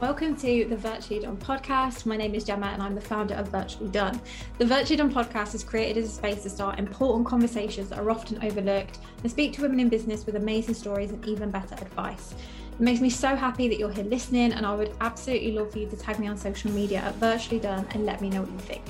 Welcome 0.00 0.36
to 0.36 0.64
the 0.64 0.76
Virtually 0.76 1.18
Done 1.18 1.36
podcast. 1.38 2.06
My 2.06 2.16
name 2.16 2.32
is 2.32 2.44
Gemma 2.44 2.66
and 2.66 2.80
I'm 2.80 2.94
the 2.94 3.00
founder 3.00 3.34
of 3.34 3.48
Virtually 3.48 3.90
Done. 3.90 4.20
The 4.58 4.64
Virtually 4.64 4.96
Done 4.96 5.12
podcast 5.12 5.56
is 5.56 5.64
created 5.64 6.04
as 6.04 6.10
a 6.10 6.12
space 6.12 6.44
to 6.44 6.50
start 6.50 6.78
important 6.78 7.26
conversations 7.26 7.88
that 7.88 7.98
are 7.98 8.08
often 8.08 8.40
overlooked 8.44 8.98
and 9.24 9.28
speak 9.28 9.54
to 9.54 9.62
women 9.62 9.80
in 9.80 9.88
business 9.88 10.24
with 10.24 10.36
amazing 10.36 10.74
stories 10.74 11.10
and 11.10 11.26
even 11.26 11.50
better 11.50 11.74
advice. 11.74 12.32
It 12.74 12.80
makes 12.80 13.00
me 13.00 13.10
so 13.10 13.34
happy 13.34 13.66
that 13.66 13.80
you're 13.80 13.90
here 13.90 14.04
listening, 14.04 14.52
and 14.52 14.64
I 14.64 14.72
would 14.72 14.94
absolutely 15.00 15.50
love 15.50 15.72
for 15.72 15.80
you 15.80 15.88
to 15.88 15.96
tag 15.96 16.20
me 16.20 16.28
on 16.28 16.36
social 16.36 16.70
media 16.70 16.98
at 17.00 17.16
Virtually 17.16 17.58
Done 17.58 17.84
and 17.90 18.06
let 18.06 18.20
me 18.20 18.30
know 18.30 18.42
what 18.42 18.52
you 18.52 18.58
think. 18.60 18.84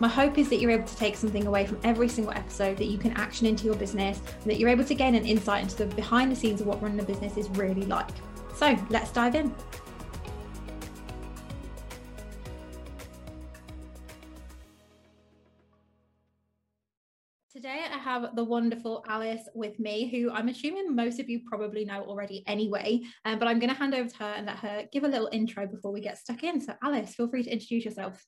My 0.00 0.08
hope 0.08 0.38
is 0.38 0.48
that 0.48 0.60
you're 0.60 0.70
able 0.70 0.88
to 0.88 0.96
take 0.96 1.16
something 1.16 1.46
away 1.46 1.66
from 1.66 1.78
every 1.84 2.08
single 2.08 2.32
episode 2.32 2.78
that 2.78 2.86
you 2.86 2.96
can 2.96 3.12
action 3.18 3.46
into 3.46 3.66
your 3.66 3.74
business 3.74 4.22
and 4.40 4.50
that 4.50 4.58
you're 4.58 4.70
able 4.70 4.84
to 4.84 4.94
gain 4.94 5.14
an 5.14 5.26
insight 5.26 5.64
into 5.64 5.76
the 5.76 5.94
behind 5.94 6.32
the 6.32 6.36
scenes 6.36 6.62
of 6.62 6.66
what 6.66 6.80
running 6.80 7.00
a 7.00 7.04
business 7.04 7.36
is 7.36 7.50
really 7.50 7.84
like. 7.84 8.08
So 8.54 8.78
let's 8.88 9.12
dive 9.12 9.34
in. 9.34 9.54
Have 18.20 18.36
the 18.36 18.44
wonderful 18.44 19.04
Alice 19.08 19.48
with 19.54 19.78
me, 19.78 20.08
who 20.08 20.30
I'm 20.30 20.48
assuming 20.48 20.94
most 20.94 21.20
of 21.20 21.28
you 21.28 21.40
probably 21.48 21.84
know 21.84 22.02
already 22.02 22.44
anyway. 22.46 23.02
Um, 23.24 23.38
but 23.38 23.48
I'm 23.48 23.58
going 23.58 23.72
to 23.72 23.78
hand 23.78 23.94
over 23.94 24.08
to 24.08 24.16
her 24.16 24.32
and 24.36 24.46
let 24.46 24.56
her 24.56 24.84
give 24.92 25.04
a 25.04 25.08
little 25.08 25.28
intro 25.32 25.66
before 25.66 25.92
we 25.92 26.00
get 26.00 26.18
stuck 26.18 26.42
in. 26.42 26.60
So, 26.60 26.74
Alice, 26.82 27.14
feel 27.14 27.28
free 27.28 27.42
to 27.42 27.50
introduce 27.50 27.84
yourself. 27.84 28.24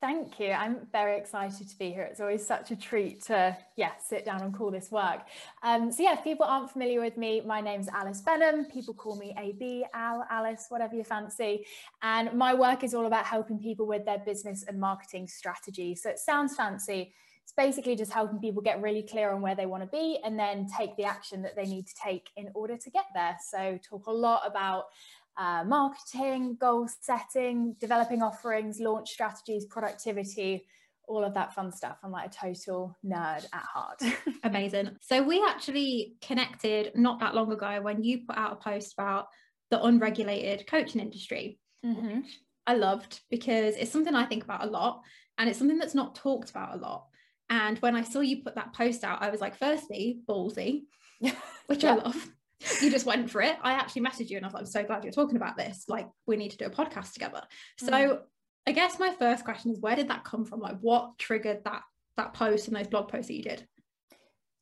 Thank 0.00 0.38
you. 0.38 0.50
I'm 0.50 0.86
very 0.92 1.16
excited 1.16 1.66
to 1.66 1.78
be 1.78 1.90
here. 1.90 2.02
It's 2.02 2.20
always 2.20 2.46
such 2.46 2.70
a 2.70 2.76
treat 2.76 3.22
to, 3.24 3.56
yeah, 3.76 3.92
sit 4.06 4.26
down 4.26 4.42
and 4.42 4.54
call 4.54 4.70
this 4.70 4.90
work. 4.90 5.22
Um, 5.62 5.90
so 5.90 6.02
yeah, 6.02 6.12
if 6.12 6.22
people 6.22 6.44
aren't 6.44 6.70
familiar 6.70 7.00
with 7.00 7.16
me, 7.16 7.40
my 7.40 7.62
name's 7.62 7.88
Alice 7.88 8.20
Benham. 8.20 8.66
People 8.66 8.92
call 8.92 9.16
me 9.16 9.34
AB, 9.38 9.86
Al, 9.94 10.26
Alice, 10.28 10.66
whatever 10.68 10.94
you 10.94 11.04
fancy. 11.04 11.64
And 12.02 12.34
my 12.34 12.52
work 12.52 12.84
is 12.84 12.92
all 12.92 13.06
about 13.06 13.24
helping 13.24 13.58
people 13.58 13.86
with 13.86 14.04
their 14.04 14.18
business 14.18 14.62
and 14.68 14.78
marketing 14.78 15.26
strategy. 15.26 15.94
So 15.94 16.10
it 16.10 16.18
sounds 16.18 16.54
fancy, 16.54 17.14
it's 17.44 17.52
basically 17.52 17.94
just 17.94 18.10
helping 18.10 18.38
people 18.38 18.62
get 18.62 18.80
really 18.80 19.02
clear 19.02 19.30
on 19.30 19.42
where 19.42 19.54
they 19.54 19.66
want 19.66 19.82
to 19.82 19.88
be 19.88 20.18
and 20.24 20.38
then 20.38 20.66
take 20.78 20.96
the 20.96 21.04
action 21.04 21.42
that 21.42 21.54
they 21.54 21.66
need 21.66 21.86
to 21.86 21.94
take 22.02 22.30
in 22.36 22.48
order 22.54 22.78
to 22.78 22.90
get 22.90 23.04
there. 23.14 23.36
So, 23.46 23.78
talk 23.86 24.06
a 24.06 24.10
lot 24.10 24.42
about 24.46 24.84
uh, 25.36 25.62
marketing, 25.64 26.56
goal 26.58 26.88
setting, 27.02 27.76
developing 27.78 28.22
offerings, 28.22 28.80
launch 28.80 29.10
strategies, 29.10 29.66
productivity, 29.66 30.64
all 31.06 31.22
of 31.22 31.34
that 31.34 31.52
fun 31.52 31.70
stuff. 31.70 31.98
I'm 32.02 32.12
like 32.12 32.30
a 32.30 32.34
total 32.34 32.96
nerd 33.04 33.44
at 33.52 33.62
heart. 33.62 34.00
Amazing. 34.42 34.96
So, 35.02 35.22
we 35.22 35.44
actually 35.46 36.14
connected 36.22 36.92
not 36.94 37.20
that 37.20 37.34
long 37.34 37.52
ago 37.52 37.78
when 37.82 38.02
you 38.02 38.24
put 38.26 38.38
out 38.38 38.52
a 38.52 38.56
post 38.56 38.94
about 38.94 39.26
the 39.70 39.82
unregulated 39.82 40.66
coaching 40.66 41.02
industry. 41.02 41.58
Mm-hmm. 41.84 42.20
I 42.66 42.74
loved 42.74 43.20
because 43.30 43.76
it's 43.76 43.90
something 43.90 44.14
I 44.14 44.24
think 44.24 44.44
about 44.44 44.64
a 44.64 44.70
lot 44.70 45.02
and 45.36 45.50
it's 45.50 45.58
something 45.58 45.76
that's 45.76 45.94
not 45.94 46.14
talked 46.14 46.48
about 46.48 46.74
a 46.74 46.78
lot. 46.78 47.08
And 47.50 47.78
when 47.78 47.94
I 47.94 48.02
saw 48.02 48.20
you 48.20 48.42
put 48.42 48.54
that 48.54 48.72
post 48.72 49.04
out, 49.04 49.22
I 49.22 49.30
was 49.30 49.40
like, 49.40 49.56
firstly, 49.56 50.20
ballsy, 50.28 50.84
which 51.66 51.84
yeah. 51.84 51.92
I 51.92 51.94
love. 51.96 52.30
You 52.80 52.90
just 52.90 53.04
went 53.04 53.30
for 53.30 53.42
it. 53.42 53.56
I 53.62 53.72
actually 53.72 54.02
messaged 54.02 54.30
you 54.30 54.38
and 54.38 54.46
I 54.46 54.48
was 54.48 54.54
like, 54.54 54.62
I'm 54.62 54.66
so 54.66 54.84
glad 54.84 55.04
you're 55.04 55.12
talking 55.12 55.36
about 55.36 55.56
this. 55.56 55.84
Like, 55.88 56.08
we 56.26 56.36
need 56.36 56.52
to 56.52 56.56
do 56.56 56.64
a 56.64 56.70
podcast 56.70 57.12
together. 57.12 57.42
Mm. 57.82 57.90
So 57.90 58.20
I 58.66 58.72
guess 58.72 58.98
my 58.98 59.12
first 59.12 59.44
question 59.44 59.70
is 59.70 59.80
where 59.80 59.96
did 59.96 60.08
that 60.08 60.24
come 60.24 60.44
from? 60.44 60.60
Like 60.60 60.78
what 60.80 61.18
triggered 61.18 61.62
that 61.64 61.82
that 62.16 62.32
post 62.32 62.68
and 62.68 62.76
those 62.76 62.86
blog 62.86 63.08
posts 63.08 63.28
that 63.28 63.34
you 63.34 63.42
did? 63.42 63.66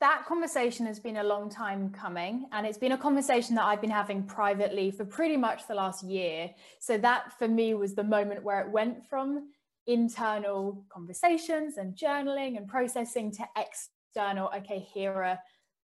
That 0.01 0.25
conversation 0.27 0.87
has 0.87 0.99
been 0.99 1.19
a 1.19 1.23
long 1.23 1.49
time 1.49 1.91
coming, 1.91 2.47
and 2.51 2.67
it's 2.67 2.79
been 2.79 2.91
a 2.91 2.99
conversation 2.99 3.55
that 3.55 3.65
I've 3.65 3.81
been 3.81 3.91
having 3.91 4.25
privately 4.25 4.91
for 4.91 5.05
pretty 5.05 5.37
much 5.37 5.69
the 5.69 5.75
last 5.75 6.03
year. 6.03 6.51
So, 6.81 6.99
that 6.99 7.39
for 7.39 7.47
me 7.47 7.75
was 7.75 7.95
the 7.95 8.03
moment 8.03 8.43
where 8.43 8.61
it 8.63 8.73
went 8.73 9.07
from 9.07 9.51
internal 9.87 10.85
conversations 10.89 11.77
and 11.77 11.97
journaling 11.97 12.57
and 12.57 12.69
processing 12.69 13.33
to 13.33 13.45
external 13.57 14.51
okay 14.57 14.79
here 14.79 15.13
are 15.13 15.39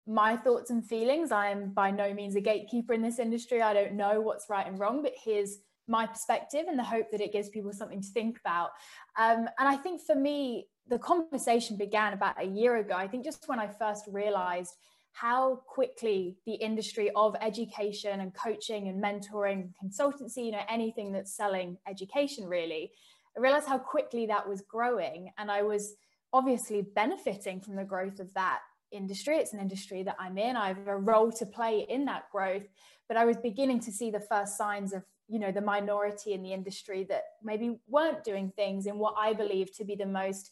my 0.07 0.35
thoughts 0.35 0.71
and 0.71 0.83
feelings. 0.83 1.31
I 1.31 1.49
am 1.49 1.69
by 1.69 1.91
no 1.91 2.13
means 2.15 2.35
a 2.35 2.41
gatekeeper 2.41 2.93
in 2.93 3.01
this 3.03 3.19
industry. 3.19 3.61
I 3.61 3.73
don't 3.73 3.93
know 3.93 4.21
what's 4.21 4.49
right 4.49 4.65
and 4.65 4.79
wrong 4.79 5.03
but 5.03 5.13
here's 5.23 5.59
my 5.87 6.05
perspective 6.05 6.65
and 6.67 6.77
the 6.77 6.83
hope 6.83 7.11
that 7.11 7.21
it 7.21 7.31
gives 7.31 7.49
people 7.49 7.71
something 7.71 8.01
to 8.01 8.07
think 8.09 8.39
about. 8.39 8.69
Um, 9.17 9.49
and 9.59 9.67
i 9.67 9.75
think 9.75 10.01
for 10.01 10.15
me 10.15 10.67
the 10.87 10.99
conversation 10.99 11.77
began 11.77 12.13
about 12.13 12.41
a 12.41 12.47
year 12.47 12.77
ago. 12.77 12.95
I 12.95 13.07
think 13.07 13.23
just 13.23 13.47
when 13.47 13.59
i 13.59 13.67
first 13.67 14.05
realized 14.07 14.73
how 15.11 15.61
quickly 15.67 16.37
the 16.45 16.53
industry 16.53 17.11
of 17.15 17.35
education 17.41 18.21
and 18.21 18.33
coaching 18.33 18.87
and 18.87 19.03
mentoring 19.03 19.71
consultancy 19.83 20.45
you 20.45 20.51
know 20.51 20.61
anything 20.69 21.11
that's 21.11 21.35
selling 21.35 21.77
education 21.87 22.45
really 22.45 22.91
I 23.37 23.41
realized 23.41 23.67
how 23.67 23.77
quickly 23.77 24.25
that 24.27 24.47
was 24.47 24.61
growing. 24.61 25.31
And 25.37 25.51
I 25.51 25.63
was 25.63 25.95
obviously 26.33 26.81
benefiting 26.81 27.61
from 27.61 27.75
the 27.75 27.83
growth 27.83 28.19
of 28.19 28.33
that 28.33 28.59
industry. 28.91 29.37
It's 29.37 29.53
an 29.53 29.59
industry 29.59 30.03
that 30.03 30.15
I'm 30.19 30.37
in. 30.37 30.55
I 30.55 30.69
have 30.69 30.87
a 30.87 30.97
role 30.97 31.31
to 31.33 31.45
play 31.45 31.85
in 31.89 32.05
that 32.05 32.29
growth. 32.31 32.67
But 33.07 33.17
I 33.17 33.25
was 33.25 33.37
beginning 33.37 33.79
to 33.81 33.91
see 33.91 34.11
the 34.11 34.19
first 34.19 34.57
signs 34.57 34.93
of, 34.93 35.03
you 35.27 35.39
know, 35.39 35.51
the 35.51 35.61
minority 35.61 36.33
in 36.33 36.43
the 36.43 36.53
industry 36.53 37.05
that 37.09 37.23
maybe 37.43 37.79
weren't 37.87 38.23
doing 38.23 38.51
things 38.55 38.85
in 38.85 38.97
what 38.97 39.15
I 39.17 39.33
believe 39.33 39.75
to 39.77 39.85
be 39.85 39.95
the 39.95 40.05
most 40.05 40.51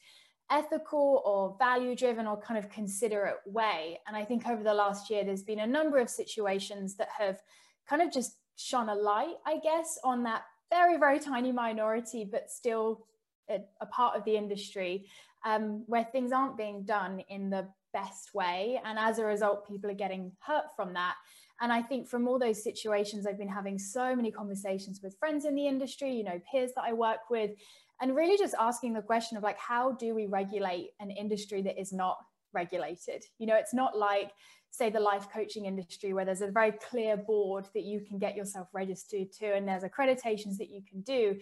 ethical 0.50 1.22
or 1.26 1.56
value 1.60 1.96
driven 1.96 2.26
or 2.26 2.40
kind 2.40 2.58
of 2.58 2.70
considerate 2.70 3.38
way. 3.46 4.00
And 4.08 4.16
I 4.16 4.24
think 4.24 4.48
over 4.48 4.64
the 4.64 4.74
last 4.74 5.10
year, 5.10 5.24
there's 5.24 5.44
been 5.44 5.60
a 5.60 5.68
number 5.68 5.98
of 5.98 6.10
situations 6.10 6.96
that 6.96 7.10
have 7.18 7.42
kind 7.88 8.02
of 8.02 8.12
just 8.12 8.38
shone 8.56 8.90
a 8.90 8.96
light, 8.96 9.36
I 9.46 9.60
guess, 9.60 10.00
on 10.04 10.24
that 10.24 10.44
very, 10.70 10.98
very 10.98 11.20
tiny 11.20 11.52
minority, 11.52 12.28
but 12.30 12.50
still 12.50 13.06
a, 13.50 13.60
a 13.82 13.86
part 13.86 14.16
of 14.16 14.24
the 14.26 14.36
industry 14.36 15.08
um, 15.46 15.84
where 15.88 16.04
things 16.04 16.32
aren't 16.32 16.58
being 16.58 16.84
done 16.84 17.22
in 17.30 17.50
the 17.50 17.68
best 17.94 18.34
way. 18.34 18.80
And 18.84 19.00
as 19.00 19.20
a 19.20 19.26
result, 19.26 19.68
people 19.68 19.90
are 19.90 19.96
getting 19.96 20.32
hurt 20.40 20.66
from 20.76 20.94
that. 20.94 21.16
And 21.62 21.72
I 21.72 21.82
think 21.82 22.08
from 22.08 22.28
all 22.28 22.38
those 22.38 22.64
situations, 22.64 23.26
I've 23.26 23.38
been 23.38 23.48
having 23.48 23.80
so 23.80 24.16
many 24.16 24.32
conversations 24.32 25.00
with 25.02 25.18
friends 25.18 25.46
in 25.46 25.56
the 25.56 25.68
industry, 25.68 26.12
you 26.14 26.24
know, 26.24 26.40
peers 26.52 26.72
that 26.76 26.84
I 26.84 26.94
work 26.94 27.30
with, 27.32 27.52
and 28.00 28.16
really 28.16 28.38
just 28.38 28.54
asking 28.60 28.94
the 28.94 29.02
question 29.02 29.38
of 29.38 29.44
like, 29.44 29.58
how 29.58 29.94
do 29.94 30.14
we 30.14 30.28
regulate 30.28 30.90
an 31.00 31.10
industry 31.10 31.64
that 31.64 31.80
is 31.80 31.92
not 31.92 32.18
regulated? 32.54 33.24
You 33.40 33.48
know, 33.48 33.56
it's 33.56 33.74
not 33.74 33.98
like 33.98 34.32
say 34.78 34.90
the 34.90 35.00
life 35.00 35.28
coaching 35.34 35.66
industry 35.66 36.14
where 36.14 36.26
there's 36.26 36.42
a 36.42 36.52
very 36.52 36.72
clear 36.72 37.18
board 37.18 37.68
that 37.74 37.84
you 37.84 38.02
can 38.02 38.20
get 38.20 38.36
yourself 38.36 38.68
registered 38.74 39.32
to 39.32 39.56
and 39.56 39.68
there's 39.68 39.84
accreditations 39.84 40.58
that 40.58 40.70
you 40.70 40.82
can 40.88 41.02
do. 41.02 41.40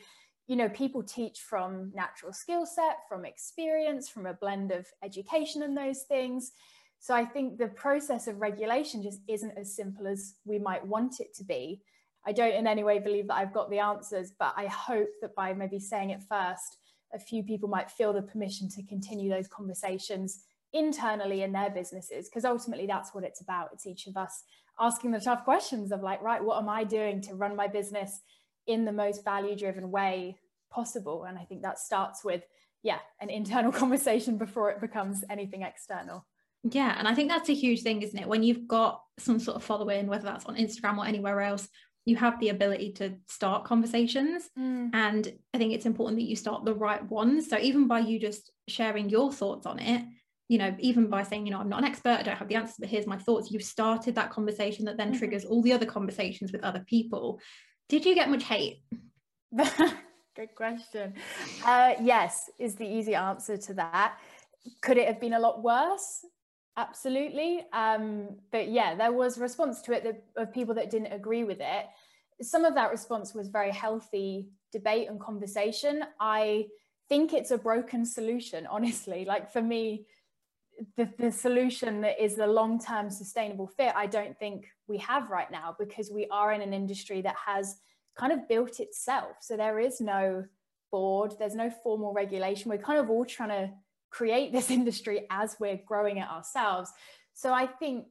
You 0.47 0.55
know 0.55 0.69
people 0.69 1.03
teach 1.03 1.39
from 1.39 1.91
natural 1.93 2.31
skill 2.31 2.65
set 2.65 2.99
from 3.09 3.25
experience 3.25 4.07
from 4.07 4.25
a 4.25 4.33
blend 4.33 4.71
of 4.71 4.85
education 5.03 5.63
and 5.63 5.77
those 5.77 6.03
things. 6.03 6.51
So 6.99 7.13
i 7.13 7.25
think 7.25 7.57
the 7.57 7.67
process 7.67 8.27
of 8.27 8.39
regulation 8.39 9.03
just 9.03 9.19
isn't 9.27 9.57
as 9.57 9.75
simple 9.75 10.07
as 10.07 10.35
we 10.45 10.59
might 10.59 10.85
want 10.85 11.19
it 11.19 11.33
to 11.35 11.43
be. 11.43 11.81
I 12.25 12.31
don't 12.31 12.55
in 12.55 12.67
any 12.67 12.83
way 12.83 12.99
believe 12.99 13.27
that 13.27 13.35
i've 13.35 13.53
got 13.53 13.69
the 13.69 13.79
answers 13.79 14.31
but 14.39 14.53
i 14.57 14.65
hope 14.65 15.09
that 15.21 15.35
by 15.35 15.53
maybe 15.53 15.79
saying 15.79 16.09
it 16.09 16.23
first 16.27 16.77
a 17.13 17.19
few 17.19 17.43
people 17.43 17.69
might 17.69 17.91
feel 17.91 18.13
the 18.13 18.21
permission 18.21 18.67
to 18.69 18.83
continue 18.83 19.29
those 19.29 19.47
conversations 19.47 20.45
internally 20.75 21.41
in 21.41 21.53
their 21.53 21.69
businesses 21.69 22.27
because 22.27 22.43
ultimately 22.43 22.85
that's 22.85 23.15
what 23.15 23.23
it's 23.23 23.41
about. 23.41 23.69
It's 23.73 23.87
each 23.87 24.07
of 24.07 24.17
us 24.17 24.43
asking 24.79 25.11
the 25.11 25.21
tough 25.21 25.45
questions 25.45 25.91
of 25.93 26.03
like 26.03 26.21
right 26.21 26.43
what 26.43 26.61
am 26.61 26.67
i 26.67 26.83
doing 26.83 27.21
to 27.21 27.33
run 27.33 27.55
my 27.55 27.65
business 27.65 28.19
in 28.67 28.83
the 28.83 28.91
most 28.91 29.23
value 29.23 29.55
driven 29.55 29.89
way 29.89 30.37
possible? 30.69 31.23
And 31.23 31.37
i 31.39 31.43
think 31.43 31.61
that 31.63 31.79
starts 31.79 32.23
with 32.23 32.43
yeah 32.83 32.99
an 33.21 33.29
internal 33.29 33.71
conversation 33.81 34.37
before 34.37 34.69
it 34.69 34.81
becomes 34.81 35.23
anything 35.29 35.61
external. 35.63 36.27
Yeah 36.69 36.93
and 36.99 37.07
i 37.07 37.15
think 37.15 37.29
that's 37.29 37.49
a 37.49 37.53
huge 37.53 37.81
thing 37.81 38.01
isn't 38.01 38.19
it? 38.19 38.27
When 38.27 38.43
you've 38.43 38.67
got 38.67 39.01
some 39.17 39.39
sort 39.39 39.55
of 39.55 39.63
following 39.63 40.07
whether 40.07 40.25
that's 40.25 40.45
on 40.45 40.57
instagram 40.57 40.97
or 40.97 41.05
anywhere 41.05 41.39
else 41.39 41.69
you 42.03 42.17
have 42.17 42.39
the 42.39 42.49
ability 42.49 42.91
to 42.91 43.15
start 43.27 43.63
conversations. 43.63 44.49
Mm. 44.59 44.89
and 44.93 45.31
i 45.53 45.57
think 45.57 45.71
it's 45.71 45.85
important 45.85 46.19
that 46.19 46.27
you 46.27 46.35
start 46.35 46.65
the 46.65 46.73
right 46.73 47.03
ones. 47.09 47.49
So 47.49 47.57
even 47.59 47.87
by 47.87 47.99
you 47.99 48.19
just 48.19 48.51
sharing 48.67 49.09
your 49.09 49.31
thoughts 49.31 49.65
on 49.65 49.79
it 49.79 50.03
you 50.47 50.57
know, 50.57 50.75
even 50.79 51.07
by 51.07 51.23
saying, 51.23 51.45
you 51.45 51.51
know, 51.51 51.59
I'm 51.59 51.69
not 51.69 51.79
an 51.79 51.85
expert, 51.85 52.19
I 52.19 52.23
don't 52.23 52.37
have 52.37 52.47
the 52.47 52.55
answers, 52.55 52.75
but 52.79 52.89
here's 52.89 53.07
my 53.07 53.17
thoughts, 53.17 53.51
you've 53.51 53.63
started 53.63 54.15
that 54.15 54.29
conversation 54.29 54.85
that 54.85 54.97
then 54.97 55.09
mm-hmm. 55.09 55.17
triggers 55.17 55.45
all 55.45 55.61
the 55.61 55.73
other 55.73 55.85
conversations 55.85 56.51
with 56.51 56.63
other 56.63 56.83
people. 56.87 57.39
Did 57.89 58.05
you 58.05 58.13
get 58.15 58.29
much 58.29 58.43
hate? 58.43 58.81
Good 60.35 60.53
question. 60.55 61.13
Uh, 61.65 61.93
yes, 62.01 62.49
is 62.59 62.75
the 62.75 62.85
easy 62.85 63.15
answer 63.15 63.57
to 63.57 63.73
that. 63.75 64.17
Could 64.81 64.97
it 64.97 65.07
have 65.07 65.21
been 65.21 65.33
a 65.33 65.39
lot 65.39 65.63
worse? 65.63 66.25
Absolutely. 66.77 67.65
Um, 67.71 68.35
but 68.51 68.67
yeah, 68.67 68.95
there 68.95 69.13
was 69.13 69.37
response 69.37 69.81
to 69.83 69.93
it 69.93 70.03
that, 70.03 70.23
of 70.35 70.53
people 70.53 70.75
that 70.75 70.89
didn't 70.89 71.13
agree 71.13 71.45
with 71.45 71.59
it. 71.61 71.85
Some 72.41 72.65
of 72.65 72.75
that 72.75 72.91
response 72.91 73.33
was 73.33 73.47
very 73.47 73.71
healthy 73.71 74.49
debate 74.73 75.07
and 75.09 75.19
conversation. 75.19 76.03
I 76.19 76.65
think 77.07 77.33
it's 77.33 77.51
a 77.51 77.57
broken 77.57 78.05
solution, 78.05 78.67
honestly. 78.69 79.23
Like 79.23 79.53
for 79.53 79.61
me, 79.61 80.05
the, 80.97 81.09
the 81.17 81.31
solution 81.31 82.01
that 82.01 82.21
is 82.23 82.35
the 82.35 82.47
long-term 82.47 83.09
sustainable 83.09 83.67
fit 83.67 83.93
i 83.95 84.05
don't 84.05 84.37
think 84.37 84.67
we 84.87 84.97
have 84.97 85.29
right 85.29 85.51
now 85.51 85.75
because 85.79 86.11
we 86.11 86.27
are 86.31 86.51
in 86.51 86.61
an 86.61 86.73
industry 86.73 87.21
that 87.21 87.35
has 87.45 87.77
kind 88.15 88.31
of 88.31 88.47
built 88.47 88.79
itself. 88.79 89.37
So 89.41 89.57
there 89.57 89.79
is 89.79 90.01
no 90.01 90.45
board, 90.91 91.33
there's 91.37 91.55
no 91.55 91.69
formal 91.83 92.13
regulation. 92.13 92.71
We're 92.71 92.77
kind 92.77 92.99
of 92.99 93.09
all 93.09 93.25
trying 93.25 93.49
to 93.49 93.69
create 94.09 94.51
this 94.51 94.71
industry 94.79 95.27
as 95.29 95.57
we're 95.59 95.79
growing 95.85 96.17
it 96.17 96.29
ourselves. 96.29 96.91
So 97.33 97.53
I 97.53 97.67
think, 97.67 98.05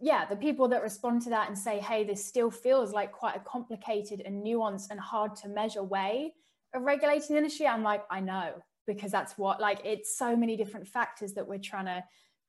yeah, 0.00 0.26
the 0.26 0.36
people 0.36 0.68
that 0.68 0.82
respond 0.82 1.22
to 1.22 1.30
that 1.30 1.48
and 1.48 1.56
say, 1.56 1.78
hey, 1.78 2.04
this 2.04 2.24
still 2.24 2.50
feels 2.50 2.92
like 2.92 3.12
quite 3.12 3.36
a 3.36 3.40
complicated 3.40 4.22
and 4.24 4.44
nuanced 4.44 4.90
and 4.90 4.98
hard 4.98 5.36
to 5.36 5.48
measure 5.48 5.82
way 5.82 6.34
of 6.74 6.82
regulating 6.82 7.28
the 7.30 7.36
industry, 7.36 7.68
I'm 7.68 7.84
like, 7.84 8.02
I 8.10 8.18
know, 8.18 8.54
because 8.86 9.10
that's 9.10 9.36
what, 9.38 9.60
like, 9.60 9.80
it's 9.84 10.16
so 10.18 10.36
many 10.36 10.56
different 10.56 10.86
factors 10.86 11.32
that 11.34 11.46
we're 11.46 11.58
trying 11.58 11.86
to 11.86 12.04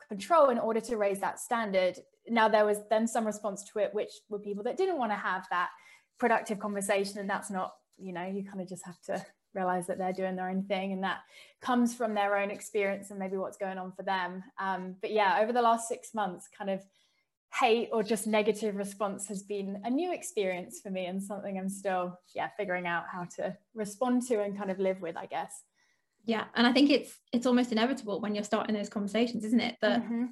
control 0.08 0.50
in 0.50 0.60
order 0.60 0.80
to 0.82 0.98
raise 0.98 1.20
that 1.20 1.40
standard. 1.40 1.98
Now, 2.28 2.50
there 2.50 2.66
was 2.66 2.80
then 2.90 3.08
some 3.08 3.26
response 3.26 3.64
to 3.72 3.80
it, 3.80 3.94
which 3.94 4.12
were 4.30 4.40
people 4.40 4.64
that 4.64 4.78
didn't 4.78 4.98
want 4.98 5.12
to 5.12 5.18
have 5.18 5.46
that 5.50 5.70
productive 6.20 6.60
conversation. 6.60 7.20
And 7.20 7.30
that's 7.30 7.50
not, 7.50 7.74
you 7.98 8.14
know, 8.14 8.26
you 8.26 8.44
kind 8.44 8.62
of 8.62 8.68
just 8.68 8.86
have 8.86 9.00
to 9.04 9.26
realize 9.54 9.88
that 9.88 9.98
they're 9.98 10.14
doing 10.14 10.36
their 10.36 10.50
own 10.50 10.64
thing 10.64 10.92
and 10.92 11.04
that 11.04 11.20
comes 11.62 11.96
from 11.96 12.14
their 12.14 12.38
own 12.38 12.52
experience 12.52 13.10
and 13.10 13.18
maybe 13.18 13.38
what's 13.38 13.58
going 13.58 13.78
on 13.78 13.92
for 13.94 14.04
them. 14.04 14.44
Um, 14.60 14.96
but 15.02 15.12
yeah, 15.12 15.40
over 15.42 15.54
the 15.54 15.62
last 15.62 15.88
six 15.88 16.14
months, 16.14 16.50
kind 16.56 16.70
of 16.70 16.82
hate 17.54 17.90
or 17.94 18.04
just 18.04 18.28
negative 18.28 18.76
response 18.76 19.28
has 19.28 19.44
been 19.44 19.82
a 19.86 19.90
new 19.90 20.14
experience 20.14 20.82
for 20.82 20.90
me 20.90 21.06
and 21.06 21.24
something 21.24 21.58
I'm 21.58 21.70
still, 21.70 22.20
yeah, 22.36 22.50
figuring 22.58 22.86
out 22.86 23.06
how 23.10 23.26
to 23.38 23.56
respond 23.74 24.28
to 24.28 24.42
and 24.42 24.58
kind 24.58 24.72
of 24.72 24.80
live 24.80 25.02
with, 25.02 25.16
I 25.16 25.26
guess. 25.26 25.64
Yeah, 26.26 26.46
and 26.56 26.66
I 26.66 26.74
think 26.74 26.90
it's 26.90 27.18
it's 27.32 27.46
almost 27.46 27.72
inevitable 27.72 28.20
when 28.20 28.36
you're 28.36 28.44
starting 28.44 28.76
those 28.76 28.90
conversations, 28.90 29.44
isn't 29.46 29.60
it? 29.60 29.76
That 29.82 30.04
mm-hmm. 30.04 30.26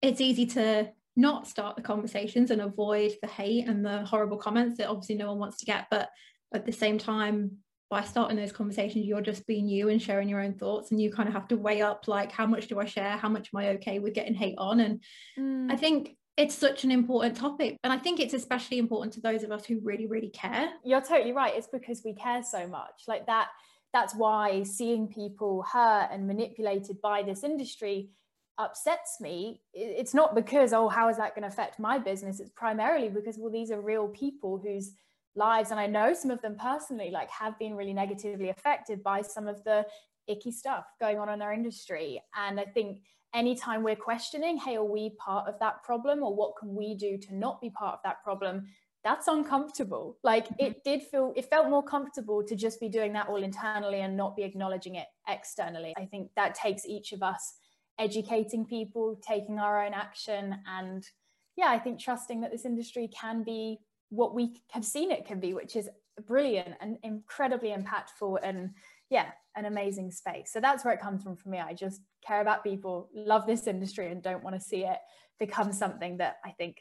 it's 0.00 0.20
easy 0.20 0.46
to 0.46 0.90
not 1.16 1.46
start 1.46 1.76
the 1.76 1.82
conversations 1.82 2.50
and 2.50 2.62
avoid 2.62 3.12
the 3.20 3.28
hate 3.28 3.68
and 3.68 3.84
the 3.84 4.04
horrible 4.04 4.38
comments 4.38 4.78
that 4.78 4.88
obviously 4.88 5.16
no 5.16 5.28
one 5.28 5.38
wants 5.38 5.58
to 5.58 5.66
get, 5.66 5.86
but 5.90 6.08
at 6.54 6.64
the 6.64 6.72
same 6.72 6.98
time 6.98 7.58
by 7.92 8.02
starting 8.02 8.38
those 8.38 8.52
conversations 8.52 9.04
you're 9.04 9.20
just 9.20 9.46
being 9.46 9.68
you 9.68 9.90
and 9.90 10.00
sharing 10.00 10.26
your 10.26 10.40
own 10.40 10.54
thoughts 10.54 10.90
and 10.90 11.00
you 11.00 11.12
kind 11.12 11.28
of 11.28 11.34
have 11.34 11.46
to 11.46 11.58
weigh 11.58 11.82
up 11.82 12.08
like 12.08 12.32
how 12.32 12.46
much 12.46 12.66
do 12.66 12.80
i 12.80 12.86
share 12.86 13.18
how 13.18 13.28
much 13.28 13.50
am 13.52 13.60
i 13.60 13.68
okay 13.68 13.98
with 13.98 14.14
getting 14.14 14.32
hate 14.32 14.54
on 14.56 14.80
and 14.80 15.02
mm. 15.38 15.70
i 15.70 15.76
think 15.76 16.16
it's 16.38 16.54
such 16.54 16.84
an 16.84 16.90
important 16.90 17.36
topic 17.36 17.76
and 17.84 17.92
i 17.92 17.98
think 17.98 18.18
it's 18.18 18.32
especially 18.32 18.78
important 18.78 19.12
to 19.12 19.20
those 19.20 19.42
of 19.42 19.52
us 19.52 19.66
who 19.66 19.78
really 19.82 20.06
really 20.06 20.30
care 20.30 20.70
you're 20.82 21.02
totally 21.02 21.32
right 21.32 21.52
it's 21.54 21.68
because 21.70 22.00
we 22.02 22.14
care 22.14 22.42
so 22.42 22.66
much 22.66 23.02
like 23.06 23.26
that 23.26 23.48
that's 23.92 24.14
why 24.14 24.62
seeing 24.62 25.06
people 25.08 25.62
hurt 25.70 26.08
and 26.10 26.26
manipulated 26.26 27.00
by 27.00 27.22
this 27.22 27.44
industry 27.44 28.10
upsets 28.58 29.20
me. 29.20 29.60
It's 29.72 30.14
not 30.14 30.34
because 30.34 30.72
oh 30.72 30.88
how 30.88 31.08
is 31.08 31.16
that 31.16 31.34
going 31.34 31.42
to 31.42 31.48
affect 31.48 31.78
my 31.78 31.98
business? 31.98 32.40
It's 32.40 32.50
primarily 32.50 33.08
because 33.08 33.38
well 33.38 33.50
these 33.50 33.70
are 33.70 33.80
real 33.80 34.08
people 34.08 34.58
whose 34.58 34.92
lives 35.34 35.70
and 35.70 35.80
i 35.80 35.86
know 35.86 36.12
some 36.12 36.30
of 36.30 36.42
them 36.42 36.56
personally 36.60 37.10
like 37.10 37.30
have 37.30 37.58
been 37.58 37.74
really 37.74 37.94
negatively 37.94 38.50
affected 38.50 39.02
by 39.02 39.22
some 39.22 39.48
of 39.48 39.64
the 39.64 39.82
icky 40.28 40.52
stuff 40.52 40.84
going 41.00 41.18
on 41.18 41.28
in 41.28 41.42
our 41.42 41.52
industry. 41.52 42.22
And 42.36 42.60
i 42.60 42.64
think 42.64 43.00
anytime 43.34 43.82
we're 43.82 43.96
questioning 43.96 44.58
hey 44.58 44.76
are 44.76 44.84
we 44.84 45.10
part 45.18 45.48
of 45.48 45.58
that 45.60 45.82
problem? 45.82 46.22
Or 46.22 46.34
what 46.34 46.56
can 46.58 46.74
we 46.74 46.94
do 46.94 47.16
to 47.18 47.34
not 47.34 47.60
be 47.60 47.70
part 47.70 47.94
of 47.94 48.00
that 48.04 48.22
problem 48.22 48.66
that's 49.04 49.28
uncomfortable 49.28 50.18
like 50.22 50.46
mm-hmm. 50.46 50.66
it 50.66 50.84
did 50.84 51.02
feel 51.02 51.32
it 51.36 51.48
felt 51.48 51.68
more 51.68 51.82
comfortable 51.82 52.42
to 52.42 52.54
just 52.54 52.80
be 52.80 52.88
doing 52.88 53.12
that 53.12 53.28
all 53.28 53.42
internally 53.42 54.00
and 54.00 54.16
not 54.16 54.36
be 54.36 54.42
acknowledging 54.42 54.94
it 54.94 55.06
externally 55.28 55.94
i 55.96 56.04
think 56.04 56.30
that 56.36 56.54
takes 56.54 56.86
each 56.86 57.12
of 57.12 57.22
us 57.22 57.54
educating 57.98 58.64
people 58.64 59.18
taking 59.26 59.58
our 59.58 59.84
own 59.84 59.92
action 59.92 60.56
and 60.66 61.08
yeah 61.56 61.68
i 61.68 61.78
think 61.78 62.00
trusting 62.00 62.40
that 62.40 62.50
this 62.50 62.64
industry 62.64 63.08
can 63.08 63.42
be 63.42 63.78
what 64.12 64.34
we 64.34 64.60
have 64.70 64.84
seen 64.84 65.10
it 65.10 65.24
can 65.24 65.40
be, 65.40 65.54
which 65.54 65.74
is 65.74 65.88
brilliant 66.26 66.74
and 66.82 66.98
incredibly 67.02 67.70
impactful 67.70 68.38
and 68.42 68.70
yeah, 69.08 69.30
an 69.56 69.64
amazing 69.64 70.10
space. 70.10 70.52
So 70.52 70.60
that's 70.60 70.84
where 70.84 70.92
it 70.92 71.00
comes 71.00 71.22
from 71.22 71.34
for 71.34 71.48
me. 71.48 71.58
I 71.58 71.72
just 71.72 72.02
care 72.24 72.42
about 72.42 72.62
people, 72.62 73.08
love 73.14 73.46
this 73.46 73.66
industry, 73.66 74.12
and 74.12 74.22
don't 74.22 74.44
want 74.44 74.54
to 74.54 74.60
see 74.60 74.84
it 74.84 74.98
become 75.40 75.72
something 75.72 76.18
that 76.18 76.36
I 76.44 76.50
think 76.50 76.76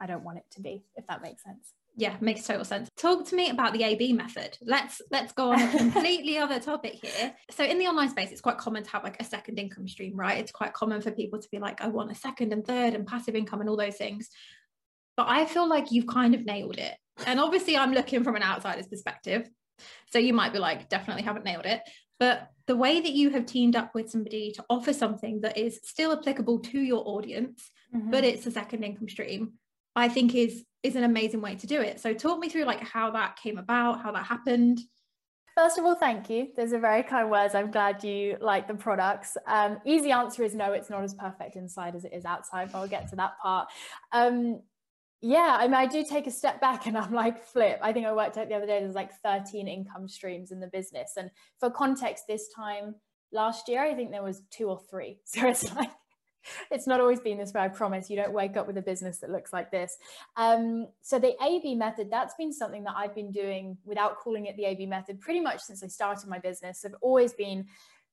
I 0.00 0.06
don't 0.06 0.24
want 0.24 0.38
it 0.38 0.44
to 0.52 0.60
be, 0.60 0.84
if 0.96 1.06
that 1.08 1.22
makes 1.22 1.42
sense. 1.42 1.74
Yeah, 1.96 2.16
makes 2.20 2.46
total 2.46 2.64
sense. 2.64 2.88
Talk 2.96 3.26
to 3.28 3.36
me 3.36 3.50
about 3.50 3.72
the 3.72 3.82
AB 3.82 4.12
method. 4.12 4.56
Let's 4.62 5.02
let's 5.10 5.32
go 5.32 5.52
on 5.52 5.60
a 5.60 5.68
completely 5.76 6.38
other 6.38 6.60
topic 6.60 6.98
here. 7.02 7.34
So 7.50 7.64
in 7.64 7.78
the 7.78 7.88
online 7.88 8.08
space, 8.08 8.30
it's 8.30 8.40
quite 8.40 8.58
common 8.58 8.84
to 8.84 8.90
have 8.90 9.04
like 9.04 9.20
a 9.20 9.24
second 9.24 9.58
income 9.58 9.88
stream, 9.88 10.16
right? 10.16 10.38
It's 10.38 10.52
quite 10.52 10.72
common 10.72 11.00
for 11.02 11.10
people 11.10 11.40
to 11.40 11.48
be 11.50 11.58
like, 11.58 11.82
I 11.82 11.88
want 11.88 12.12
a 12.12 12.14
second 12.14 12.52
and 12.52 12.64
third 12.64 12.94
and 12.94 13.06
passive 13.06 13.34
income 13.34 13.60
and 13.60 13.68
all 13.68 13.76
those 13.76 13.96
things 13.96 14.30
but 15.20 15.26
I 15.28 15.44
feel 15.44 15.68
like 15.68 15.92
you've 15.92 16.06
kind 16.06 16.34
of 16.34 16.46
nailed 16.46 16.78
it. 16.78 16.96
And 17.26 17.38
obviously, 17.38 17.76
I'm 17.76 17.92
looking 17.92 18.24
from 18.24 18.36
an 18.36 18.42
outsider's 18.42 18.86
perspective. 18.86 19.50
So 20.08 20.18
you 20.18 20.32
might 20.32 20.54
be 20.54 20.58
like, 20.58 20.88
definitely 20.88 21.24
haven't 21.24 21.44
nailed 21.44 21.66
it. 21.66 21.82
But 22.18 22.48
the 22.66 22.74
way 22.74 23.02
that 23.02 23.12
you 23.12 23.28
have 23.28 23.44
teamed 23.44 23.76
up 23.76 23.94
with 23.94 24.10
somebody 24.10 24.52
to 24.52 24.64
offer 24.70 24.94
something 24.94 25.42
that 25.42 25.58
is 25.58 25.78
still 25.84 26.12
applicable 26.12 26.60
to 26.60 26.80
your 26.80 27.02
audience, 27.06 27.70
mm-hmm. 27.94 28.10
but 28.10 28.24
it's 28.24 28.46
a 28.46 28.50
second 28.50 28.82
income 28.82 29.10
stream, 29.10 29.54
I 29.96 30.08
think 30.08 30.34
is 30.34 30.64
is 30.82 30.96
an 30.96 31.04
amazing 31.04 31.42
way 31.42 31.56
to 31.56 31.66
do 31.66 31.80
it. 31.80 32.00
So 32.00 32.14
talk 32.14 32.38
me 32.38 32.48
through 32.48 32.64
like 32.64 32.80
how 32.80 33.10
that 33.10 33.36
came 33.36 33.58
about, 33.58 34.02
how 34.02 34.12
that 34.12 34.24
happened. 34.24 34.80
First 35.56 35.78
of 35.78 35.84
all, 35.84 35.94
thank 35.94 36.30
you. 36.30 36.48
Those 36.56 36.72
are 36.72 36.78
very 36.78 37.02
kind 37.02 37.30
words. 37.30 37.54
I'm 37.54 37.70
glad 37.70 38.02
you 38.02 38.38
like 38.40 38.66
the 38.66 38.74
products. 38.74 39.36
Um, 39.46 39.78
easy 39.84 40.10
answer 40.10 40.42
is 40.42 40.54
no, 40.54 40.72
it's 40.72 40.88
not 40.88 41.02
as 41.02 41.12
perfect 41.12 41.56
inside 41.56 41.94
as 41.94 42.04
it 42.04 42.14
is 42.14 42.24
outside, 42.24 42.72
but 42.72 42.78
I'll 42.78 42.88
get 42.88 43.10
to 43.10 43.16
that 43.16 43.38
part. 43.42 43.68
Um, 44.12 44.60
yeah 45.22 45.56
i 45.60 45.64
mean 45.64 45.74
i 45.74 45.86
do 45.86 46.02
take 46.02 46.26
a 46.26 46.30
step 46.30 46.60
back 46.60 46.86
and 46.86 46.96
i'm 46.96 47.12
like 47.12 47.44
flip 47.44 47.78
i 47.82 47.92
think 47.92 48.06
i 48.06 48.12
worked 48.12 48.38
out 48.38 48.48
the 48.48 48.54
other 48.54 48.66
day 48.66 48.80
there's 48.80 48.94
like 48.94 49.12
13 49.22 49.68
income 49.68 50.08
streams 50.08 50.50
in 50.50 50.60
the 50.60 50.66
business 50.68 51.12
and 51.16 51.30
for 51.58 51.70
context 51.70 52.24
this 52.26 52.48
time 52.54 52.94
last 53.32 53.68
year 53.68 53.82
i 53.82 53.94
think 53.94 54.10
there 54.10 54.22
was 54.22 54.42
two 54.50 54.68
or 54.68 54.80
three 54.90 55.18
so 55.24 55.46
it's 55.46 55.74
like 55.74 55.90
it's 56.70 56.86
not 56.86 57.00
always 57.00 57.20
been 57.20 57.38
this 57.38 57.52
way 57.52 57.60
i 57.60 57.68
promise 57.68 58.10
you 58.10 58.16
don't 58.16 58.32
wake 58.32 58.56
up 58.56 58.66
with 58.66 58.76
a 58.78 58.82
business 58.82 59.18
that 59.18 59.30
looks 59.30 59.52
like 59.52 59.70
this 59.70 59.96
um, 60.36 60.86
so 61.02 61.18
the 61.18 61.34
ab 61.42 61.74
method 61.74 62.08
that's 62.10 62.34
been 62.34 62.52
something 62.52 62.84
that 62.84 62.94
i've 62.96 63.14
been 63.14 63.30
doing 63.30 63.76
without 63.84 64.18
calling 64.18 64.46
it 64.46 64.56
the 64.56 64.66
ab 64.66 64.86
method 64.86 65.20
pretty 65.20 65.40
much 65.40 65.60
since 65.60 65.82
i 65.82 65.86
started 65.86 66.28
my 66.28 66.38
business 66.38 66.84
i've 66.84 66.94
always 67.02 67.32
been 67.32 67.66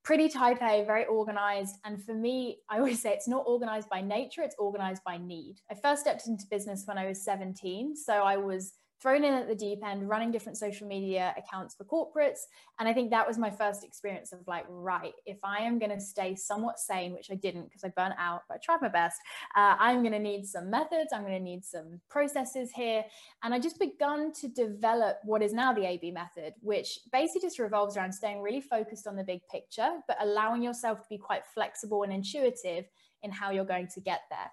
pretty 0.04 0.28
type 0.28 0.62
A, 0.62 0.84
very 0.84 1.04
organized. 1.04 1.76
And 1.84 2.02
for 2.02 2.14
me, 2.14 2.60
I 2.70 2.78
always 2.78 3.02
say 3.02 3.12
it's 3.12 3.28
not 3.28 3.44
organized 3.46 3.90
by 3.90 4.00
nature, 4.00 4.42
it's 4.42 4.56
organized 4.58 5.02
by 5.04 5.18
need. 5.18 5.56
I 5.70 5.74
first 5.74 6.00
stepped 6.00 6.26
into 6.26 6.46
business 6.46 6.84
when 6.86 6.96
I 6.96 7.06
was 7.06 7.22
17. 7.22 7.94
So 7.94 8.14
I 8.14 8.38
was 8.38 8.72
thrown 9.00 9.24
in 9.24 9.34
at 9.34 9.48
the 9.48 9.54
deep 9.54 9.84
end, 9.84 10.08
running 10.08 10.30
different 10.30 10.58
social 10.58 10.86
media 10.86 11.34
accounts 11.36 11.74
for 11.74 11.84
corporates. 11.84 12.40
And 12.78 12.88
I 12.88 12.92
think 12.92 13.10
that 13.10 13.26
was 13.26 13.38
my 13.38 13.50
first 13.50 13.84
experience 13.84 14.32
of 14.32 14.40
like, 14.46 14.64
right, 14.68 15.14
if 15.24 15.38
I 15.44 15.58
am 15.58 15.78
going 15.78 15.92
to 15.92 16.00
stay 16.00 16.34
somewhat 16.34 16.78
sane, 16.78 17.12
which 17.12 17.30
I 17.30 17.34
didn't 17.34 17.64
because 17.64 17.84
I 17.84 17.88
burnt 17.88 18.14
out, 18.18 18.42
but 18.48 18.56
I 18.56 18.58
tried 18.58 18.82
my 18.82 18.88
best, 18.88 19.18
uh, 19.56 19.76
I'm 19.78 20.00
going 20.00 20.12
to 20.12 20.18
need 20.18 20.46
some 20.46 20.68
methods, 20.68 21.12
I'm 21.12 21.22
going 21.22 21.38
to 21.38 21.42
need 21.42 21.64
some 21.64 22.00
processes 22.08 22.70
here. 22.74 23.04
And 23.42 23.54
I 23.54 23.58
just 23.58 23.78
begun 23.78 24.32
to 24.34 24.48
develop 24.48 25.18
what 25.24 25.42
is 25.42 25.52
now 25.52 25.72
the 25.72 25.86
AB 25.86 26.10
method, 26.10 26.54
which 26.60 27.00
basically 27.12 27.42
just 27.42 27.58
revolves 27.58 27.96
around 27.96 28.12
staying 28.12 28.42
really 28.42 28.60
focused 28.60 29.06
on 29.06 29.16
the 29.16 29.24
big 29.24 29.40
picture, 29.48 30.00
but 30.08 30.16
allowing 30.20 30.62
yourself 30.62 31.02
to 31.02 31.08
be 31.08 31.18
quite 31.18 31.46
flexible 31.46 32.02
and 32.02 32.12
intuitive 32.12 32.86
in 33.22 33.30
how 33.30 33.50
you're 33.50 33.64
going 33.64 33.88
to 33.88 34.00
get 34.00 34.22
there 34.30 34.50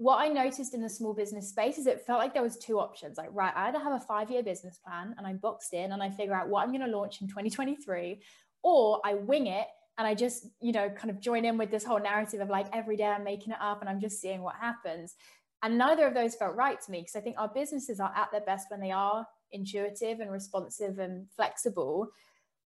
what 0.00 0.16
I 0.16 0.28
noticed 0.28 0.72
in 0.72 0.80
the 0.80 0.88
small 0.88 1.12
business 1.12 1.50
space 1.50 1.76
is 1.76 1.86
it 1.86 2.06
felt 2.06 2.20
like 2.20 2.32
there 2.32 2.42
was 2.42 2.56
two 2.56 2.80
options. 2.80 3.18
Like, 3.18 3.28
right, 3.32 3.52
I 3.54 3.68
either 3.68 3.78
have 3.78 3.92
a 3.92 4.00
five-year 4.00 4.42
business 4.42 4.78
plan 4.78 5.14
and 5.18 5.26
I'm 5.26 5.36
boxed 5.36 5.74
in 5.74 5.92
and 5.92 6.02
I 6.02 6.08
figure 6.08 6.34
out 6.34 6.48
what 6.48 6.62
I'm 6.62 6.70
going 6.70 6.80
to 6.80 6.96
launch 6.96 7.20
in 7.20 7.28
2023, 7.28 8.18
or 8.62 9.02
I 9.04 9.12
wing 9.12 9.46
it 9.46 9.66
and 9.98 10.06
I 10.06 10.14
just, 10.14 10.46
you 10.58 10.72
know, 10.72 10.88
kind 10.88 11.10
of 11.10 11.20
join 11.20 11.44
in 11.44 11.58
with 11.58 11.70
this 11.70 11.84
whole 11.84 12.00
narrative 12.00 12.40
of 12.40 12.48
like 12.48 12.66
every 12.72 12.96
day 12.96 13.04
I'm 13.04 13.24
making 13.24 13.52
it 13.52 13.58
up 13.60 13.82
and 13.82 13.90
I'm 13.90 14.00
just 14.00 14.22
seeing 14.22 14.40
what 14.40 14.54
happens. 14.58 15.16
And 15.62 15.76
neither 15.76 16.06
of 16.06 16.14
those 16.14 16.34
felt 16.34 16.56
right 16.56 16.80
to 16.80 16.90
me 16.90 17.00
because 17.00 17.16
I 17.16 17.20
think 17.20 17.36
our 17.38 17.50
businesses 17.54 18.00
are 18.00 18.12
at 18.16 18.30
their 18.32 18.40
best 18.40 18.70
when 18.70 18.80
they 18.80 18.92
are 18.92 19.26
intuitive 19.52 20.20
and 20.20 20.32
responsive 20.32 20.98
and 20.98 21.26
flexible. 21.36 22.08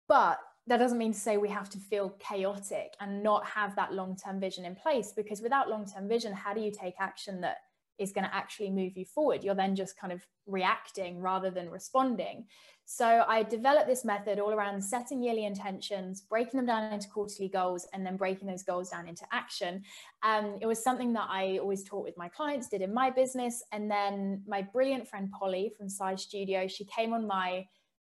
But 0.10 0.40
that 0.68 0.78
doesn't 0.78 0.98
mean 0.98 1.14
to 1.14 1.20
say 1.20 1.38
we 1.38 1.50
have 1.50 1.70
to 1.72 1.78
feel 1.78 2.12
chaotic 2.20 2.96
and 3.02 3.22
not 3.22 3.46
have 3.46 3.76
that 3.76 3.94
long 3.94 4.16
term 4.16 4.40
vision 4.40 4.66
in 4.66 4.76
place 4.76 5.12
because 5.16 5.42
without 5.42 5.70
long 5.70 5.86
term 5.86 6.08
vision, 6.08 6.34
how 6.34 6.54
do 6.54 6.62
you 6.62 6.72
take 6.72 6.96
action 7.00 7.42
that 7.42 7.58
is 8.00 8.12
going 8.12 8.24
to 8.24 8.34
actually 8.34 8.70
move 8.70 8.98
you 8.98 9.06
forward? 9.06 9.44
You're 9.44 9.56
then 9.56 9.76
just 9.76 9.98
kind 10.00 10.14
of 10.14 10.26
reacting 10.48 11.20
rather 11.20 11.52
than 11.52 11.70
responding. 11.70 12.46
So 12.86 13.24
I 13.28 13.44
developed 13.44 13.88
this 13.88 14.04
method 14.04 14.40
all 14.40 14.52
around 14.52 14.82
setting 14.82 15.22
yearly 15.24 15.46
intentions, 15.46 16.22
breaking 16.22 16.58
them 16.58 16.66
down 16.66 16.92
into 16.92 17.08
quarterly 17.08 17.48
goals, 17.48 17.88
and 17.94 18.06
then 18.06 18.18
breaking 18.18 18.48
those 18.48 18.64
goals 18.64 18.90
down 18.90 19.08
into 19.08 19.26
action. 19.32 19.84
Um, 20.22 20.58
it 20.62 20.66
was 20.66 20.84
something 20.84 21.14
that 21.14 21.28
I 21.30 21.60
always 21.60 21.84
taught 21.84 22.04
with 22.04 22.18
my 22.18 22.28
clients, 22.28 22.68
did 22.68 22.82
in 22.82 22.94
my 22.94 23.10
business. 23.10 23.64
And 23.72 23.90
then 23.90 24.44
my 24.48 24.62
brilliant 24.62 25.08
friend 25.08 25.32
Polly 25.32 25.72
from 25.78 25.88
Size 25.88 26.24
Studio, 26.24 26.68
she 26.68 26.86
came 26.86 27.14
on 27.14 27.26
my 27.26 27.66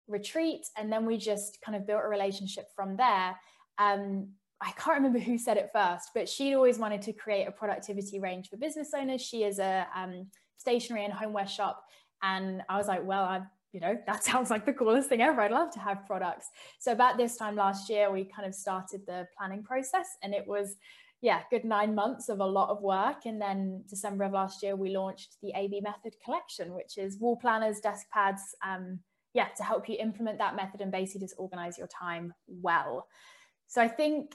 retreat 0.08 0.66
and 0.76 0.92
then 0.92 1.04
we 1.06 1.16
just 1.16 1.60
kind 1.60 1.76
of 1.76 1.86
built 1.86 2.02
a 2.04 2.08
relationship 2.08 2.66
from 2.74 2.96
there 2.96 3.36
um, 3.78 4.28
i 4.60 4.70
can't 4.72 4.96
remember 4.96 5.18
who 5.18 5.38
said 5.38 5.56
it 5.56 5.70
first 5.72 6.10
but 6.14 6.28
she'd 6.28 6.54
always 6.54 6.78
wanted 6.78 7.02
to 7.02 7.12
create 7.12 7.46
a 7.46 7.52
productivity 7.52 8.18
range 8.20 8.48
for 8.48 8.56
business 8.56 8.92
owners 8.96 9.20
she 9.20 9.44
is 9.44 9.58
a 9.58 9.86
um, 9.94 10.26
stationery 10.58 11.04
and 11.04 11.12
homeware 11.12 11.46
shop 11.46 11.84
and 12.22 12.62
i 12.68 12.76
was 12.76 12.88
like 12.88 13.04
well 13.04 13.24
i'd 13.24 13.46
you 13.76 13.80
know, 13.80 13.98
that 14.06 14.24
sounds 14.30 14.50
like 14.50 14.64
the 14.64 14.72
coolest 14.72 15.10
thing 15.10 15.20
ever. 15.20 15.42
I'd 15.42 15.50
love 15.50 15.70
to 15.72 15.80
have 15.80 16.06
products. 16.06 16.48
So 16.78 16.92
about 16.92 17.18
this 17.18 17.36
time 17.36 17.56
last 17.56 17.90
year, 17.90 18.10
we 18.10 18.24
kind 18.24 18.48
of 18.48 18.54
started 18.54 19.02
the 19.06 19.28
planning 19.36 19.62
process 19.62 20.16
and 20.22 20.32
it 20.32 20.46
was, 20.46 20.76
yeah, 21.20 21.42
good 21.50 21.64
nine 21.64 21.94
months 21.94 22.30
of 22.30 22.40
a 22.40 22.46
lot 22.46 22.70
of 22.70 22.80
work. 22.80 23.26
And 23.26 23.40
then 23.40 23.84
December 23.86 24.24
of 24.24 24.32
last 24.32 24.62
year, 24.62 24.76
we 24.76 24.96
launched 24.96 25.36
the 25.42 25.52
AB 25.54 25.82
Method 25.82 26.14
Collection, 26.24 26.74
which 26.74 26.96
is 26.96 27.18
wall 27.18 27.36
planners, 27.36 27.80
desk 27.80 28.06
pads, 28.10 28.42
um, 28.66 29.00
yeah, 29.36 29.48
to 29.58 29.62
help 29.62 29.86
you 29.86 29.96
implement 30.00 30.38
that 30.38 30.56
method 30.56 30.80
and 30.80 30.90
basically 30.90 31.20
just 31.20 31.34
organize 31.36 31.76
your 31.76 31.88
time 31.88 32.32
well. 32.48 33.06
So 33.66 33.82
I 33.82 33.88
think 33.88 34.34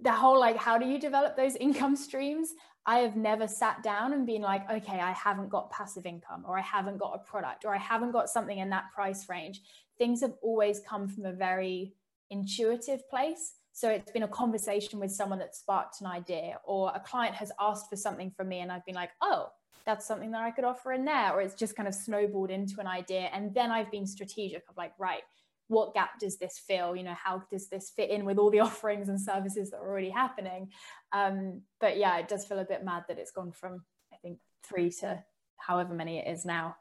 the 0.00 0.12
whole 0.12 0.40
like, 0.40 0.56
how 0.56 0.78
do 0.78 0.86
you 0.86 0.98
develop 0.98 1.36
those 1.36 1.56
income 1.66 1.94
streams? 1.94 2.48
I 2.86 2.98
have 3.00 3.16
never 3.16 3.46
sat 3.46 3.82
down 3.82 4.14
and 4.14 4.26
been 4.26 4.40
like, 4.40 4.70
okay, 4.70 4.98
I 4.98 5.12
haven't 5.12 5.50
got 5.50 5.70
passive 5.70 6.06
income 6.06 6.44
or 6.48 6.58
I 6.58 6.62
haven't 6.62 6.96
got 6.96 7.12
a 7.14 7.30
product 7.30 7.66
or 7.66 7.74
I 7.74 7.78
haven't 7.78 8.12
got 8.12 8.30
something 8.30 8.58
in 8.58 8.70
that 8.70 8.84
price 8.94 9.28
range. 9.28 9.60
Things 9.98 10.22
have 10.22 10.34
always 10.42 10.80
come 10.88 11.06
from 11.06 11.26
a 11.26 11.32
very 11.32 11.92
intuitive 12.30 13.06
place. 13.10 13.52
So 13.72 13.90
it's 13.90 14.10
been 14.10 14.22
a 14.22 14.28
conversation 14.28 15.00
with 15.00 15.10
someone 15.12 15.38
that 15.40 15.54
sparked 15.54 16.00
an 16.00 16.06
idea, 16.06 16.60
or 16.64 16.92
a 16.94 17.00
client 17.00 17.34
has 17.34 17.50
asked 17.60 17.90
for 17.90 17.96
something 17.96 18.30
from 18.30 18.48
me, 18.48 18.60
and 18.60 18.70
I've 18.70 18.86
been 18.86 18.94
like, 18.94 19.10
oh, 19.20 19.48
that's 19.86 20.06
something 20.06 20.30
that 20.32 20.42
I 20.42 20.50
could 20.50 20.64
offer 20.64 20.92
in 20.92 21.04
there. 21.04 21.32
Or 21.32 21.40
it's 21.40 21.54
just 21.54 21.76
kind 21.76 21.88
of 21.88 21.94
snowballed 21.94 22.50
into 22.50 22.80
an 22.80 22.86
idea. 22.86 23.30
And 23.32 23.54
then 23.54 23.70
I've 23.70 23.90
been 23.90 24.06
strategic 24.06 24.64
of 24.68 24.76
like, 24.76 24.92
right, 24.98 25.22
what 25.68 25.94
gap 25.94 26.18
does 26.18 26.36
this 26.36 26.58
fill? 26.58 26.94
You 26.94 27.04
know 27.04 27.14
how 27.14 27.42
does 27.50 27.68
this 27.68 27.90
fit 27.90 28.10
in 28.10 28.24
with 28.24 28.38
all 28.38 28.50
the 28.50 28.60
offerings 28.68 29.08
and 29.08 29.20
services 29.20 29.70
that 29.70 29.78
are 29.78 29.88
already 29.88 30.10
happening? 30.10 30.70
Um, 31.12 31.62
but 31.80 31.96
yeah 31.96 32.18
it 32.18 32.28
does 32.28 32.44
feel 32.44 32.58
a 32.58 32.64
bit 32.64 32.84
mad 32.84 33.04
that 33.08 33.18
it's 33.18 33.30
gone 33.30 33.52
from 33.52 33.84
i 34.12 34.16
think 34.16 34.38
three 34.62 34.90
to 34.90 35.22
however 35.56 35.94
many 35.94 36.18
it 36.18 36.28
is 36.28 36.44
now 36.44 36.76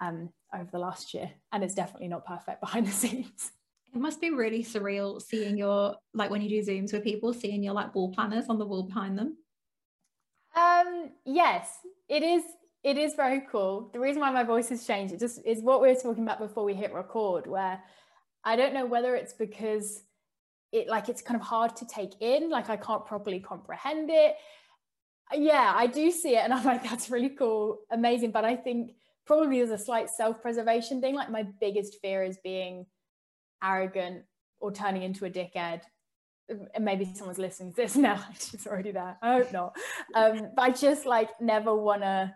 um, 0.00 0.30
over 0.54 0.70
the 0.70 0.78
last 0.78 1.14
year. 1.14 1.30
And 1.52 1.64
it's 1.64 1.74
definitely 1.74 2.08
not 2.08 2.26
perfect 2.26 2.60
behind 2.60 2.86
the 2.86 2.92
scenes. 2.92 3.52
It 3.94 4.00
must 4.00 4.20
be 4.20 4.30
really 4.30 4.62
surreal 4.62 5.20
seeing 5.20 5.56
your 5.56 5.96
like 6.12 6.30
when 6.30 6.42
you 6.42 6.48
do 6.48 6.70
zooms 6.70 6.92
with 6.92 7.04
people 7.04 7.32
seeing 7.32 7.62
your 7.62 7.72
like 7.72 7.94
wall 7.94 8.12
planners 8.12 8.46
on 8.48 8.58
the 8.58 8.66
wall 8.66 8.82
behind 8.82 9.18
them. 9.18 9.38
Um 10.54 11.10
yes 11.24 11.78
it 12.08 12.22
is 12.22 12.42
it 12.84 12.96
is 12.96 13.14
very 13.14 13.42
cool 13.50 13.90
the 13.92 14.00
reason 14.00 14.20
why 14.20 14.30
my 14.30 14.44
voice 14.44 14.68
has 14.68 14.86
changed 14.86 15.12
it 15.12 15.20
just 15.20 15.40
is 15.44 15.62
what 15.62 15.80
we 15.82 15.88
were 15.88 15.94
talking 15.94 16.22
about 16.22 16.38
before 16.38 16.64
we 16.64 16.74
hit 16.74 16.92
record 16.92 17.46
where 17.46 17.80
I 18.44 18.56
don't 18.56 18.74
know 18.74 18.86
whether 18.86 19.14
it's 19.14 19.34
because 19.34 20.02
it 20.72 20.88
like 20.88 21.08
it's 21.08 21.22
kind 21.22 21.40
of 21.40 21.46
hard 21.46 21.76
to 21.76 21.86
take 21.86 22.12
in, 22.20 22.50
like 22.50 22.70
I 22.70 22.76
can't 22.76 23.04
properly 23.06 23.40
comprehend 23.40 24.10
it. 24.10 24.36
Yeah, 25.34 25.72
I 25.74 25.86
do 25.86 26.10
see 26.10 26.36
it 26.36 26.44
and 26.44 26.52
I'm 26.52 26.64
like, 26.64 26.82
that's 26.82 27.10
really 27.10 27.30
cool, 27.30 27.80
amazing. 27.90 28.30
But 28.30 28.44
I 28.44 28.56
think 28.56 28.92
probably 29.26 29.58
there's 29.58 29.78
a 29.78 29.82
slight 29.82 30.08
self-preservation 30.08 31.00
thing. 31.00 31.14
Like 31.14 31.30
my 31.30 31.44
biggest 31.60 31.96
fear 32.00 32.22
is 32.22 32.38
being 32.42 32.86
arrogant 33.62 34.24
or 34.60 34.72
turning 34.72 35.02
into 35.02 35.24
a 35.24 35.30
dickhead. 35.30 35.82
And 36.48 36.84
maybe 36.84 37.04
someone's 37.14 37.38
listening 37.38 37.72
to 37.72 37.76
this 37.76 37.96
now, 37.96 38.24
she's 38.38 38.66
already 38.66 38.92
there. 38.92 39.16
I 39.20 39.34
hope 39.34 39.52
not. 39.52 39.76
Um, 40.14 40.48
but 40.56 40.62
I 40.62 40.70
just 40.70 41.04
like 41.04 41.28
never 41.40 41.74
wanna 41.74 42.34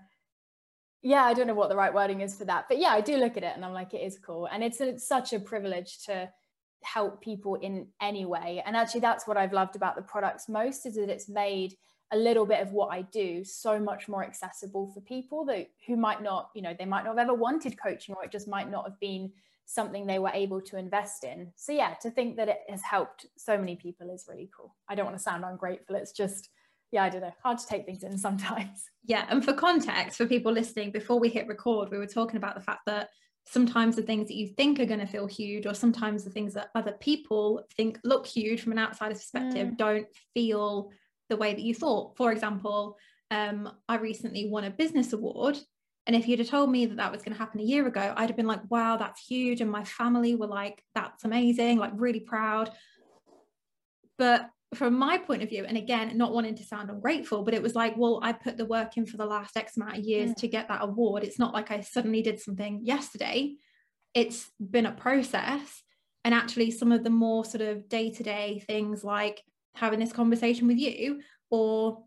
yeah 1.02 1.25
i 1.25 1.35
don't 1.35 1.47
know 1.47 1.54
what 1.54 1.69
the 1.69 1.76
right 1.76 1.92
wording 1.92 2.21
is 2.21 2.37
for 2.37 2.45
that 2.45 2.64
but 2.69 2.78
yeah 2.78 2.90
i 2.90 3.00
do 3.00 3.16
look 3.16 3.37
at 3.37 3.42
it 3.42 3.52
and 3.54 3.64
i'm 3.64 3.73
like 3.73 3.92
it 3.92 4.00
is 4.00 4.19
cool 4.19 4.49
and 4.52 4.62
it's, 4.62 4.81
a, 4.81 4.88
it's 4.88 5.07
such 5.07 5.33
a 5.33 5.40
privilege 5.40 5.99
to 6.04 6.28
help 6.83 7.21
people 7.21 7.57
in 7.57 7.87
any 8.00 8.25
way 8.25 8.62
and 8.66 8.76
actually 8.76 9.00
that's 9.00 9.26
what 9.26 9.37
i've 9.37 9.52
loved 9.52 9.76
about 9.76 9.95
the 9.97 10.02
products 10.02 10.49
most 10.49 10.87
is 10.87 10.95
that 10.95 11.11
it's 11.11 11.28
made 11.28 11.75
a 12.12 12.16
little 12.16 12.47
bit 12.47 12.61
of 12.61 12.73
what 12.73 12.92
i 12.92 13.02
do 13.02 13.45
so 13.45 13.78
much 13.78 14.09
more 14.09 14.25
accessible 14.25 14.90
for 14.92 15.00
people 15.02 15.45
that 15.45 15.69
who 15.87 15.97
might 15.97 16.23
not 16.23 16.50
you 16.54 16.62
know 16.62 16.75
they 16.78 16.85
might 16.85 17.04
not 17.04 17.16
have 17.16 17.28
ever 17.28 17.35
wanted 17.35 17.81
coaching 17.81 18.14
or 18.14 18.25
it 18.25 18.33
just 18.33 18.49
might 18.49 18.71
not 18.71 18.85
have 18.85 18.99
been 19.00 19.31
something 19.73 20.07
they 20.07 20.19
were 20.19 20.31
able 20.35 20.61
to 20.61 20.76
invest 20.76 21.25
in 21.25 21.50
so 21.57 21.73
yeah 21.73 21.95
to 21.95 22.11
think 22.11 22.37
that 22.37 22.49
it 22.49 22.59
has 22.69 22.83
helped 22.83 23.26
so 23.37 23.57
many 23.57 23.76
people 23.76 24.11
is 24.11 24.26
really 24.29 24.50
cool 24.57 24.75
i 24.88 24.95
don't 24.95 25.07
want 25.07 25.17
to 25.17 25.23
sound 25.23 25.45
ungrateful 25.45 25.97
it's 25.97 26.12
just 26.12 26.50
yeah, 26.93 27.05
I 27.05 27.09
don't 27.09 27.23
know, 27.23 27.33
hard 27.43 27.59
to 27.59 27.67
take 27.67 27.87
things 27.87 28.05
in 28.05 28.17
sometimes. 28.19 28.85
Yeah. 29.05 29.26
And 29.29 29.45
for 29.45 29.55
context, 29.55 30.19
for 30.19 30.26
people 30.26 30.52
listening, 30.52 30.93
before 30.93 31.19
we 31.19 31.29
hit 31.29 31.49
record, 31.49 31.91
we 31.91 31.99
were 31.99 32.07
talking 32.07 32.37
about 32.37 32.55
the 32.55 32.61
fact 32.61 32.83
that 32.87 33.09
sometimes 33.47 33.97
the 33.97 34.02
things 34.02 34.29
that 34.29 34.37
you 34.37 34.49
think 34.49 34.79
are 34.79 34.87
going 34.87 35.00
to 35.00 35.07
feel 35.07 35.26
huge, 35.26 35.67
or 35.67 35.75
sometimes 35.75 36.23
the 36.23 36.31
things 36.31 36.55
that 36.55 36.71
other 36.75 36.93
people 37.00 37.64
think 37.76 37.99
look 38.05 38.26
huge 38.26 38.61
from 38.61 38.73
an 38.73 38.79
outsider's 38.79 39.19
perspective, 39.19 39.69
mm. 39.69 39.76
don't 39.76 40.07
feel 40.35 40.91
the 41.29 41.37
way 41.37 41.52
that 41.55 41.62
you 41.62 41.75
thought. 41.75 42.17
For 42.17 42.31
example, 42.31 42.97
um, 43.31 43.73
I 43.88 43.97
recently 43.97 44.49
won 44.49 44.64
a 44.64 44.71
business 44.71 45.12
award. 45.12 45.59
And 46.06 46.16
if 46.16 46.26
you'd 46.26 46.40
have 46.40 46.49
told 46.49 46.71
me 46.71 46.87
that 46.87 46.97
that 46.97 47.12
was 47.12 47.23
going 47.23 47.32
to 47.32 47.38
happen 47.38 47.61
a 47.61 47.64
year 47.64 47.87
ago, 47.87 48.12
I'd 48.16 48.28
have 48.28 48.37
been 48.37 48.47
like, 48.47 48.62
wow, 48.68 48.97
that's 48.97 49.25
huge. 49.25 49.61
And 49.61 49.71
my 49.71 49.85
family 49.85 50.35
were 50.35 50.49
like, 50.49 50.82
that's 50.94 51.25
amazing, 51.25 51.78
like 51.78 51.92
really 51.94 52.21
proud. 52.21 52.71
But 54.18 54.49
from 54.75 54.94
my 54.94 55.18
point 55.18 55.42
of 55.42 55.49
view, 55.49 55.64
and 55.66 55.76
again, 55.76 56.16
not 56.16 56.32
wanting 56.32 56.56
to 56.56 56.64
sound 56.64 56.90
ungrateful, 56.90 57.42
but 57.42 57.54
it 57.54 57.62
was 57.62 57.75
like, 57.75 57.97
well, 57.97 58.21
I 58.23 58.32
put 58.32 58.56
the 58.56 58.64
work 58.64 58.97
in 58.97 59.06
for 59.06 59.16
the 59.16 59.26
last 59.26 59.56
X 59.56 59.76
amount 59.76 59.99
of 59.99 60.04
years 60.04 60.30
mm. 60.30 60.37
to 60.37 60.49
get 60.49 60.68
that 60.68 60.82
award. 60.82 61.23
It's 61.23 61.38
not 61.38 61.54
like 61.54 61.71
I 61.71 61.80
suddenly 61.80 62.23
did 62.23 62.40
something 62.40 62.80
yesterday. 62.82 63.54
It's 64.14 64.50
been 64.59 64.87
a 64.87 64.92
process. 64.92 65.82
And 66.25 66.35
actually, 66.35 66.71
some 66.71 66.92
of 66.92 67.04
the 67.04 67.11
more 67.11 67.44
sort 67.44 67.62
of 67.62 67.88
day 67.88 68.11
to 68.11 68.23
day 68.23 68.64
things 68.66 69.04
like 69.04 69.42
having 69.75 70.00
this 70.00 70.12
conversation 70.12 70.68
with 70.68 70.78
you 70.78 71.21
or 71.50 72.04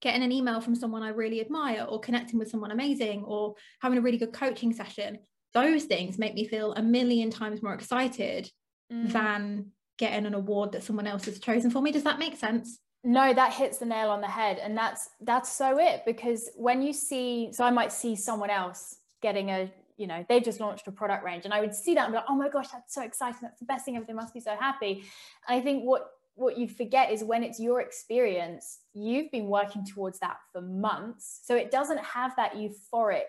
getting 0.00 0.22
an 0.22 0.32
email 0.32 0.60
from 0.60 0.74
someone 0.74 1.02
I 1.02 1.08
really 1.10 1.40
admire 1.40 1.86
or 1.88 2.00
connecting 2.00 2.38
with 2.38 2.50
someone 2.50 2.70
amazing 2.70 3.24
or 3.24 3.54
having 3.80 3.98
a 3.98 4.02
really 4.02 4.18
good 4.18 4.32
coaching 4.32 4.72
session, 4.72 5.18
those 5.54 5.84
things 5.84 6.18
make 6.18 6.34
me 6.34 6.46
feel 6.46 6.72
a 6.74 6.82
million 6.82 7.30
times 7.30 7.62
more 7.62 7.74
excited 7.74 8.50
mm. 8.92 9.10
than 9.12 9.72
getting 9.98 10.26
an 10.26 10.34
award 10.34 10.72
that 10.72 10.84
someone 10.84 11.06
else 11.06 11.24
has 11.24 11.40
chosen 11.40 11.70
for 11.70 11.82
me. 11.82 11.90
Does 11.90 12.04
that 12.04 12.18
make 12.18 12.36
sense? 12.36 12.78
No, 13.04 13.32
that 13.32 13.52
hits 13.52 13.78
the 13.78 13.86
nail 13.86 14.10
on 14.10 14.20
the 14.20 14.28
head. 14.28 14.58
And 14.58 14.76
that's 14.76 15.08
that's 15.20 15.52
so 15.52 15.78
it 15.78 16.02
because 16.04 16.50
when 16.56 16.82
you 16.82 16.92
see 16.92 17.50
so 17.52 17.64
I 17.64 17.70
might 17.70 17.92
see 17.92 18.14
someone 18.16 18.50
else 18.50 18.96
getting 19.22 19.50
a 19.50 19.70
you 19.96 20.06
know 20.06 20.24
they've 20.28 20.44
just 20.44 20.60
launched 20.60 20.86
a 20.86 20.92
product 20.92 21.24
range 21.24 21.44
and 21.44 21.52
i 21.52 21.60
would 21.60 21.74
see 21.74 21.94
that 21.94 22.04
and 22.04 22.12
be 22.12 22.16
like 22.16 22.24
oh 22.28 22.36
my 22.36 22.48
gosh 22.48 22.68
that's 22.68 22.94
so 22.94 23.02
exciting 23.02 23.40
that's 23.42 23.58
the 23.58 23.66
best 23.66 23.84
thing 23.84 23.96
ever 23.96 24.06
they 24.06 24.12
must 24.12 24.32
be 24.32 24.40
so 24.40 24.54
happy 24.58 25.02
and 25.48 25.58
i 25.58 25.60
think 25.60 25.82
what 25.82 26.08
what 26.38 26.56
you 26.56 26.68
forget 26.68 27.10
is 27.10 27.24
when 27.24 27.42
it's 27.42 27.58
your 27.58 27.80
experience 27.80 28.80
you've 28.94 29.30
been 29.30 29.46
working 29.46 29.84
towards 29.84 30.18
that 30.20 30.36
for 30.52 30.60
months 30.60 31.40
so 31.44 31.56
it 31.56 31.70
doesn't 31.70 32.00
have 32.00 32.34
that 32.36 32.54
euphoric 32.54 33.24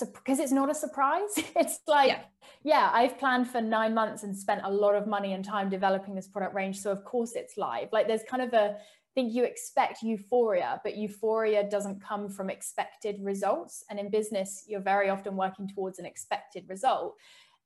because 0.00 0.38
it's 0.38 0.52
not 0.52 0.70
a 0.70 0.74
surprise. 0.74 1.30
It's 1.56 1.80
like, 1.86 2.08
yeah. 2.08 2.22
yeah, 2.64 2.90
I've 2.92 3.18
planned 3.18 3.48
for 3.48 3.60
nine 3.60 3.94
months 3.94 4.22
and 4.22 4.36
spent 4.36 4.62
a 4.64 4.70
lot 4.70 4.94
of 4.94 5.06
money 5.06 5.34
and 5.34 5.44
time 5.44 5.68
developing 5.68 6.14
this 6.14 6.28
product 6.28 6.54
range. 6.54 6.80
So 6.80 6.90
of 6.90 7.04
course 7.04 7.32
it's 7.34 7.56
live. 7.56 7.88
Like 7.92 8.08
there's 8.08 8.22
kind 8.28 8.42
of 8.42 8.52
a 8.54 8.76
I 9.12 9.20
think 9.20 9.34
you 9.34 9.44
expect 9.44 10.02
euphoria, 10.02 10.80
but 10.82 10.96
euphoria 10.96 11.68
doesn't 11.68 12.02
come 12.02 12.30
from 12.30 12.48
expected 12.48 13.16
results. 13.20 13.84
And 13.90 14.00
in 14.00 14.10
business, 14.10 14.64
you're 14.66 14.80
very 14.80 15.10
often 15.10 15.36
working 15.36 15.68
towards 15.68 15.98
an 15.98 16.06
expected 16.06 16.64
result. 16.66 17.16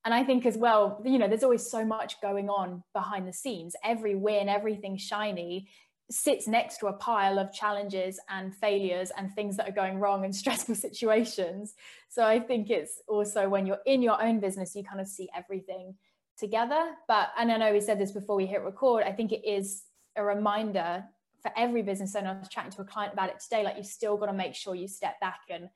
And 0.07 0.15
I 0.15 0.23
think 0.23 0.47
as 0.47 0.57
well, 0.57 1.03
you 1.05 1.19
know, 1.19 1.27
there's 1.27 1.43
always 1.43 1.69
so 1.69 1.85
much 1.85 2.21
going 2.23 2.49
on 2.49 2.85
behind 2.95 3.27
the 3.27 3.33
scenes. 3.33 3.75
Every 3.83 4.15
win, 4.15 4.49
everything 4.49 4.97
shiny 4.97 5.69
sits 6.13 6.47
next 6.47 6.79
to 6.79 6.87
a 6.87 6.93
pile 6.93 7.41
of 7.41 7.53
challenges 7.53 8.21
and 8.31 8.55
failures 8.55 9.11
and 9.19 9.35
things 9.35 9.57
that 9.57 9.69
are 9.69 9.73
going 9.73 9.99
wrong 9.99 10.25
and 10.25 10.35
stressful 10.43 10.77
situations. 10.77 11.75
So 12.09 12.25
I 12.25 12.39
think 12.39 12.71
it's 12.71 13.03
also 13.09 13.49
when 13.49 13.67
you're 13.67 13.81
in 13.85 14.01
your 14.01 14.23
own 14.23 14.39
business, 14.39 14.77
you 14.77 14.85
kind 14.85 15.01
of 15.01 15.09
see 15.09 15.29
everything 15.37 15.97
together. 16.39 16.93
But, 17.09 17.31
and 17.37 17.51
I 17.51 17.57
know 17.57 17.73
we 17.73 17.81
said 17.81 17.99
this 17.99 18.13
before 18.13 18.37
we 18.37 18.47
hit 18.47 18.63
record, 18.63 19.03
I 19.03 19.11
think 19.11 19.33
it 19.33 19.45
is 19.45 19.83
a 20.15 20.23
reminder 20.23 21.03
for 21.43 21.51
every 21.57 21.83
business 21.83 22.15
owner. 22.15 22.31
I 22.31 22.39
was 22.39 22.49
chatting 22.49 22.71
to 22.71 22.83
a 22.83 22.85
client 22.85 23.13
about 23.13 23.31
it 23.31 23.41
today, 23.41 23.65
like 23.65 23.77
you've 23.77 23.87
still 23.87 24.17
got 24.17 24.27
to 24.27 24.33
make 24.33 24.55
sure 24.55 24.77
you 24.77 24.87
step 24.87 25.19
back 25.21 25.41
and 25.51 25.69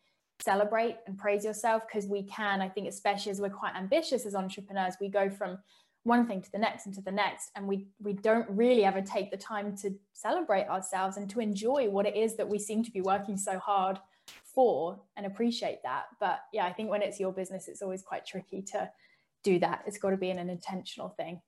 celebrate 0.42 0.96
and 1.06 1.18
praise 1.18 1.44
yourself 1.44 1.82
because 1.86 2.08
we 2.08 2.22
can, 2.24 2.60
I 2.60 2.68
think, 2.68 2.88
especially 2.88 3.32
as 3.32 3.40
we're 3.40 3.50
quite 3.50 3.74
ambitious 3.76 4.26
as 4.26 4.34
entrepreneurs, 4.34 4.94
we 5.00 5.08
go 5.08 5.28
from 5.30 5.58
one 6.04 6.26
thing 6.26 6.40
to 6.40 6.52
the 6.52 6.58
next 6.58 6.86
and 6.86 6.94
to 6.94 7.02
the 7.02 7.12
next 7.12 7.50
and 7.56 7.66
we 7.66 7.86
we 8.00 8.14
don't 8.14 8.48
really 8.48 8.84
ever 8.84 9.02
take 9.02 9.30
the 9.30 9.36
time 9.36 9.76
to 9.76 9.94
celebrate 10.12 10.66
ourselves 10.66 11.16
and 11.16 11.28
to 11.28 11.40
enjoy 11.40 11.88
what 11.90 12.06
it 12.06 12.16
is 12.16 12.36
that 12.36 12.48
we 12.48 12.58
seem 12.58 12.82
to 12.82 12.90
be 12.90 13.02
working 13.02 13.36
so 13.36 13.58
hard 13.58 13.98
for 14.42 14.98
and 15.16 15.26
appreciate 15.26 15.82
that. 15.82 16.04
But 16.18 16.40
yeah 16.52 16.64
i 16.64 16.72
think 16.72 16.90
when 16.90 17.02
it's 17.02 17.20
your 17.20 17.32
business 17.32 17.68
it's 17.68 17.82
always 17.82 18.02
quite 18.02 18.24
tricky 18.24 18.62
to 18.62 18.90
do 19.42 19.58
that. 19.58 19.82
It's 19.86 19.98
got 19.98 20.10
to 20.10 20.16
be 20.16 20.30
an 20.30 20.38
intentional 20.50 21.10
thing. 21.10 21.40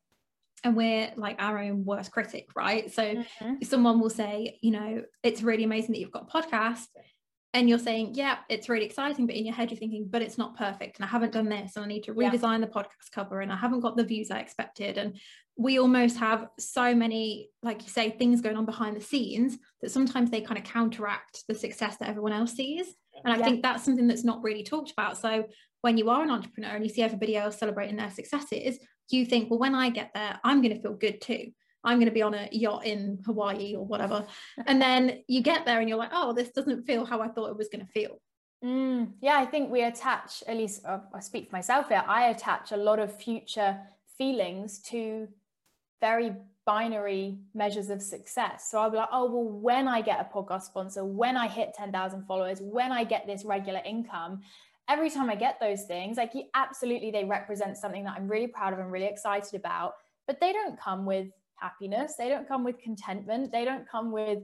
And 0.65 0.77
we're 0.77 1.13
like 1.17 1.37
our 1.39 1.59
own 1.59 1.85
worst 1.85 2.13
critic 2.13 2.49
right? 2.55 2.93
So 2.93 3.03
mm-hmm. 3.03 3.55
someone 3.63 4.01
will 4.01 4.11
say 4.11 4.59
you 4.61 4.71
know 4.71 5.03
it's 5.23 5.43
really 5.43 5.65
amazing 5.65 5.93
that 5.93 5.99
you've 5.99 6.13
got 6.13 6.29
a 6.29 6.43
podcast 6.43 6.89
and 7.55 7.69
you're 7.69 7.79
saying, 7.79 8.15
yeah, 8.15 8.39
it's 8.49 8.69
really 8.69 8.87
exciting, 8.87 9.27
but 9.27 9.37
in 9.37 9.45
your 9.45 9.55
head 9.55 9.71
you're 9.71 9.79
thinking, 9.79 10.07
but 10.09 10.23
it's 10.23 10.39
not 10.39 10.57
perfect, 10.57 10.99
and 10.99 11.05
I 11.05 11.09
haven't 11.09 11.33
done 11.33 11.49
this, 11.49 11.77
and 11.77 11.85
I 11.85 11.89
need 11.89 12.05
to 12.05 12.15
redesign 12.15 12.61
yeah. 12.61 12.67
the 12.67 12.73
podcast 12.73 13.11
cover, 13.13 13.41
and 13.41 13.53
I 13.53 13.57
haven't 13.57 13.81
got 13.81 13.97
the 13.97 14.05
views 14.05 14.31
I 14.31 14.39
expected, 14.41 14.99
and 14.99 15.19
we 15.57 15.79
almost 15.79 16.17
have 16.17 16.49
so 16.59 16.95
many, 16.95 17.51
like 17.63 17.83
you 17.83 17.91
say, 17.91 18.11
things 18.11 18.41
going 18.41 18.57
on 18.57 18.65
behind 18.65 18.97
the 18.97 19.03
scenes 19.03 19.59
that 19.83 19.91
sometimes 19.91 20.31
they 20.31 20.41
kind 20.41 20.59
of 20.59 20.65
counteract 20.65 21.45
the 21.47 21.55
success 21.55 21.97
that 21.99 22.09
everyone 22.09 22.33
else 22.33 22.53
sees, 22.53 22.87
and 23.25 23.33
I 23.33 23.39
yeah. 23.39 23.45
think 23.45 23.63
that's 23.63 23.85
something 23.85 24.09
that's 24.09 24.25
not 24.25 24.43
really 24.43 24.63
talked 24.63 24.91
about. 24.91 25.19
So 25.19 25.45
when 25.83 25.99
you 25.99 26.11
are 26.11 26.23
an 26.23 26.31
entrepreneur 26.31 26.71
and 26.71 26.85
you 26.85 26.91
see 26.91 27.03
everybody 27.03 27.37
else 27.37 27.59
celebrating 27.59 27.97
their 27.97 28.11
successes, 28.11 28.79
you 29.11 29.27
think, 29.27 29.51
well, 29.51 29.59
when 29.59 29.75
I 29.75 29.91
get 29.91 30.13
there, 30.15 30.41
I'm 30.43 30.63
going 30.63 30.75
to 30.75 30.81
feel 30.81 30.95
good 30.95 31.21
too. 31.21 31.53
I'm 31.85 31.99
going 31.99 32.09
to 32.09 32.15
be 32.15 32.23
on 32.23 32.35
a 32.35 32.49
yacht 32.53 32.87
in 32.87 33.19
Hawaii 33.27 33.75
or 33.77 33.85
whatever. 33.85 34.25
And 34.67 34.81
then 34.81 35.23
you 35.27 35.43
get 35.43 35.67
there 35.67 35.81
and 35.81 35.89
you're 35.89 35.99
like, 35.99 36.13
oh, 36.13 36.33
this 36.33 36.51
doesn't 36.51 36.85
feel 36.85 37.05
how 37.05 37.21
I 37.21 37.29
thought 37.29 37.51
it 37.51 37.57
was 37.57 37.69
going 37.69 37.85
to 37.85 37.93
feel. 37.93 38.21
Mm, 38.65 39.15
yeah, 39.21 39.39
I 39.39 39.47
think 39.47 39.71
we 39.71 39.83
attach, 39.83 40.45
at 40.47 40.57
least 40.57 40.85
uh, 40.85 41.01
I 41.13 41.21
speak 41.21 41.51
for 41.51 41.57
myself 41.57 41.89
here, 41.89 42.05
I 42.07 42.29
attach 42.29 42.71
a 42.71 42.77
lot 42.77 43.01
of 43.01 43.21
future 43.21 43.81
feelings 44.17 44.79
to 44.91 45.27
very 46.01 46.33
binary 46.65 47.39
measures 47.55 47.91
of 47.91 48.01
success. 48.01 48.69
So 48.71 48.79
I'll 48.79 48.91
be 48.91 48.99
like, 48.99 49.09
oh, 49.11 49.25
well, 49.25 49.45
when 49.45 49.89
I 49.89 50.01
get 50.01 50.21
a 50.21 50.37
podcast 50.37 50.63
sponsor, 50.63 51.05
when 51.05 51.37
I 51.37 51.49
hit 51.49 51.75
10,000 51.75 52.25
followers, 52.27 52.61
when 52.61 52.93
I 52.93 53.03
get 53.03 53.27
this 53.27 53.45
regular 53.45 53.81
income, 53.85 54.43
every 54.89 55.11
time 55.11 55.29
I 55.29 55.35
get 55.35 55.59
those 55.59 55.83
things, 55.83 56.17
like 56.17 56.33
absolutely 56.55 57.11
they 57.11 57.25
represent 57.25 57.77
something 57.77 58.05
that 58.05 58.15
I'm 58.17 58.29
really 58.29 58.47
proud 58.47 58.73
of 58.73 58.79
and 58.79 58.93
really 58.93 59.07
excited 59.07 59.55
about, 59.55 59.95
but 60.27 60.41
they 60.41 60.53
don't 60.53 60.79
come 60.79 61.05
with 61.05 61.29
happiness. 61.63 62.15
They 62.19 62.29
don't 62.29 62.49
come 62.49 62.65
with 62.65 62.79
contentment. 62.79 63.53
They 63.53 63.65
don't 63.65 63.89
come 63.89 64.13
with 64.13 64.41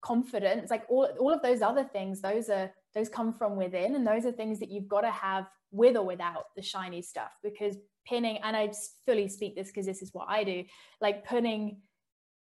confidence. 0.00 0.70
Like 0.70 0.84
all, 0.88 1.08
all 1.20 1.32
of 1.32 1.42
those 1.42 1.62
other 1.62 1.84
things, 1.84 2.20
those 2.20 2.48
are 2.48 2.70
those 2.94 3.08
come 3.08 3.32
from 3.32 3.56
within. 3.56 3.94
And 3.94 4.06
those 4.06 4.24
are 4.24 4.32
things 4.32 4.58
that 4.60 4.70
you've 4.70 4.88
got 4.88 5.02
to 5.02 5.10
have 5.10 5.46
with 5.70 5.96
or 5.96 6.06
without 6.06 6.44
the 6.56 6.62
shiny 6.62 7.02
stuff 7.02 7.32
because 7.42 7.76
pinning, 8.06 8.38
and 8.42 8.56
I 8.56 8.72
fully 9.06 9.28
speak 9.28 9.56
this 9.56 9.68
because 9.68 9.86
this 9.86 10.02
is 10.02 10.10
what 10.12 10.28
I 10.28 10.44
do, 10.44 10.64
like 11.00 11.26
putting 11.26 11.78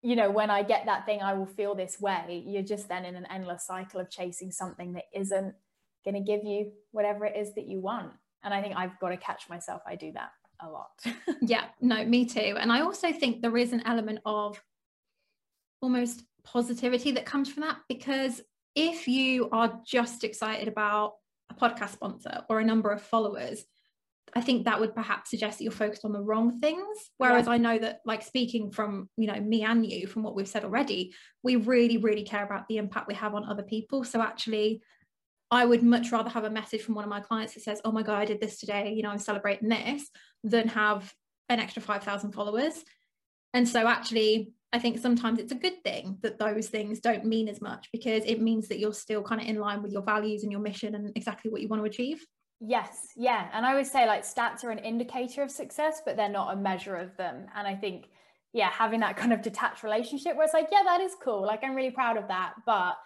you 0.03 0.15
know, 0.15 0.29
when 0.29 0.51
I 0.51 0.62
get 0.62 0.86
that 0.86 1.05
thing, 1.05 1.21
I 1.21 1.33
will 1.33 1.47
feel 1.47 1.74
this 1.74 2.00
way. 2.00 2.43
You're 2.45 2.62
just 2.62 2.88
then 2.88 3.03
in 3.03 3.15
an 3.15 3.25
endless 3.31 3.65
cycle 3.65 4.00
of 4.00 4.12
chasing 4.12 4.51
something 4.51 4.93
that 4.93 5.05
isn't 5.13 5.55
going 6.05 6.13
to 6.13 6.21
give 6.21 6.43
you 6.43 6.71
whatever 6.91 7.25
it 7.25 7.36
is 7.36 7.55
that 7.55 7.67
you 7.67 7.81
want. 7.81 8.12
And 8.43 8.53
I 8.53 8.62
think 8.62 8.75
I've 8.77 8.97
got 9.00 9.09
to 9.09 9.17
catch 9.17 9.50
myself. 9.50 9.81
I 9.88 9.95
do 9.95 10.12
that 10.13 10.29
a 10.61 10.69
lot. 10.69 11.03
yeah, 11.41 11.65
no, 11.81 12.03
me 12.05 12.25
too. 12.25 12.55
And 12.59 12.71
I 12.71 12.81
also 12.81 13.11
think 13.11 13.41
there 13.41 13.57
is 13.57 13.73
an 13.73 13.83
element 13.85 14.19
of 14.25 14.61
almost 15.81 16.23
positivity 16.43 17.11
that 17.11 17.25
comes 17.25 17.49
from 17.49 17.61
that 17.61 17.77
because 17.87 18.41
if 18.75 19.07
you 19.07 19.49
are 19.51 19.81
just 19.85 20.23
excited 20.23 20.67
about 20.67 21.13
a 21.49 21.55
podcast 21.55 21.89
sponsor 21.89 22.43
or 22.49 22.59
a 22.59 22.65
number 22.65 22.89
of 22.89 23.01
followers, 23.01 23.65
I 24.35 24.41
think 24.41 24.65
that 24.65 24.79
would 24.79 24.93
perhaps 24.93 25.29
suggest 25.29 25.57
that 25.57 25.63
you're 25.63 25.71
focused 25.71 26.05
on 26.05 26.11
the 26.11 26.21
wrong 26.21 26.59
things. 26.59 26.97
Whereas 27.17 27.45
yeah. 27.45 27.53
I 27.53 27.57
know 27.57 27.77
that, 27.79 28.01
like 28.05 28.21
speaking 28.21 28.71
from 28.71 29.09
you 29.17 29.27
know 29.27 29.39
me 29.39 29.63
and 29.63 29.85
you, 29.85 30.05
from 30.05 30.23
what 30.23 30.35
we've 30.35 30.47
said 30.47 30.63
already, 30.63 31.13
we 31.43 31.55
really, 31.55 31.97
really 31.97 32.23
care 32.23 32.43
about 32.43 32.67
the 32.67 32.77
impact 32.77 33.07
we 33.07 33.15
have 33.15 33.35
on 33.35 33.45
other 33.45 33.63
people. 33.63 34.03
So 34.03 34.21
actually, 34.21 34.81
I 35.50 35.66
would 35.66 35.84
much 35.84 36.12
rather 36.12 36.30
have 36.30 36.44
a 36.44 36.50
message 36.50 36.82
from 36.82 36.96
one 36.96 37.04
of 37.04 37.10
my 37.10 37.22
clients 37.22 37.54
that 37.54 37.63
says, 37.63 37.82
"Oh 37.86 37.92
my 37.92 38.04
god, 38.04 38.20
I 38.20 38.25
did 38.25 38.42
this 38.42 38.60
today. 38.60 38.94
You 38.94 39.04
know, 39.04 39.10
I'm 39.10 39.20
celebrating 39.20 39.70
this," 39.70 40.10
than 40.44 40.68
have 40.70 41.13
an 41.50 41.60
extra 41.60 41.82
five 41.82 42.04
thousand 42.04 42.34
followers. 42.34 42.84
And 43.54 43.68
so 43.68 43.88
actually, 43.88 44.51
I 44.74 44.80
think 44.80 45.00
sometimes 45.00 45.39
it's 45.39 45.54
a 45.54 45.56
good 45.56 45.82
thing 45.84 46.18
that 46.22 46.38
those 46.38 46.68
things 46.68 47.00
don't 47.00 47.25
mean 47.25 47.48
as 47.48 47.62
much 47.62 47.88
because 47.94 48.24
it 48.25 48.42
means 48.42 48.68
that 48.68 48.80
you're 48.80 48.94
still 48.94 49.24
kind 49.24 49.42
of 49.42 49.48
in 49.48 49.60
line 49.60 49.82
with 49.82 49.94
your 49.94 50.01
values 50.01 50.44
and 50.44 50.51
your 50.51 50.62
mission 50.62 50.94
and 50.96 51.13
exactly 51.16 51.50
what 51.50 51.62
you 51.62 51.70
want 51.70 51.82
to 51.82 51.89
achieve. 51.89 52.25
Yes, 52.60 53.13
yeah. 53.16 53.50
And 53.54 53.66
I 53.66 53.75
would 53.75 53.88
say 53.88 54.08
like 54.08 54.24
stats 54.24 54.63
are 54.63 54.72
an 54.72 54.80
indicator 54.80 55.44
of 55.44 55.51
success, 55.51 56.01
but 56.06 56.18
they're 56.18 56.27
not 56.27 56.54
a 56.54 56.58
measure 56.58 56.96
of 56.96 57.16
them. 57.16 57.46
And 57.55 57.68
I 57.68 57.75
think, 57.75 58.10
yeah, 58.51 58.70
having 58.70 59.00
that 59.01 59.16
kind 59.16 59.31
of 59.31 59.42
detached 59.42 59.83
relationship 59.83 60.36
where 60.36 60.46
it's 60.46 60.53
like, 60.53 60.70
yeah, 60.72 60.83
that 60.83 61.01
is 61.01 61.16
cool. 61.24 61.44
Like, 61.44 61.64
I'm 61.64 61.75
really 61.75 61.92
proud 61.92 62.18
of 62.18 62.27
that. 62.27 62.53
But 62.66 62.98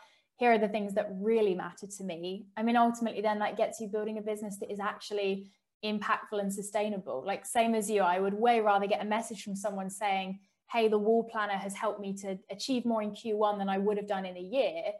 here 0.42 0.54
are 0.54 0.58
the 0.58 0.68
things 0.68 0.96
that 0.96 1.08
really 1.12 1.54
matter 1.54 1.86
to 1.86 2.04
me. 2.04 2.48
I 2.58 2.64
mean, 2.64 2.76
ultimately, 2.76 3.22
then 3.22 3.38
that 3.40 3.58
gets 3.58 3.80
you 3.80 3.88
building 3.88 4.18
a 4.18 4.22
business 4.22 4.58
that 4.58 4.72
is 4.72 4.80
actually 4.80 5.52
impactful 5.86 6.40
and 6.40 6.52
sustainable. 6.52 7.24
Like, 7.24 7.46
same 7.46 7.76
as 7.76 7.92
you, 7.92 8.02
I 8.02 8.20
would 8.20 8.34
way 8.34 8.60
rather 8.60 8.88
get 8.88 9.04
a 9.04 9.06
message 9.06 9.44
from 9.44 9.56
someone 9.56 9.92
saying, 9.92 10.40
hey, 10.72 10.88
the 10.88 10.98
wall 10.98 11.24
planner 11.32 11.60
has 11.66 11.76
helped 11.76 12.00
me 12.00 12.16
to 12.24 12.40
achieve 12.50 12.86
more 12.86 13.04
in 13.04 13.12
Q1 13.12 13.60
than 13.60 13.70
I 13.70 13.78
would 13.78 13.98
have 13.98 14.08
done 14.08 14.26
in 14.26 14.36
a 14.36 14.42
year 14.42 14.94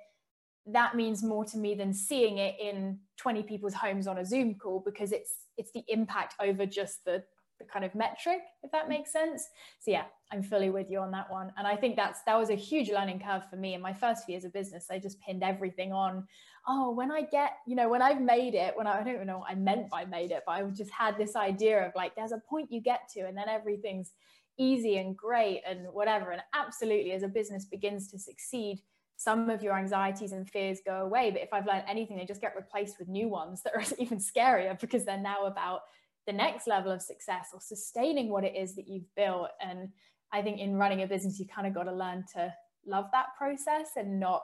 that 0.68 0.96
means 0.96 1.24
more 1.24 1.44
to 1.44 1.58
me 1.58 1.74
than 1.74 1.92
seeing 1.92 2.38
it 2.38 2.56
in 2.62 3.00
20 3.18 3.42
people's 3.44 3.74
homes 3.74 4.06
on 4.06 4.20
a 4.20 4.26
zoom 4.26 4.54
call 4.54 4.80
because 4.86 5.12
it's 5.12 5.48
it's 5.58 5.72
the 5.72 5.84
impact 5.88 6.36
over 6.40 6.66
just 6.66 7.04
the, 7.06 7.24
the 7.62 7.72
kind 7.72 7.86
of 7.86 7.94
metric 7.96 8.42
if 8.64 8.72
that 8.72 8.86
mm. 8.86 8.90
makes 8.90 9.12
sense. 9.12 9.48
So 9.80 9.92
yeah 9.92 10.06
i'm 10.32 10.44
fully 10.44 10.70
with 10.70 10.90
you 10.90 11.00
on 11.00 11.12
that 11.12 11.32
one. 11.32 11.52
And 11.58 11.68
i 11.68 11.76
think 11.76 11.96
that's 11.96 12.22
that 12.26 12.38
was 12.38 12.50
a 12.50 12.56
huge 12.56 12.90
learning 12.90 13.20
curve 13.20 13.44
for 13.50 13.56
me 13.56 13.74
in 13.74 13.82
my 13.82 13.94
first 13.94 14.26
few 14.26 14.34
years 14.34 14.46
of 14.46 14.54
business. 14.54 14.88
I 14.90 15.00
just 15.00 15.20
pinned 15.22 15.44
everything 15.44 15.92
on 15.94 16.28
oh 16.68 16.92
when 16.92 17.12
i 17.12 17.24
get 17.24 17.54
you 17.66 17.76
know 17.76 17.90
when 17.90 18.04
i've 18.04 18.22
made 18.22 18.54
it 18.54 18.78
when 18.78 18.86
i, 18.86 19.00
I 19.00 19.04
don't 19.04 19.16
even 19.16 19.26
know 19.26 19.40
what 19.40 19.50
i 19.50 19.56
meant 19.56 19.90
by 19.90 20.06
made 20.06 20.30
it 20.30 20.44
but 20.46 20.52
i 20.52 20.62
just 20.66 20.92
had 20.92 21.18
this 21.18 21.36
idea 21.36 21.88
of 21.88 21.92
like 21.96 22.16
there's 22.16 22.34
a 22.34 22.38
point 22.38 22.72
you 22.72 22.82
get 22.82 23.10
to 23.16 23.22
and 23.22 23.36
then 23.36 23.50
everything's 23.50 24.12
easy 24.58 24.98
and 24.98 25.18
great 25.18 25.62
and 25.68 25.88
whatever. 25.92 26.32
And 26.32 26.42
absolutely 26.54 27.12
as 27.14 27.24
a 27.24 27.28
business 27.28 27.66
begins 27.66 28.10
to 28.12 28.20
succeed 28.20 28.82
some 29.18 29.50
of 29.50 29.62
your 29.62 29.78
anxieties 29.78 30.32
and 30.32 30.50
fears 30.50 30.80
go 30.86 31.04
away. 31.04 31.32
But 31.32 31.42
if 31.42 31.50
I've 31.54 31.68
learned 31.68 31.84
anything, 31.88 32.18
they 32.18 32.26
just 32.26 32.42
get 32.42 32.56
replaced 32.56 32.98
with 33.00 33.08
new 33.08 33.28
ones 33.28 33.62
that 33.64 33.74
are 33.76 33.84
even 33.98 34.20
scarier 34.20 34.80
because 34.80 35.06
they're 35.06 35.18
now 35.18 35.46
about 35.46 35.82
the 36.28 36.34
next 36.34 36.68
level 36.68 36.92
of 36.92 37.02
success 37.02 37.50
or 37.54 37.60
sustaining 37.60 38.30
what 38.30 38.44
it 38.44 38.56
is 38.56 38.76
that 38.76 38.88
you've 38.88 39.14
built. 39.16 39.50
And 39.60 39.90
I 40.32 40.42
think 40.42 40.60
in 40.60 40.76
running 40.76 41.02
a 41.02 41.08
business, 41.08 41.40
you 41.40 41.46
kind 41.48 41.68
of 41.68 41.74
got 41.74 41.84
to 41.84 41.94
learn 41.94 42.26
to 42.36 42.54
love 42.86 43.06
that 43.12 43.28
process 43.38 43.92
and 43.96 44.20
not, 44.20 44.44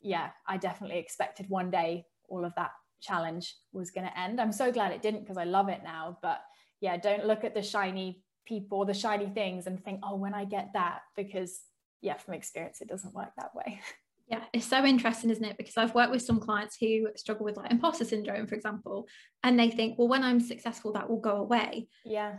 yeah, 0.00 0.30
I 0.46 0.56
definitely 0.56 0.98
expected 0.98 1.46
one 1.48 1.70
day 1.70 2.06
all 2.28 2.44
of 2.44 2.54
that 2.56 2.70
challenge 3.00 3.54
was 3.72 3.90
going 3.90 4.06
to 4.06 4.18
end. 4.18 4.40
I'm 4.40 4.52
so 4.52 4.70
glad 4.70 4.92
it 4.92 5.02
didn't 5.02 5.20
because 5.20 5.38
I 5.38 5.44
love 5.44 5.68
it 5.68 5.80
now. 5.82 6.18
But 6.22 6.40
yeah, 6.80 6.96
don't 6.96 7.26
look 7.26 7.44
at 7.44 7.54
the 7.54 7.62
shiny 7.62 8.22
people, 8.46 8.84
the 8.84 8.94
shiny 8.94 9.28
things 9.28 9.66
and 9.66 9.82
think, 9.82 10.00
oh, 10.02 10.16
when 10.16 10.34
I 10.34 10.44
get 10.44 10.70
that, 10.74 11.00
because 11.16 11.60
yeah, 12.00 12.16
from 12.16 12.34
experience, 12.34 12.80
it 12.80 12.88
doesn't 12.88 13.14
work 13.14 13.30
that 13.36 13.54
way. 13.54 13.80
Yeah, 14.30 14.42
it's 14.52 14.66
so 14.66 14.84
interesting, 14.84 15.30
isn't 15.30 15.44
it? 15.44 15.56
Because 15.56 15.78
I've 15.78 15.94
worked 15.94 16.10
with 16.10 16.22
some 16.22 16.38
clients 16.38 16.76
who 16.78 17.08
struggle 17.16 17.46
with 17.46 17.56
like 17.56 17.70
imposter 17.70 18.04
syndrome, 18.04 18.46
for 18.46 18.54
example, 18.54 19.08
and 19.42 19.58
they 19.58 19.70
think, 19.70 19.98
well, 19.98 20.08
when 20.08 20.22
I'm 20.22 20.40
successful, 20.40 20.92
that 20.92 21.08
will 21.08 21.20
go 21.20 21.36
away. 21.36 21.88
Yeah. 22.04 22.36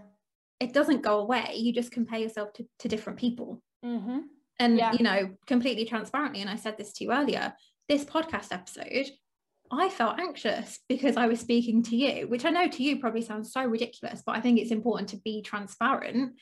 It 0.59 0.73
doesn't 0.73 1.01
go 1.01 1.19
away. 1.19 1.53
You 1.55 1.73
just 1.73 1.91
compare 1.91 2.19
yourself 2.19 2.53
to, 2.53 2.67
to 2.79 2.87
different 2.87 3.17
people. 3.17 3.61
Mm-hmm. 3.83 4.19
And, 4.59 4.77
yeah. 4.77 4.91
you 4.93 5.03
know, 5.03 5.31
completely 5.47 5.85
transparently, 5.85 6.41
and 6.41 6.49
I 6.49 6.57
said 6.57 6.77
this 6.77 6.93
to 6.93 7.05
you 7.05 7.11
earlier, 7.11 7.53
this 7.87 8.05
podcast 8.05 8.49
episode, 8.51 9.09
I 9.71 9.89
felt 9.89 10.19
anxious 10.19 10.79
because 10.87 11.15
I 11.15 11.27
was 11.27 11.39
speaking 11.39 11.81
to 11.83 11.95
you, 11.95 12.27
which 12.27 12.45
I 12.45 12.49
know 12.49 12.67
to 12.67 12.83
you 12.83 12.99
probably 12.99 13.21
sounds 13.21 13.53
so 13.53 13.63
ridiculous, 13.63 14.21
but 14.25 14.35
I 14.35 14.41
think 14.41 14.59
it's 14.59 14.71
important 14.71 15.09
to 15.09 15.17
be 15.17 15.41
transparent. 15.41 16.39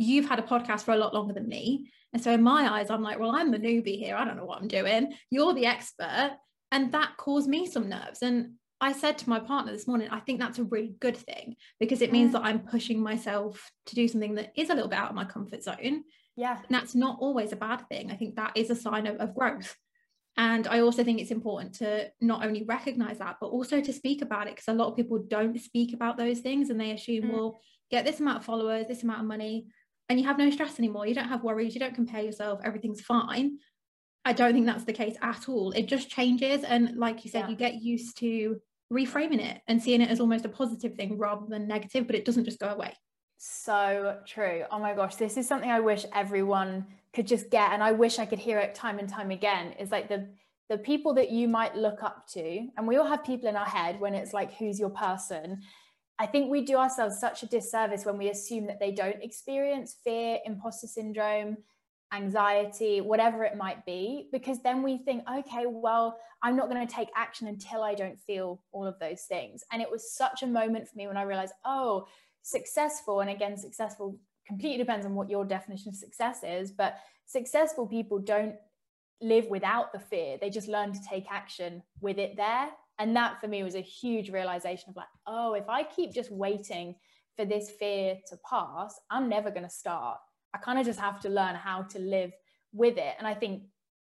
You've 0.00 0.28
had 0.28 0.38
a 0.38 0.42
podcast 0.42 0.82
for 0.82 0.92
a 0.92 0.96
lot 0.96 1.12
longer 1.12 1.34
than 1.34 1.46
me. 1.46 1.90
And 2.14 2.22
so 2.22 2.32
in 2.32 2.42
my 2.42 2.72
eyes, 2.72 2.88
I'm 2.88 3.02
like, 3.02 3.18
well, 3.18 3.36
I'm 3.36 3.50
the 3.50 3.58
newbie 3.58 3.98
here. 3.98 4.16
I 4.16 4.24
don't 4.24 4.38
know 4.38 4.46
what 4.46 4.60
I'm 4.60 4.66
doing. 4.66 5.12
You're 5.30 5.52
the 5.52 5.66
expert. 5.66 6.38
And 6.72 6.90
that 6.92 7.18
caused 7.18 7.48
me 7.48 7.66
some 7.66 7.90
nerves. 7.90 8.22
And 8.22 8.54
I 8.80 8.92
said 8.92 9.18
to 9.18 9.28
my 9.28 9.40
partner 9.40 9.72
this 9.72 9.86
morning, 9.86 10.08
I 10.10 10.20
think 10.20 10.40
that's 10.40 10.58
a 10.58 10.64
really 10.64 10.94
good 11.00 11.18
thing 11.18 11.56
because 11.78 12.00
it 12.00 12.12
means 12.12 12.32
that 12.32 12.44
I'm 12.44 12.60
pushing 12.60 13.02
myself 13.02 13.70
to 13.86 13.94
do 13.94 14.08
something 14.08 14.36
that 14.36 14.52
is 14.56 14.70
a 14.70 14.74
little 14.74 14.88
bit 14.88 14.98
out 14.98 15.10
of 15.10 15.16
my 15.16 15.26
comfort 15.26 15.62
zone. 15.62 16.04
Yeah. 16.34 16.56
And 16.56 16.74
that's 16.74 16.94
not 16.94 17.18
always 17.20 17.52
a 17.52 17.56
bad 17.56 17.86
thing. 17.90 18.10
I 18.10 18.16
think 18.16 18.36
that 18.36 18.52
is 18.54 18.70
a 18.70 18.74
sign 18.74 19.06
of, 19.06 19.16
of 19.16 19.34
growth. 19.34 19.76
And 20.38 20.66
I 20.66 20.80
also 20.80 21.04
think 21.04 21.20
it's 21.20 21.30
important 21.30 21.74
to 21.76 22.10
not 22.22 22.46
only 22.46 22.64
recognize 22.64 23.18
that, 23.18 23.36
but 23.40 23.48
also 23.48 23.82
to 23.82 23.92
speak 23.92 24.22
about 24.22 24.46
it 24.46 24.54
because 24.56 24.68
a 24.68 24.72
lot 24.72 24.88
of 24.88 24.96
people 24.96 25.18
don't 25.28 25.60
speak 25.60 25.92
about 25.92 26.16
those 26.16 26.40
things 26.40 26.70
and 26.70 26.80
they 26.80 26.92
assume, 26.92 27.24
mm. 27.24 27.32
well, 27.32 27.60
get 27.90 28.06
this 28.06 28.20
amount 28.20 28.38
of 28.38 28.44
followers, 28.44 28.86
this 28.86 29.02
amount 29.02 29.20
of 29.20 29.26
money, 29.26 29.66
and 30.10 30.20
you 30.20 30.26
have 30.26 30.38
no 30.38 30.50
stress 30.50 30.78
anymore. 30.78 31.06
You 31.06 31.14
don't 31.14 31.28
have 31.28 31.44
worries, 31.44 31.72
you 31.72 31.80
don't 31.80 31.94
compare 31.94 32.20
yourself, 32.20 32.60
everything's 32.64 33.00
fine. 33.00 33.58
I 34.24 34.32
don't 34.32 34.52
think 34.52 34.66
that's 34.66 34.84
the 34.84 34.92
case 34.92 35.16
at 35.22 35.48
all. 35.48 35.70
It 35.70 35.86
just 35.86 36.10
changes. 36.10 36.64
And 36.64 36.96
like 36.98 37.24
you 37.24 37.30
said, 37.30 37.44
yeah. 37.44 37.48
you 37.48 37.56
get 37.56 37.74
used 37.76 38.18
to 38.18 38.60
reframing 38.92 39.38
it 39.38 39.62
and 39.68 39.80
seeing 39.80 40.02
it 40.02 40.10
as 40.10 40.20
almost 40.20 40.44
a 40.44 40.48
positive 40.48 40.94
thing 40.94 41.16
rather 41.16 41.46
than 41.48 41.68
negative, 41.68 42.06
but 42.06 42.16
it 42.16 42.24
doesn't 42.24 42.44
just 42.44 42.58
go 42.58 42.66
away. 42.66 42.92
So 43.38 44.18
true. 44.26 44.64
Oh 44.70 44.80
my 44.80 44.94
gosh, 44.94 45.14
this 45.14 45.36
is 45.36 45.48
something 45.48 45.70
I 45.70 45.80
wish 45.80 46.04
everyone 46.12 46.86
could 47.14 47.26
just 47.26 47.48
get. 47.48 47.72
And 47.72 47.82
I 47.82 47.92
wish 47.92 48.18
I 48.18 48.26
could 48.26 48.40
hear 48.40 48.58
it 48.58 48.74
time 48.74 48.98
and 48.98 49.08
time 49.08 49.30
again. 49.30 49.72
Is 49.78 49.90
like 49.90 50.08
the 50.08 50.28
the 50.68 50.78
people 50.78 51.14
that 51.14 51.30
you 51.30 51.48
might 51.48 51.74
look 51.74 52.02
up 52.02 52.28
to, 52.28 52.68
and 52.76 52.86
we 52.86 52.96
all 52.96 53.06
have 53.06 53.24
people 53.24 53.48
in 53.48 53.56
our 53.56 53.64
head 53.64 53.98
when 53.98 54.14
it's 54.14 54.32
like, 54.32 54.54
who's 54.54 54.78
your 54.78 54.90
person? 54.90 55.62
I 56.20 56.26
think 56.26 56.50
we 56.50 56.60
do 56.60 56.76
ourselves 56.76 57.18
such 57.18 57.42
a 57.42 57.46
disservice 57.46 58.04
when 58.04 58.18
we 58.18 58.28
assume 58.28 58.66
that 58.66 58.78
they 58.78 58.90
don't 58.90 59.22
experience 59.22 59.96
fear, 60.04 60.38
imposter 60.44 60.86
syndrome, 60.86 61.56
anxiety, 62.12 63.00
whatever 63.00 63.42
it 63.42 63.56
might 63.56 63.86
be, 63.86 64.28
because 64.30 64.60
then 64.60 64.82
we 64.82 64.98
think, 64.98 65.24
okay, 65.32 65.64
well, 65.66 66.18
I'm 66.42 66.56
not 66.56 66.68
going 66.68 66.86
to 66.86 66.94
take 66.94 67.08
action 67.16 67.48
until 67.48 67.82
I 67.82 67.94
don't 67.94 68.20
feel 68.20 68.60
all 68.70 68.86
of 68.86 68.98
those 68.98 69.22
things. 69.22 69.64
And 69.72 69.80
it 69.80 69.90
was 69.90 70.12
such 70.12 70.42
a 70.42 70.46
moment 70.46 70.86
for 70.86 70.98
me 70.98 71.06
when 71.06 71.16
I 71.16 71.22
realized, 71.22 71.54
oh, 71.64 72.06
successful, 72.42 73.20
and 73.20 73.30
again, 73.30 73.56
successful 73.56 74.18
completely 74.46 74.76
depends 74.76 75.06
on 75.06 75.14
what 75.14 75.30
your 75.30 75.46
definition 75.46 75.88
of 75.88 75.94
success 75.94 76.40
is, 76.46 76.70
but 76.70 76.98
successful 77.24 77.86
people 77.86 78.18
don't 78.18 78.56
live 79.22 79.46
without 79.46 79.90
the 79.94 79.98
fear. 79.98 80.36
They 80.38 80.50
just 80.50 80.68
learn 80.68 80.92
to 80.92 81.00
take 81.08 81.24
action 81.30 81.82
with 82.02 82.18
it 82.18 82.36
there 82.36 82.68
And 83.00 83.16
that 83.16 83.40
for 83.40 83.48
me 83.48 83.62
was 83.64 83.74
a 83.74 83.80
huge 83.80 84.28
realization 84.30 84.90
of 84.90 84.96
like, 84.96 85.08
oh, 85.26 85.54
if 85.54 85.68
I 85.70 85.82
keep 85.82 86.12
just 86.12 86.30
waiting 86.30 86.94
for 87.34 87.46
this 87.46 87.70
fear 87.70 88.18
to 88.28 88.36
pass, 88.48 89.00
I'm 89.10 89.28
never 89.28 89.50
going 89.50 89.64
to 89.64 89.70
start. 89.70 90.18
I 90.54 90.58
kind 90.58 90.78
of 90.78 90.84
just 90.84 91.00
have 91.00 91.18
to 91.20 91.30
learn 91.30 91.54
how 91.54 91.82
to 91.84 91.98
live 91.98 92.32
with 92.74 92.98
it. 92.98 93.14
And 93.18 93.26
I 93.26 93.32
think 93.32 93.62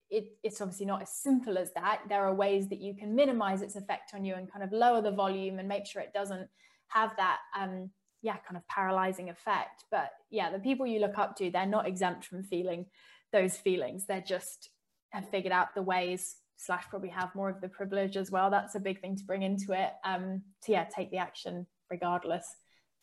it, 0.09 0.29
it's 0.43 0.61
obviously 0.61 0.85
not 0.85 1.01
as 1.01 1.11
simple 1.11 1.57
as 1.57 1.73
that. 1.73 2.03
There 2.07 2.23
are 2.25 2.33
ways 2.33 2.69
that 2.69 2.79
you 2.79 2.95
can 2.95 3.13
minimize 3.13 3.61
its 3.61 3.75
effect 3.75 4.13
on 4.13 4.23
you 4.23 4.35
and 4.35 4.49
kind 4.49 4.63
of 4.63 4.71
lower 4.71 5.01
the 5.01 5.11
volume 5.11 5.59
and 5.59 5.67
make 5.67 5.85
sure 5.85 6.01
it 6.01 6.13
doesn't 6.13 6.47
have 6.87 7.11
that, 7.17 7.39
um, 7.59 7.89
yeah, 8.21 8.37
kind 8.47 8.55
of 8.55 8.65
paralyzing 8.69 9.29
effect. 9.29 9.83
But 9.91 10.11
yeah, 10.29 10.51
the 10.51 10.59
people 10.59 10.87
you 10.87 11.01
look 11.01 11.17
up 11.17 11.35
to, 11.37 11.51
they're 11.51 11.65
not 11.65 11.85
exempt 11.85 12.23
from 12.23 12.43
feeling 12.43 12.85
those 13.33 13.57
feelings. 13.57 14.05
They're 14.05 14.21
just 14.21 14.69
have 15.09 15.29
figured 15.29 15.53
out 15.53 15.75
the 15.75 15.81
ways 15.81 16.37
slash 16.57 16.85
probably 16.89 17.09
have 17.09 17.33
more 17.35 17.49
of 17.49 17.61
the 17.61 17.69
privilege 17.69 18.17
as 18.17 18.31
well. 18.31 18.49
That's 18.49 18.75
a 18.75 18.79
big 18.79 19.01
thing 19.01 19.15
to 19.17 19.23
bring 19.25 19.43
into 19.43 19.73
it. 19.73 19.91
Um, 20.03 20.41
to 20.63 20.71
yeah, 20.71 20.85
take 20.85 21.11
the 21.11 21.17
action 21.17 21.67
regardless. 21.89 22.47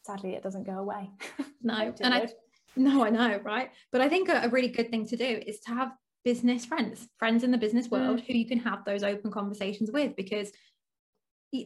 Sadly, 0.04 0.34
it 0.34 0.42
doesn't 0.42 0.66
go 0.66 0.78
away. 0.78 1.10
No, 1.64 1.94
and 2.00 2.12
I 2.12 2.26
no, 2.74 3.04
I 3.04 3.10
know, 3.10 3.38
right? 3.44 3.70
But 3.92 4.00
I 4.00 4.08
think 4.08 4.28
a, 4.28 4.42
a, 4.42 4.48
really 4.48 4.66
good 4.66 4.90
thing 4.90 5.06
to 5.06 5.16
do 5.16 5.40
is 5.46 5.60
to 5.60 5.70
have 5.74 5.92
business 6.24 6.64
friends, 6.64 7.08
friends 7.18 7.44
in 7.44 7.52
the 7.52 7.58
business 7.58 7.88
world 7.88 8.18
mm. 8.18 8.26
who 8.26 8.34
you 8.34 8.48
can 8.48 8.58
have 8.58 8.84
those 8.84 9.02
open 9.02 9.30
conversations 9.30 9.92
with 9.92 10.16
because 10.16 10.50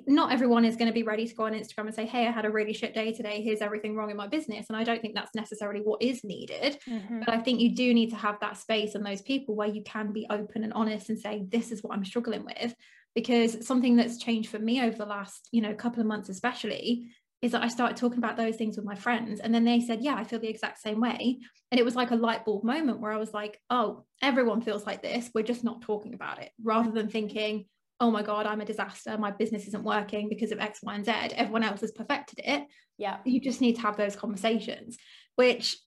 not 0.06 0.32
everyone 0.32 0.64
is 0.64 0.74
going 0.74 0.88
to 0.88 0.92
be 0.92 1.04
ready 1.04 1.28
to 1.28 1.34
go 1.34 1.44
on 1.44 1.52
Instagram 1.52 1.86
and 1.86 1.94
say, 1.94 2.06
Hey, 2.06 2.26
I 2.26 2.32
had 2.32 2.44
a 2.44 2.50
really 2.50 2.72
shit 2.72 2.92
day 2.92 3.12
today. 3.12 3.40
Here's 3.40 3.60
everything 3.60 3.94
wrong 3.94 4.10
in 4.10 4.16
my 4.16 4.26
business. 4.26 4.66
And 4.68 4.76
I 4.76 4.82
don't 4.82 5.00
think 5.00 5.14
that's 5.14 5.34
necessarily 5.34 5.80
what 5.80 6.02
is 6.02 6.24
needed. 6.24 6.78
Mm-hmm. 6.88 7.20
But 7.20 7.28
I 7.30 7.38
think 7.38 7.60
you 7.60 7.74
do 7.74 7.94
need 7.94 8.10
to 8.10 8.16
have 8.16 8.40
that 8.40 8.56
space 8.56 8.94
and 8.94 9.06
those 9.06 9.22
people 9.22 9.54
where 9.54 9.68
you 9.68 9.82
can 9.84 10.12
be 10.12 10.26
open 10.28 10.64
and 10.64 10.72
honest 10.72 11.08
and 11.08 11.18
say, 11.18 11.44
This 11.48 11.70
is 11.70 11.82
what 11.82 11.94
I'm 11.94 12.04
struggling 12.04 12.44
with. 12.44 12.74
Because 13.14 13.66
something 13.66 13.96
that's 13.96 14.18
changed 14.18 14.50
for 14.50 14.58
me 14.58 14.82
over 14.82 14.96
the 14.96 15.06
last, 15.06 15.48
you 15.52 15.62
know, 15.62 15.72
couple 15.72 16.00
of 16.00 16.06
months, 16.06 16.28
especially, 16.28 17.08
is 17.40 17.52
that 17.52 17.62
I 17.62 17.68
started 17.68 17.96
talking 17.96 18.18
about 18.18 18.36
those 18.36 18.56
things 18.56 18.76
with 18.76 18.84
my 18.84 18.94
friends. 18.94 19.40
And 19.40 19.54
then 19.54 19.64
they 19.64 19.80
said, 19.80 20.02
Yeah, 20.02 20.16
I 20.16 20.24
feel 20.24 20.40
the 20.40 20.48
exact 20.48 20.80
same 20.80 21.00
way. 21.00 21.38
And 21.70 21.78
it 21.78 21.84
was 21.84 21.94
like 21.94 22.10
a 22.10 22.16
light 22.16 22.44
bulb 22.44 22.64
moment 22.64 23.00
where 23.00 23.12
I 23.12 23.18
was 23.18 23.32
like, 23.32 23.60
Oh, 23.70 24.04
everyone 24.20 24.62
feels 24.62 24.84
like 24.84 25.02
this. 25.02 25.30
We're 25.32 25.44
just 25.44 25.62
not 25.62 25.82
talking 25.82 26.14
about 26.14 26.42
it 26.42 26.50
rather 26.60 26.90
than 26.90 27.08
thinking, 27.08 27.66
Oh 27.98 28.10
my 28.10 28.22
God, 28.22 28.46
I'm 28.46 28.60
a 28.60 28.64
disaster. 28.64 29.16
My 29.16 29.30
business 29.30 29.66
isn't 29.68 29.84
working 29.84 30.28
because 30.28 30.52
of 30.52 30.58
X, 30.58 30.80
Y, 30.82 30.94
and 30.94 31.04
Z. 31.04 31.12
Everyone 31.12 31.62
else 31.62 31.80
has 31.80 31.92
perfected 31.92 32.40
it. 32.44 32.66
Yeah. 32.98 33.18
You 33.24 33.40
just 33.40 33.60
need 33.60 33.76
to 33.76 33.82
have 33.82 33.96
those 33.96 34.16
conversations, 34.16 34.98
which 35.36 35.78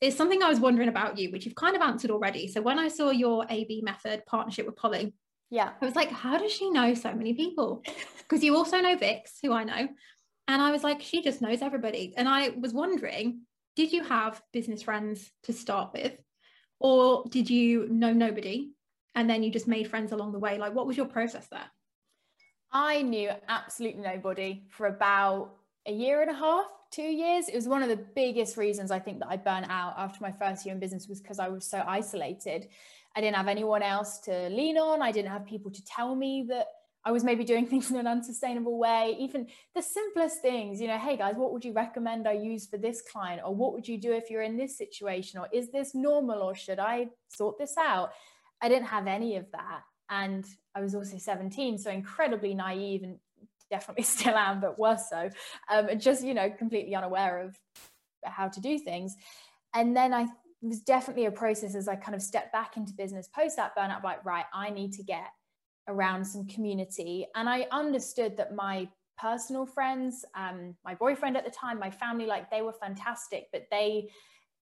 is 0.00 0.16
something 0.16 0.42
I 0.42 0.48
was 0.48 0.60
wondering 0.60 0.88
about 0.88 1.18
you, 1.18 1.30
which 1.30 1.46
you've 1.46 1.54
kind 1.54 1.74
of 1.74 1.82
answered 1.82 2.10
already. 2.10 2.48
So 2.48 2.60
when 2.60 2.78
I 2.78 2.88
saw 2.88 3.10
your 3.10 3.46
AB 3.48 3.82
method 3.82 4.24
partnership 4.26 4.66
with 4.66 4.76
Polly, 4.76 5.14
yeah, 5.50 5.70
I 5.80 5.84
was 5.84 5.94
like, 5.94 6.10
how 6.10 6.36
does 6.36 6.52
she 6.52 6.70
know 6.70 6.94
so 6.94 7.12
many 7.14 7.34
people? 7.34 7.82
Because 8.26 8.42
you 8.42 8.56
also 8.56 8.80
know 8.80 8.96
Vix, 8.96 9.38
who 9.42 9.52
I 9.52 9.64
know. 9.64 9.86
And 10.48 10.62
I 10.62 10.70
was 10.70 10.82
like, 10.82 11.02
she 11.02 11.22
just 11.22 11.42
knows 11.42 11.60
everybody. 11.60 12.14
And 12.16 12.26
I 12.26 12.48
was 12.48 12.72
wondering, 12.72 13.42
did 13.76 13.92
you 13.92 14.02
have 14.02 14.40
business 14.50 14.82
friends 14.82 15.30
to 15.42 15.52
start 15.52 15.92
with? 15.92 16.14
Or 16.80 17.24
did 17.28 17.50
you 17.50 17.86
know 17.90 18.14
nobody 18.14 18.70
and 19.14 19.28
then 19.28 19.42
you 19.42 19.50
just 19.50 19.68
made 19.68 19.88
friends 19.88 20.12
along 20.12 20.32
the 20.32 20.38
way? 20.38 20.58
Like, 20.58 20.74
what 20.74 20.86
was 20.86 20.96
your 20.96 21.06
process 21.06 21.46
there? 21.48 21.70
I 22.72 23.02
knew 23.02 23.30
absolutely 23.48 24.02
nobody 24.02 24.64
for 24.68 24.88
about 24.88 25.52
a 25.86 25.92
year 25.92 26.22
and 26.22 26.30
a 26.30 26.34
half, 26.34 26.66
two 26.90 27.02
years. 27.02 27.48
It 27.48 27.54
was 27.54 27.68
one 27.68 27.82
of 27.82 27.88
the 27.88 28.04
biggest 28.16 28.56
reasons 28.56 28.90
I 28.90 28.98
think 28.98 29.20
that 29.20 29.28
I 29.28 29.36
burnt 29.36 29.66
out 29.68 29.94
after 29.96 30.18
my 30.20 30.32
first 30.32 30.64
year 30.64 30.74
in 30.74 30.80
business 30.80 31.08
was 31.08 31.20
because 31.20 31.38
I 31.38 31.48
was 31.48 31.64
so 31.64 31.84
isolated. 31.86 32.68
I 33.16 33.20
didn't 33.20 33.36
have 33.36 33.48
anyone 33.48 33.82
else 33.82 34.18
to 34.20 34.48
lean 34.48 34.76
on. 34.76 35.02
I 35.02 35.12
didn't 35.12 35.30
have 35.30 35.46
people 35.46 35.70
to 35.70 35.84
tell 35.84 36.16
me 36.16 36.46
that 36.48 36.66
I 37.04 37.12
was 37.12 37.22
maybe 37.22 37.44
doing 37.44 37.66
things 37.68 37.90
in 37.90 37.96
an 37.96 38.06
unsustainable 38.06 38.78
way. 38.78 39.16
Even 39.20 39.46
the 39.74 39.82
simplest 39.82 40.40
things, 40.40 40.80
you 40.80 40.88
know, 40.88 40.98
hey 40.98 41.16
guys, 41.16 41.36
what 41.36 41.52
would 41.52 41.64
you 41.64 41.72
recommend 41.72 42.26
I 42.26 42.32
use 42.32 42.66
for 42.66 42.78
this 42.78 43.02
client? 43.02 43.42
Or 43.44 43.54
what 43.54 43.72
would 43.72 43.86
you 43.86 43.98
do 43.98 44.12
if 44.12 44.30
you're 44.30 44.42
in 44.42 44.56
this 44.56 44.76
situation? 44.76 45.38
Or 45.38 45.48
is 45.52 45.70
this 45.70 45.94
normal? 45.94 46.40
Or 46.40 46.54
should 46.54 46.78
I 46.78 47.08
sort 47.28 47.58
this 47.58 47.76
out? 47.76 48.12
I 48.64 48.68
didn't 48.70 48.86
have 48.86 49.06
any 49.06 49.36
of 49.36 49.44
that. 49.52 49.82
And 50.08 50.46
I 50.74 50.80
was 50.80 50.94
also 50.94 51.18
17, 51.18 51.76
so 51.76 51.90
incredibly 51.90 52.54
naive 52.54 53.02
and 53.02 53.18
definitely 53.70 54.04
still 54.16 54.34
am, 54.34 54.62
but 54.62 54.78
worse 54.78 55.10
so. 55.10 55.28
Um, 55.70 55.88
and 55.90 56.00
just, 56.00 56.24
you 56.24 56.32
know, 56.32 56.50
completely 56.50 56.94
unaware 56.94 57.40
of 57.40 57.56
how 58.24 58.48
to 58.48 58.60
do 58.60 58.78
things. 58.78 59.16
And 59.74 59.94
then 59.94 60.14
I 60.14 60.28
was 60.62 60.80
definitely 60.80 61.26
a 61.26 61.30
process 61.30 61.74
as 61.74 61.88
I 61.88 61.96
kind 61.96 62.14
of 62.14 62.22
stepped 62.22 62.52
back 62.54 62.78
into 62.78 62.94
business 62.94 63.28
post 63.28 63.56
that 63.56 63.76
burnout, 63.76 64.02
like, 64.02 64.24
right, 64.24 64.46
I 64.54 64.70
need 64.70 64.92
to 64.94 65.02
get 65.02 65.26
around 65.86 66.24
some 66.24 66.46
community. 66.46 67.26
And 67.34 67.50
I 67.50 67.66
understood 67.70 68.38
that 68.38 68.54
my 68.54 68.88
personal 69.18 69.66
friends, 69.66 70.24
um, 70.34 70.74
my 70.86 70.94
boyfriend 70.94 71.36
at 71.36 71.44
the 71.44 71.50
time, 71.50 71.78
my 71.78 71.90
family, 71.90 72.24
like 72.24 72.50
they 72.50 72.62
were 72.62 72.72
fantastic, 72.72 73.48
but 73.52 73.66
they, 73.70 74.08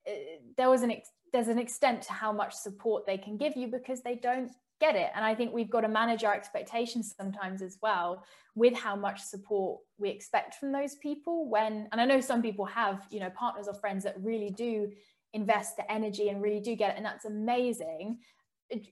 Uh, 0.07 0.13
there 0.57 0.71
was 0.71 0.83
an, 0.83 0.91
ex- 0.91 1.11
there's 1.33 1.49
an 1.49 1.59
extent 1.59 2.03
to 2.03 2.13
how 2.13 2.33
much 2.33 2.55
support 2.55 3.07
they 3.07 3.19
can 3.19 3.37
give 3.37 3.57
you 3.57 3.67
because 3.67 4.03
they 4.03 4.15
don't 4.17 4.51
get 4.81 4.97
it. 4.97 5.11
And 5.15 5.25
I 5.25 5.35
think 5.35 5.53
we've 5.53 5.71
got 5.71 5.83
to 5.83 5.89
manage 5.89 6.25
our 6.25 6.35
expectations 6.35 7.15
sometimes 7.17 7.63
as 7.63 7.79
well 7.83 8.25
with 8.55 8.75
how 8.75 8.97
much 8.97 9.21
support 9.21 9.81
we 9.99 10.11
expect 10.11 10.57
from 10.57 10.73
those 10.73 10.97
people 10.97 11.49
when, 11.49 11.89
and 11.93 12.01
I 12.01 12.05
know 12.05 12.21
some 12.21 12.43
people 12.43 12.65
have, 12.67 13.07
you 13.11 13.21
know, 13.21 13.31
partners 13.31 13.69
or 13.69 13.75
friends 13.75 14.05
that 14.05 14.17
really 14.21 14.51
do 14.51 14.91
invest 15.33 15.77
the 15.77 15.91
energy 15.91 16.29
and 16.29 16.43
really 16.43 16.61
do 16.61 16.75
get 16.75 16.91
it. 16.91 16.97
And 16.97 17.07
that's 17.07 17.25
amazing 17.25 18.19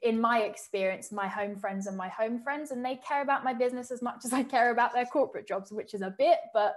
in 0.02 0.20
my 0.20 0.40
experience, 0.40 1.10
my 1.10 1.26
home 1.26 1.56
friends 1.56 1.86
and 1.86 1.96
my 1.96 2.08
home 2.08 2.40
friends, 2.40 2.70
and 2.70 2.84
they 2.84 2.96
care 2.96 3.22
about 3.22 3.44
my 3.44 3.54
business 3.54 3.90
as 3.90 4.02
much 4.02 4.24
as 4.24 4.32
I 4.32 4.42
care 4.42 4.70
about 4.70 4.92
their 4.92 5.06
corporate 5.06 5.48
jobs, 5.48 5.72
which 5.72 5.94
is 5.94 6.02
a 6.02 6.14
bit, 6.16 6.38
but 6.52 6.76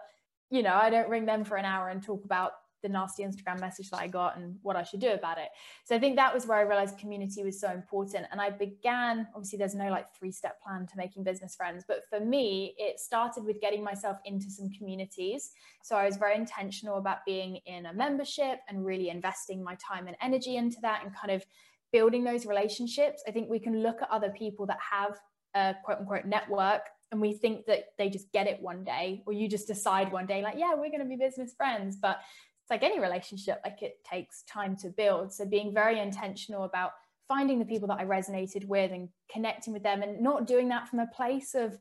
you 0.50 0.62
know, 0.62 0.74
I 0.74 0.90
don't 0.90 1.10
ring 1.10 1.26
them 1.26 1.44
for 1.44 1.58
an 1.58 1.66
hour 1.66 1.90
and 1.90 2.02
talk 2.02 2.24
about 2.26 2.52
the 2.84 2.90
nasty 2.90 3.24
Instagram 3.24 3.60
message 3.60 3.90
that 3.90 4.00
I 4.00 4.08
got 4.08 4.38
and 4.38 4.58
what 4.62 4.76
I 4.76 4.84
should 4.84 5.00
do 5.00 5.12
about 5.12 5.40
it. 5.40 5.50
So 5.86 5.96
I 5.96 6.00
think 6.00 6.18
that 6.18 6.34
was 6.34 6.46
where 6.46 6.58
I 6.58 6.62
realized 6.62 7.00
community 7.00 7.44
was 7.44 7.60
so 7.60 7.72
important. 7.72 8.28
And 8.32 8.40
I 8.40 8.52
began, 8.52 9.28
obviously, 9.34 9.58
there's 9.58 9.74
no 9.74 9.90
like 9.90 10.14
three 10.14 10.32
step 10.32 10.62
plan 10.62 10.86
to 10.88 10.98
making 10.98 11.24
business 11.24 11.56
friends, 11.56 11.84
but 11.88 12.04
for 12.10 12.20
me, 12.20 12.76
it 12.78 13.00
started 13.00 13.46
with 13.46 13.60
getting 13.62 13.84
myself 13.84 14.18
into 14.26 14.52
some 14.52 14.70
communities. 14.70 15.52
So 15.82 15.96
I 15.96 16.06
was 16.06 16.18
very 16.18 16.36
intentional 16.36 16.98
about 16.98 17.26
being 17.26 17.58
in 17.66 17.88
a 17.88 17.94
membership 17.94 18.60
and 18.68 18.86
really 18.86 19.10
investing 19.10 19.64
my 19.64 19.76
time 19.76 20.08
and 20.08 20.16
energy 20.22 20.58
into 20.58 20.78
that 20.82 21.04
and 21.04 21.16
kind 21.16 21.32
of 21.32 21.44
building 21.92 22.24
those 22.24 22.46
relationships. 22.46 23.24
I 23.28 23.32
think 23.32 23.50
we 23.50 23.60
can 23.60 23.82
look 23.82 24.02
at 24.02 24.12
other 24.12 24.30
people 24.30 24.66
that 24.66 24.80
have 24.92 25.18
a 25.56 25.76
quote 25.84 26.00
unquote 26.00 26.26
network 26.26 26.82
and 27.14 27.22
we 27.22 27.32
think 27.32 27.68
that 27.68 27.90
they 28.00 28.10
just 28.10 28.32
get 28.32 28.48
it 28.48 28.60
one 28.60 28.84
day 28.84 29.22
or 29.28 29.34
you 29.34 29.48
just 29.48 29.68
decide 29.68 30.12
one 30.12 30.26
day 30.26 30.42
like 30.42 30.56
yeah 30.58 30.74
we're 30.74 30.90
going 30.90 31.00
to 31.00 31.06
be 31.06 31.16
business 31.16 31.54
friends 31.54 31.96
but 31.96 32.20
it's 32.64 32.72
like 32.72 32.84
any 32.84 33.00
relationship 33.00 33.60
like 33.66 33.82
it 33.82 34.04
takes 34.10 34.44
time 34.44 34.76
to 34.78 34.90
build 34.90 35.32
so 35.32 35.46
being 35.46 35.74
very 35.74 36.00
intentional 36.00 36.64
about 36.64 36.92
finding 37.28 37.60
the 37.60 37.66
people 37.66 37.88
that 37.88 38.00
i 38.00 38.06
resonated 38.06 38.66
with 38.66 38.92
and 38.92 39.10
connecting 39.32 39.74
with 39.74 39.84
them 39.84 40.02
and 40.02 40.22
not 40.22 40.48
doing 40.48 40.70
that 40.70 40.88
from 40.88 41.00
a 41.00 41.08
place 41.08 41.54
of 41.56 41.78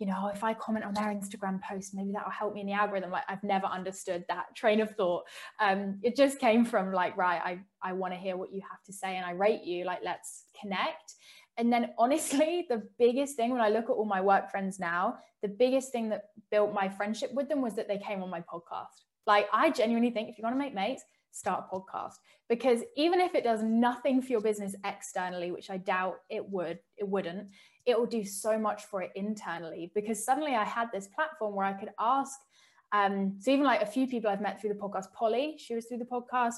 you 0.00 0.06
know, 0.06 0.30
if 0.34 0.42
I 0.42 0.54
comment 0.54 0.86
on 0.86 0.94
their 0.94 1.08
Instagram 1.08 1.60
post, 1.62 1.94
maybe 1.94 2.12
that'll 2.12 2.30
help 2.30 2.54
me 2.54 2.62
in 2.62 2.66
the 2.66 2.72
algorithm. 2.72 3.10
Like 3.10 3.24
I've 3.28 3.44
never 3.44 3.66
understood 3.66 4.24
that 4.28 4.46
train 4.56 4.80
of 4.80 4.90
thought. 4.96 5.24
Um, 5.60 6.00
it 6.02 6.16
just 6.16 6.38
came 6.38 6.64
from 6.64 6.90
like, 6.90 7.18
right, 7.18 7.40
I, 7.44 7.58
I 7.82 7.92
want 7.92 8.14
to 8.14 8.18
hear 8.18 8.38
what 8.38 8.50
you 8.50 8.62
have 8.68 8.82
to 8.84 8.94
say 8.94 9.18
and 9.18 9.26
I 9.26 9.32
rate 9.32 9.62
you, 9.62 9.84
like, 9.84 10.00
let's 10.02 10.44
connect. 10.58 11.16
And 11.58 11.70
then 11.70 11.90
honestly, 11.98 12.64
the 12.70 12.82
biggest 12.98 13.36
thing 13.36 13.50
when 13.50 13.60
I 13.60 13.68
look 13.68 13.84
at 13.84 13.90
all 13.90 14.06
my 14.06 14.22
work 14.22 14.50
friends 14.50 14.80
now, 14.80 15.18
the 15.42 15.48
biggest 15.48 15.92
thing 15.92 16.08
that 16.08 16.24
built 16.50 16.72
my 16.72 16.88
friendship 16.88 17.34
with 17.34 17.50
them 17.50 17.60
was 17.60 17.74
that 17.74 17.86
they 17.86 17.98
came 17.98 18.22
on 18.22 18.30
my 18.30 18.40
podcast. 18.40 19.04
Like 19.26 19.48
I 19.52 19.70
genuinely 19.70 20.10
think 20.10 20.28
if 20.28 20.38
you 20.38 20.42
want 20.42 20.54
to 20.54 20.58
make 20.58 20.74
mates, 20.74 21.04
start 21.32 21.64
a 21.70 21.74
podcast 21.74 22.14
because 22.48 22.80
even 22.96 23.20
if 23.20 23.36
it 23.36 23.44
does 23.44 23.62
nothing 23.62 24.20
for 24.20 24.32
your 24.32 24.40
business 24.40 24.74
externally 24.84 25.52
which 25.52 25.70
i 25.70 25.76
doubt 25.76 26.16
it 26.28 26.44
would 26.50 26.76
it 26.96 27.06
wouldn't 27.06 27.46
it 27.86 27.98
will 27.98 28.06
do 28.06 28.24
so 28.24 28.58
much 28.58 28.84
for 28.84 29.02
it 29.02 29.10
internally 29.14 29.90
because 29.94 30.24
suddenly 30.24 30.54
I 30.54 30.64
had 30.64 30.88
this 30.92 31.08
platform 31.08 31.54
where 31.54 31.66
I 31.66 31.72
could 31.72 31.90
ask. 31.98 32.38
Um, 32.92 33.36
so 33.38 33.50
even 33.50 33.64
like 33.64 33.82
a 33.82 33.86
few 33.86 34.06
people 34.06 34.30
I've 34.30 34.40
met 34.40 34.60
through 34.60 34.70
the 34.70 34.80
podcast, 34.80 35.12
Polly, 35.12 35.56
she 35.58 35.74
was 35.74 35.86
through 35.86 35.98
the 35.98 36.04
podcast. 36.04 36.56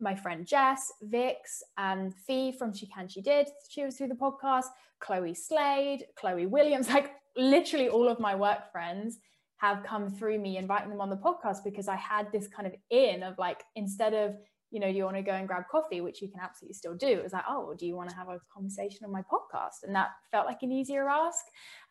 My 0.00 0.14
friend 0.14 0.46
Jess, 0.46 0.92
Vix, 1.02 1.62
um, 1.78 2.10
Fee 2.26 2.52
from 2.52 2.72
She 2.74 2.86
Can 2.86 3.08
She 3.08 3.20
Did, 3.20 3.48
she 3.68 3.84
was 3.84 3.96
through 3.96 4.08
the 4.08 4.14
podcast. 4.14 4.66
Chloe 5.00 5.34
Slade, 5.34 6.04
Chloe 6.16 6.46
Williams, 6.46 6.88
like 6.92 7.12
literally 7.36 7.88
all 7.88 8.08
of 8.08 8.20
my 8.20 8.34
work 8.34 8.70
friends 8.72 9.18
have 9.64 9.82
come 9.82 10.10
through 10.10 10.38
me 10.38 10.58
inviting 10.58 10.90
them 10.90 11.00
on 11.00 11.08
the 11.08 11.16
podcast 11.16 11.64
because 11.64 11.88
I 11.88 11.96
had 11.96 12.30
this 12.32 12.46
kind 12.48 12.66
of 12.66 12.74
in 12.90 13.22
of 13.22 13.38
like 13.38 13.62
instead 13.76 14.12
of 14.12 14.36
you 14.70 14.80
know, 14.80 14.88
you 14.88 15.04
want 15.04 15.14
to 15.14 15.22
go 15.22 15.30
and 15.30 15.46
grab 15.46 15.62
coffee, 15.70 16.00
which 16.00 16.20
you 16.20 16.28
can 16.28 16.40
absolutely 16.40 16.74
still 16.74 16.96
do. 16.96 17.06
It 17.06 17.22
was 17.22 17.32
like, 17.32 17.44
oh, 17.48 17.74
do 17.78 17.86
you 17.86 17.94
want 17.94 18.10
to 18.10 18.16
have 18.16 18.28
a 18.28 18.40
conversation 18.52 19.04
on 19.04 19.12
my 19.12 19.22
podcast? 19.22 19.84
And 19.84 19.94
that 19.94 20.08
felt 20.32 20.46
like 20.46 20.62
an 20.62 20.72
easier 20.72 21.08
ask. 21.08 21.44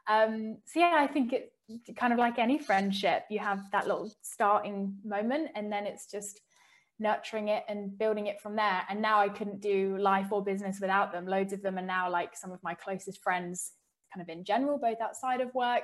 Um, 0.10 0.58
so 0.66 0.82
yeah, 0.82 0.98
I 0.98 1.08
think 1.08 1.32
it 1.32 1.54
kind 1.96 2.12
of 2.12 2.20
like 2.20 2.40
any 2.40 2.60
friendship, 2.60 3.24
you 3.30 3.40
have 3.40 3.62
that 3.72 3.88
little 3.88 4.14
starting 4.22 4.98
moment, 5.06 5.52
and 5.56 5.72
then 5.72 5.86
it's 5.86 6.12
just 6.12 6.42
nurturing 7.00 7.48
it 7.48 7.64
and 7.70 7.98
building 7.98 8.28
it 8.28 8.42
from 8.42 8.58
there. 8.58 8.82
And 8.90 9.02
now 9.02 9.18
I 9.18 9.30
couldn't 9.30 9.62
do 9.62 9.98
life 9.98 10.34
or 10.34 10.44
business 10.44 10.80
without 10.82 11.14
them. 11.14 11.26
Loads 11.26 11.54
of 11.54 11.62
them 11.62 11.78
are 11.78 11.90
now 11.98 12.12
like 12.12 12.36
some 12.36 12.52
of 12.52 12.62
my 12.64 12.74
closest 12.74 13.24
friends 13.24 13.72
kind 14.14 14.22
of 14.22 14.30
in 14.30 14.44
general, 14.44 14.78
both 14.78 15.00
outside 15.02 15.40
of 15.40 15.54
work. 15.56 15.84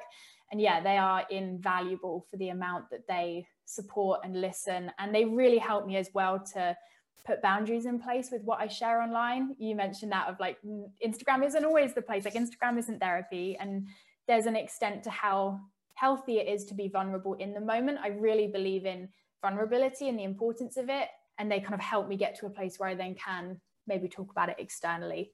And 0.52 0.60
yeah, 0.60 0.82
they 0.82 0.98
are 0.98 1.26
invaluable 1.30 2.26
for 2.30 2.38
the 2.38 2.50
amount 2.50 2.90
that 2.90 3.08
they 3.08 3.48
support 3.66 4.22
and 4.24 4.40
listen. 4.40 4.92
And 4.98 5.14
they 5.14 5.26
really 5.26 5.60
help 5.60 5.86
me 5.86 5.98
as 5.98 6.10
well 6.14 6.40
to 6.54 6.76
put 7.26 7.42
boundaries 7.42 7.86
in 7.86 8.00
place 8.00 8.32
with 8.32 8.44
what 8.44 8.60
I 8.60 8.68
share 8.68 9.02
online. 9.02 9.56
You 9.60 9.76
mentioned 9.76 10.12
that 10.12 10.28
of 10.28 10.40
like 10.40 10.58
Instagram 11.06 11.46
isn't 11.46 11.66
always 11.66 11.94
the 11.94 12.02
place, 12.02 12.26
like 12.26 12.34
Instagram 12.34 12.80
isn't 12.80 13.00
therapy. 13.00 13.58
And 13.60 13.88
there's 14.28 14.48
an 14.48 14.56
extent 14.56 15.04
to 15.04 15.12
how 15.12 15.60
healthy 15.94 16.40
it 16.40 16.48
is 16.48 16.66
to 16.66 16.74
be 16.74 16.88
vulnerable 16.88 17.36
in 17.36 17.54
the 17.54 17.62
moment. 17.62 18.00
I 18.02 18.08
really 18.08 18.48
believe 18.48 18.86
in 18.86 19.10
vulnerability 19.42 20.10
and 20.10 20.18
the 20.18 20.24
importance 20.24 20.78
of 20.78 20.90
it. 20.90 21.10
And 21.38 21.52
they 21.52 21.60
kind 21.60 21.76
of 21.76 21.82
help 21.82 22.08
me 22.08 22.18
get 22.18 22.38
to 22.40 22.48
a 22.48 22.50
place 22.50 22.80
where 22.80 22.90
I 22.90 22.96
then 22.96 23.16
can 23.16 23.62
maybe 23.86 24.08
talk 24.08 24.32
about 24.32 24.50
it 24.50 24.58
externally. 24.60 25.32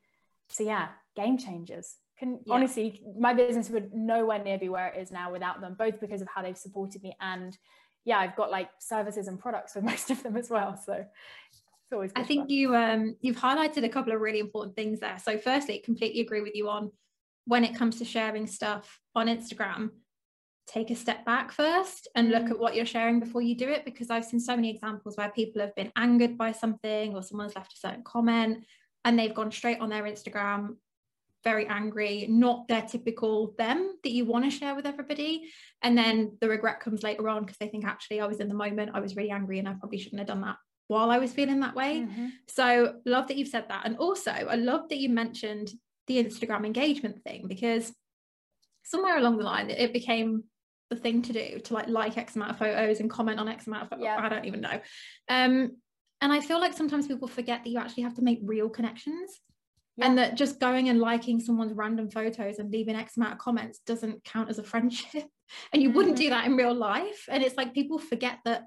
So 0.50 0.64
yeah, 0.64 0.90
game 1.16 1.38
changers. 1.38 1.96
Can 2.18 2.40
yeah. 2.46 2.54
honestly, 2.54 3.02
my 3.18 3.34
business 3.34 3.70
would 3.70 3.94
nowhere 3.94 4.44
near 4.44 4.58
be 4.58 4.70
where 4.70 4.88
it 4.88 5.02
is 5.02 5.12
now 5.12 5.32
without 5.32 5.62
them, 5.62 5.76
both 5.78 6.00
because 6.00 6.22
of 6.22 6.28
how 6.34 6.42
they've 6.42 6.58
supported 6.58 7.04
me 7.04 7.16
and 7.20 7.58
yeah, 8.06 8.20
I've 8.20 8.36
got 8.36 8.52
like 8.52 8.70
services 8.80 9.28
and 9.28 9.40
products 9.40 9.74
for 9.74 9.82
most 9.92 10.12
of 10.12 10.22
them 10.24 10.38
as 10.38 10.50
well. 10.50 10.78
So 10.78 10.94
it's 10.94 11.92
always. 11.92 12.12
I 12.16 12.24
think 12.24 12.44
fun. 12.44 12.50
you 12.50 12.76
um 12.76 13.16
you've 13.22 13.38
highlighted 13.38 13.84
a 13.84 13.90
couple 13.90 14.14
of 14.14 14.22
really 14.22 14.40
important 14.40 14.76
things 14.76 15.00
there. 15.00 15.18
So 15.22 15.38
firstly, 15.38 15.80
completely 15.84 16.22
agree 16.22 16.42
with 16.42 16.56
you 16.56 16.70
on 16.70 16.92
when 17.46 17.64
it 17.64 17.76
comes 17.76 17.98
to 18.00 18.06
sharing 18.06 18.48
stuff 18.48 19.00
on 19.16 19.28
Instagram 19.28 19.92
take 20.68 20.90
a 20.90 20.96
step 20.96 21.24
back 21.26 21.52
first 21.52 22.08
and 22.16 22.30
look 22.30 22.46
mm. 22.46 22.52
at 22.52 22.60
what 22.60 22.76
you're 22.76 22.86
sharing 22.86 23.20
before 23.20 23.42
you 23.42 23.56
do 23.56 23.70
it 23.70 23.86
because 23.86 24.10
I've 24.10 24.26
seen 24.26 24.40
so 24.40 24.56
many 24.56 24.70
examples 24.70 25.16
where 25.16 25.30
people 25.30 25.62
have 25.62 25.76
been 25.76 25.92
angered 25.96 26.38
by 26.38 26.52
something 26.52 27.14
or 27.14 27.22
someone's 27.22 27.56
left 27.56 27.74
a 27.74 27.78
certain 27.78 28.04
comment 28.04 28.66
and 29.04 29.18
they've 29.18 29.34
gone 29.34 29.52
straight 29.52 29.80
on 29.80 29.90
their 29.90 30.04
Instagram 30.04 30.78
very 31.46 31.68
angry, 31.68 32.26
not 32.30 32.68
their 32.68 32.82
typical 32.82 33.54
them 33.58 33.94
that 34.04 34.12
you 34.12 34.26
want 34.26 34.44
to 34.44 34.52
share 34.52 34.76
with 34.76 34.86
everybody. 34.86 35.50
And 35.82 35.98
then 35.98 36.38
the 36.42 36.50
regret 36.50 36.82
comes 36.82 37.04
later 37.04 37.30
on 37.30 37.44
because 37.44 37.58
they 37.58 37.68
think 37.68 37.86
actually 37.86 38.20
I 38.20 38.26
was 38.26 38.40
in 38.42 38.50
the 38.50 38.56
moment, 38.56 38.92
I 38.94 39.00
was 39.00 39.16
really 39.16 39.32
angry 39.32 39.60
and 39.60 39.70
I 39.70 39.74
probably 39.74 40.00
shouldn't 40.00 40.20
have 40.20 40.28
done 40.28 40.42
that 40.42 40.58
while 40.88 41.12
I 41.12 41.20
was 41.20 41.32
feeling 41.32 41.62
that 41.62 41.76
way. 41.76 42.02
Mm-hmm. 42.02 42.28
So 42.48 42.96
love 43.06 43.28
that 43.28 43.38
you've 43.38 43.48
said 43.48 43.66
that. 43.70 43.84
And 43.86 43.98
also 43.98 44.32
I 44.32 44.56
love 44.56 44.90
that 44.90 44.98
you 44.98 45.10
mentioned 45.10 45.72
the 46.08 46.24
Instagram 46.24 46.66
engagement 46.66 47.24
thing 47.24 47.48
because 47.48 47.94
somewhere 48.84 49.18
along 49.18 49.38
the 49.38 49.44
line 49.44 49.70
it 49.70 49.94
became 49.94 50.44
the 50.90 50.96
thing 50.96 51.22
to 51.24 51.34
do 51.34 51.60
to 51.60 51.74
like 51.74 51.88
like 51.88 52.18
X 52.18 52.36
amount 52.36 52.52
of 52.52 52.58
photos 52.60 53.00
and 53.00 53.10
comment 53.10 53.40
on 53.40 53.48
X 53.48 53.68
amount 53.68 53.84
of 53.84 53.90
photos. 53.90 54.04
Yeah. 54.04 54.18
I 54.20 54.30
don't 54.30 54.46
even 54.46 54.62
know. 54.62 54.80
Um, 55.30 55.78
and 56.22 56.32
I 56.32 56.40
feel 56.40 56.60
like 56.60 56.74
sometimes 56.74 57.08
people 57.08 57.28
forget 57.28 57.64
that 57.64 57.70
you 57.70 57.80
actually 57.80 58.04
have 58.04 58.16
to 58.16 58.22
make 58.22 58.40
real 58.44 58.70
connections. 58.70 59.32
Yeah. 59.98 60.08
And 60.08 60.18
that 60.18 60.36
just 60.36 60.60
going 60.60 60.90
and 60.90 61.00
liking 61.00 61.40
someone's 61.40 61.74
random 61.74 62.10
photos 62.10 62.60
and 62.60 62.72
leaving 62.72 62.96
X 62.96 63.16
amount 63.16 63.34
of 63.34 63.40
comments 63.40 63.80
doesn't 63.86 64.24
count 64.26 64.50
as 64.50 64.60
a 64.60 64.64
friendship. 64.64 65.08
and 65.74 65.82
you 65.82 65.90
mm-hmm. 65.90 65.98
wouldn't 65.98 66.18
do 66.18 66.30
that 66.30 66.46
in 66.46 66.58
real 66.58 66.74
life. 66.74 67.26
And 67.30 67.44
it's 67.44 67.56
like 67.56 67.74
people 67.74 67.98
forget 67.98 68.40
that 68.46 68.64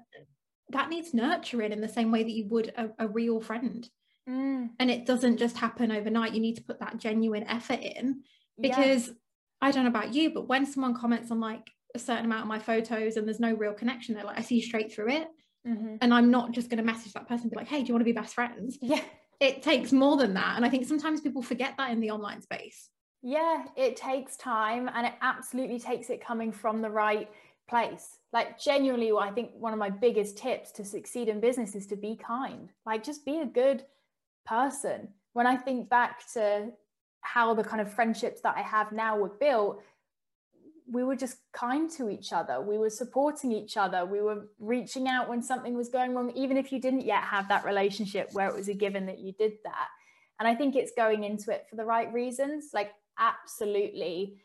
that 0.71 0.89
needs 0.89 1.13
nurturing 1.13 1.71
in 1.71 1.81
the 1.81 1.89
same 1.89 2.11
way 2.11 2.23
that 2.23 2.31
you 2.31 2.47
would 2.47 2.73
a, 2.77 2.89
a 2.99 3.07
real 3.07 3.39
friend. 3.39 3.87
Mm. 4.29 4.69
And 4.79 4.91
it 4.91 5.05
doesn't 5.05 5.37
just 5.37 5.57
happen 5.57 5.91
overnight. 5.91 6.33
You 6.33 6.41
need 6.41 6.57
to 6.57 6.63
put 6.63 6.79
that 6.79 6.97
genuine 6.97 7.43
effort 7.43 7.79
in 7.79 8.21
because 8.59 9.07
yeah. 9.07 9.13
I 9.61 9.71
don't 9.71 9.83
know 9.83 9.89
about 9.89 10.13
you, 10.13 10.31
but 10.31 10.47
when 10.47 10.65
someone 10.65 10.93
comments 10.93 11.31
on 11.31 11.39
like 11.39 11.67
a 11.95 11.99
certain 11.99 12.25
amount 12.25 12.43
of 12.43 12.47
my 12.47 12.59
photos 12.59 13.17
and 13.17 13.27
there's 13.27 13.39
no 13.39 13.53
real 13.53 13.73
connection 13.73 14.15
there, 14.15 14.23
like 14.23 14.37
I 14.37 14.43
see 14.43 14.61
straight 14.61 14.93
through 14.93 15.09
it. 15.09 15.27
Mm-hmm. 15.67 15.95
And 16.01 16.13
I'm 16.13 16.31
not 16.31 16.51
just 16.51 16.69
going 16.69 16.77
to 16.77 16.83
message 16.83 17.13
that 17.13 17.27
person 17.27 17.45
and 17.45 17.51
be 17.51 17.57
like, 17.57 17.67
hey, 17.67 17.81
do 17.81 17.87
you 17.87 17.93
want 17.93 18.01
to 18.01 18.05
be 18.05 18.13
best 18.13 18.33
friends? 18.33 18.77
Yeah. 18.81 19.01
It 19.39 19.61
takes 19.61 19.91
more 19.91 20.17
than 20.17 20.33
that. 20.33 20.53
And 20.57 20.65
I 20.65 20.69
think 20.69 20.85
sometimes 20.85 21.21
people 21.21 21.41
forget 21.41 21.75
that 21.77 21.91
in 21.91 21.99
the 21.99 22.11
online 22.11 22.41
space. 22.41 22.89
Yeah, 23.21 23.65
it 23.75 23.95
takes 23.95 24.37
time 24.37 24.89
and 24.93 25.05
it 25.07 25.13
absolutely 25.21 25.79
takes 25.79 26.09
it 26.09 26.23
coming 26.23 26.51
from 26.51 26.81
the 26.81 26.89
right 26.89 27.29
place. 27.67 28.19
Like, 28.31 28.59
genuinely, 28.59 29.11
I 29.11 29.31
think 29.31 29.51
one 29.53 29.73
of 29.73 29.79
my 29.79 29.89
biggest 29.89 30.37
tips 30.37 30.71
to 30.73 30.85
succeed 30.85 31.29
in 31.29 31.39
business 31.39 31.75
is 31.75 31.87
to 31.87 31.95
be 31.95 32.15
kind. 32.15 32.69
Like, 32.85 33.03
just 33.03 33.25
be 33.25 33.39
a 33.39 33.45
good 33.45 33.85
person. 34.45 35.09
When 35.33 35.47
I 35.47 35.55
think 35.55 35.89
back 35.89 36.21
to 36.33 36.71
how 37.21 37.53
the 37.53 37.63
kind 37.63 37.81
of 37.81 37.91
friendships 37.91 38.41
that 38.41 38.55
I 38.57 38.61
have 38.61 38.91
now 38.91 39.17
were 39.17 39.29
built, 39.29 39.81
we 40.91 41.03
were 41.03 41.15
just 41.15 41.37
kind 41.53 41.89
to 41.91 42.09
each 42.09 42.33
other. 42.33 42.61
We 42.61 42.77
were 42.77 42.89
supporting 42.89 43.51
each 43.51 43.77
other. 43.77 44.05
We 44.05 44.21
were 44.21 44.47
reaching 44.59 45.07
out 45.07 45.29
when 45.29 45.41
something 45.43 45.75
was 45.75 45.89
going 45.89 46.15
wrong, 46.15 46.31
even 46.35 46.57
if 46.57 46.71
you 46.71 46.79
didn't 46.79 47.05
yet 47.05 47.23
have 47.23 47.47
that 47.49 47.65
relationship 47.65 48.29
where 48.33 48.49
it 48.49 48.55
was 48.55 48.67
a 48.67 48.73
given 48.73 49.05
that 49.05 49.19
you 49.19 49.33
did 49.33 49.53
that. 49.63 49.87
And 50.39 50.47
I 50.47 50.55
think 50.55 50.75
it's 50.75 50.91
going 50.95 51.23
into 51.23 51.51
it 51.51 51.67
for 51.69 51.75
the 51.75 51.85
right 51.85 52.11
reasons. 52.11 52.69
Like, 52.73 52.91
absolutely, 53.19 54.37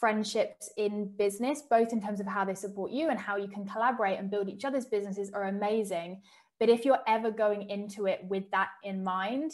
friendships 0.00 0.70
in 0.76 1.12
business, 1.16 1.62
both 1.68 1.92
in 1.92 2.02
terms 2.02 2.20
of 2.20 2.26
how 2.26 2.44
they 2.44 2.54
support 2.54 2.90
you 2.90 3.08
and 3.08 3.18
how 3.18 3.36
you 3.36 3.48
can 3.48 3.66
collaborate 3.66 4.18
and 4.18 4.30
build 4.30 4.48
each 4.48 4.64
other's 4.64 4.86
businesses, 4.86 5.30
are 5.32 5.44
amazing. 5.44 6.22
But 6.58 6.68
if 6.68 6.84
you're 6.84 7.02
ever 7.06 7.30
going 7.30 7.68
into 7.70 8.06
it 8.06 8.20
with 8.24 8.50
that 8.50 8.70
in 8.82 9.04
mind, 9.04 9.52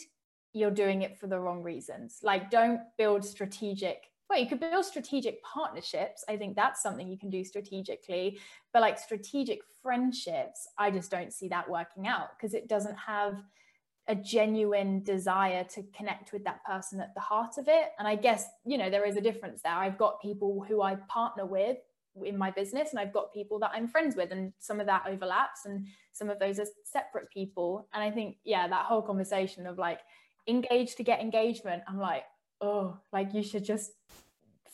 you're 0.53 0.71
doing 0.71 1.01
it 1.01 1.17
for 1.17 1.27
the 1.27 1.39
wrong 1.39 1.61
reasons. 1.61 2.19
Like, 2.23 2.49
don't 2.49 2.81
build 2.97 3.23
strategic 3.23 4.10
well, 4.31 4.39
you 4.39 4.47
could 4.47 4.61
build 4.61 4.85
strategic 4.85 5.43
partnerships. 5.43 6.23
I 6.29 6.37
think 6.37 6.55
that's 6.55 6.81
something 6.81 7.09
you 7.09 7.17
can 7.17 7.29
do 7.29 7.43
strategically. 7.43 8.39
But 8.71 8.81
like 8.81 8.97
strategic 8.97 9.59
friendships, 9.83 10.69
I 10.77 10.89
just 10.89 11.11
don't 11.11 11.33
see 11.33 11.49
that 11.49 11.69
working 11.69 12.07
out 12.07 12.29
because 12.37 12.53
it 12.53 12.69
doesn't 12.69 12.95
have 12.95 13.43
a 14.07 14.15
genuine 14.15 15.03
desire 15.03 15.65
to 15.65 15.83
connect 15.93 16.31
with 16.31 16.45
that 16.45 16.63
person 16.63 17.01
at 17.01 17.13
the 17.13 17.19
heart 17.19 17.57
of 17.57 17.67
it. 17.67 17.89
And 17.99 18.07
I 18.07 18.15
guess, 18.15 18.47
you 18.65 18.77
know, 18.77 18.89
there 18.89 19.03
is 19.03 19.17
a 19.17 19.21
difference 19.21 19.63
there. 19.63 19.73
I've 19.73 19.97
got 19.97 20.21
people 20.21 20.63
who 20.65 20.81
I 20.81 20.95
partner 21.09 21.45
with 21.45 21.79
in 22.23 22.37
my 22.37 22.51
business 22.51 22.91
and 22.91 22.99
I've 22.99 23.11
got 23.11 23.33
people 23.33 23.59
that 23.59 23.71
I'm 23.73 23.89
friends 23.89 24.15
with 24.15 24.31
and 24.31 24.53
some 24.59 24.79
of 24.79 24.85
that 24.85 25.03
overlaps 25.09 25.65
and 25.65 25.87
some 26.13 26.29
of 26.29 26.39
those 26.39 26.57
are 26.57 26.67
separate 26.85 27.29
people. 27.31 27.85
And 27.93 28.01
I 28.01 28.09
think, 28.09 28.37
yeah, 28.45 28.65
that 28.69 28.85
whole 28.85 29.01
conversation 29.01 29.67
of 29.67 29.77
like 29.77 29.99
engage 30.47 30.95
to 30.95 31.03
get 31.03 31.19
engagement, 31.19 31.83
I'm 31.85 31.99
like, 31.99 32.23
oh, 32.61 32.97
like 33.11 33.33
you 33.33 33.43
should 33.43 33.65
just 33.65 33.91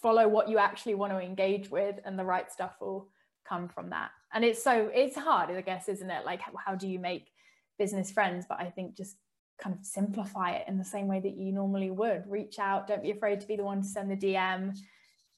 follow 0.02 0.28
what 0.28 0.50
you 0.50 0.58
actually 0.58 0.96
want 0.96 1.14
to 1.14 1.20
engage 1.20 1.70
with 1.70 2.00
and 2.06 2.18
the 2.18 2.26
right 2.26 2.52
stuff 2.52 2.76
will 2.80 3.10
come 3.48 3.68
from 3.68 3.90
that. 3.90 4.12
And 4.34 4.44
it's 4.44 4.64
so, 4.64 4.90
it's 4.94 5.16
hard, 5.16 5.50
I 5.50 5.62
guess, 5.62 5.90
isn't 5.90 6.10
it? 6.10 6.26
Like, 6.26 6.42
how 6.64 6.76
do 6.76 6.88
you 6.88 7.00
make 7.00 7.32
business 7.80 8.12
friends? 8.12 8.46
But 8.48 8.60
I 8.60 8.66
think 8.70 8.96
just 8.96 9.18
kind 9.60 9.76
of 9.76 9.86
simplify 9.86 10.52
it 10.52 10.68
in 10.68 10.78
the 10.78 10.86
same 10.86 11.08
way 11.08 11.20
that 11.20 11.38
you 11.38 11.52
normally 11.52 11.90
would. 11.90 12.24
Reach 12.28 12.60
out, 12.60 12.88
don't 12.88 13.04
be 13.04 13.12
afraid 13.12 13.42
to 13.42 13.48
be 13.48 13.56
the 13.56 13.64
one 13.64 13.82
to 13.82 13.88
send 13.88 14.12
the 14.12 14.16
DM, 14.16 14.78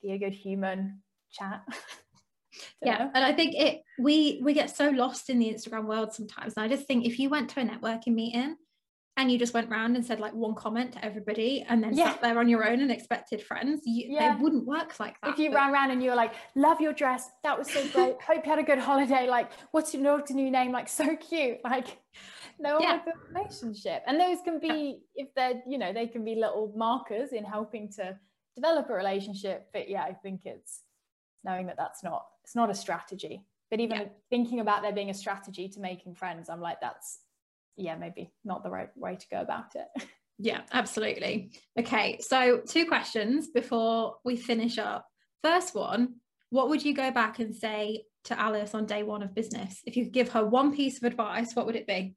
be 0.02 0.12
a 0.12 0.18
good 0.18 0.34
human, 0.34 1.02
chat. 1.32 1.64
yeah 2.82 2.98
know. 2.98 3.12
and 3.14 3.24
i 3.24 3.32
think 3.32 3.54
it 3.56 3.84
we 4.00 4.42
we 4.44 4.54
get 4.54 4.76
so 4.76 4.90
lost 4.90 5.30
in 5.30 5.38
the 5.40 5.54
instagram 5.54 5.86
world 5.86 6.12
sometimes 6.12 6.54
and 6.56 6.64
i 6.64 6.68
just 6.68 6.88
think 6.88 7.06
if 7.06 7.20
you 7.20 7.30
went 7.30 7.50
to 7.50 7.60
a 7.60 7.64
networking 7.64 8.16
meeting 8.16 8.56
and 9.18 9.30
you 9.30 9.38
just 9.38 9.54
went 9.54 9.70
around 9.70 9.96
and 9.96 10.06
said 10.06 10.20
like 10.20 10.34
one 10.34 10.56
comment 10.56 10.94
to 10.94 11.04
everybody 11.04 11.66
and 11.68 11.84
then 11.84 11.94
yeah. 11.94 12.12
sat 12.12 12.22
there 12.22 12.40
on 12.40 12.48
your 12.48 12.68
own 12.68 12.80
and 12.80 12.90
expected 12.90 13.42
friends, 13.42 13.82
you, 13.86 14.06
yeah. 14.10 14.36
they 14.36 14.42
wouldn't 14.42 14.66
work 14.66 14.98
like 15.00 15.20
that. 15.22 15.32
If 15.32 15.40
you 15.40 15.50
but... 15.50 15.58
ran 15.58 15.74
around 15.74 15.92
and 15.92 16.02
you 16.02 16.12
were 16.12 16.16
like, 16.16 16.34
love 16.56 16.80
your 16.80 16.94
dress, 16.94 17.30
that 17.44 17.58
was 17.58 17.70
so 17.70 17.86
great. 17.90 18.22
Hope 18.28 18.46
you 18.46 18.50
had 18.50 18.60
a 18.60 18.64
good 18.64 18.80
holiday. 18.80 19.28
Like, 19.28 19.52
what's 19.72 19.94
your 19.94 20.24
new 20.30 20.50
name? 20.50 20.72
Like, 20.72 20.88
so 20.88 21.16
cute. 21.18 21.58
Like, 21.66 22.00
no 22.60 22.76
one 22.76 22.84
yeah. 22.84 23.00
relationship. 23.34 24.04
And 24.08 24.20
those 24.20 24.38
can 24.44 24.60
be, 24.60 25.02
yeah. 25.16 25.26
if 25.26 25.36
they're, 25.36 25.62
you 25.68 25.78
know, 25.78 25.92
they 25.92 26.08
can 26.08 26.24
be 26.24 26.36
little 26.36 26.74
markers 26.76 27.34
in 27.34 27.44
helping 27.44 27.92
to 27.94 28.18
develop 28.56 28.90
a 28.90 28.94
relationship. 28.94 29.68
But 29.74 29.90
yeah, 29.90 30.04
I 30.04 30.14
think 30.14 30.42
it's 30.46 30.84
knowing 31.44 31.68
that 31.68 31.78
that's 31.78 32.04
not, 32.04 32.26
it's 32.44 32.56
not 32.56 32.70
a 32.70 32.76
strategy. 32.76 33.44
But 33.70 33.82
even 33.82 34.10
thinking 34.30 34.62
about 34.62 34.82
there 34.82 34.94
being 34.94 35.10
a 35.10 35.14
strategy 35.14 35.68
to 35.70 35.80
making 35.80 36.16
friends, 36.16 36.50
I'm 36.50 36.62
like, 36.62 36.82
that's 36.82 37.20
yeah, 37.80 37.96
maybe 37.96 38.32
not 38.44 38.64
the 38.64 38.70
right 38.70 38.90
way 38.96 39.16
to 39.16 39.26
go 39.32 39.42
about 39.42 39.76
it. 39.76 39.88
Yeah, 40.42 40.62
absolutely. 40.72 41.52
Okay, 41.78 42.18
so 42.22 42.62
two 42.66 42.86
questions 42.86 43.50
before 43.50 44.16
we 44.24 44.38
finish 44.38 44.78
up. 44.78 45.06
First 45.44 45.76
one, 45.76 46.16
what 46.50 46.70
would 46.70 46.84
you 46.84 46.94
go 46.94 47.12
back 47.12 47.40
and 47.40 47.54
say 47.54 48.06
to 48.24 48.40
Alice 48.40 48.74
on 48.74 48.86
day 48.86 49.04
one 49.04 49.22
of 49.22 49.36
business? 49.36 49.82
If 49.86 49.98
you 49.98 50.06
could 50.06 50.14
give 50.14 50.30
her 50.30 50.46
one 50.46 50.74
piece 50.74 50.98
of 50.98 51.04
advice, 51.04 51.54
what 51.56 51.66
would 51.66 51.76
it 51.76 51.86
be? 51.86 52.16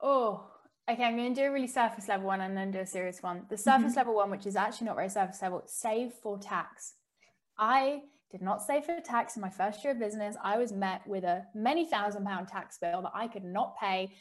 Oh, 0.00 0.50
okay. 0.90 1.04
I'm 1.04 1.16
going 1.16 1.32
to 1.32 1.40
do 1.40 1.46
a 1.46 1.52
really 1.52 1.68
surface 1.68 2.08
level 2.08 2.26
one 2.26 2.40
and 2.40 2.56
then 2.56 2.72
do 2.72 2.80
a 2.80 2.86
serious 2.86 3.22
one. 3.22 3.46
The 3.48 3.56
surface 3.56 3.90
mm-hmm. 3.90 3.96
level 3.98 4.16
one, 4.16 4.30
which 4.30 4.46
is 4.46 4.56
actually 4.56 4.88
not 4.88 4.96
very 4.96 5.08
surface 5.08 5.40
level, 5.40 5.62
save 5.66 6.12
for 6.14 6.38
tax. 6.38 6.94
I 7.56 8.02
did 8.32 8.42
not 8.42 8.62
save 8.62 8.84
for 8.84 9.00
tax 9.00 9.36
in 9.36 9.42
my 9.42 9.50
first 9.50 9.84
year 9.84 9.92
of 9.92 10.00
business. 10.00 10.36
I 10.42 10.58
was 10.58 10.72
met 10.72 11.06
with 11.06 11.22
a 11.22 11.44
many 11.54 11.86
thousand 11.86 12.24
pound 12.24 12.48
tax 12.48 12.78
bill 12.78 13.02
that 13.02 13.12
I 13.14 13.28
could 13.28 13.44
not 13.44 13.76
pay 13.78 14.12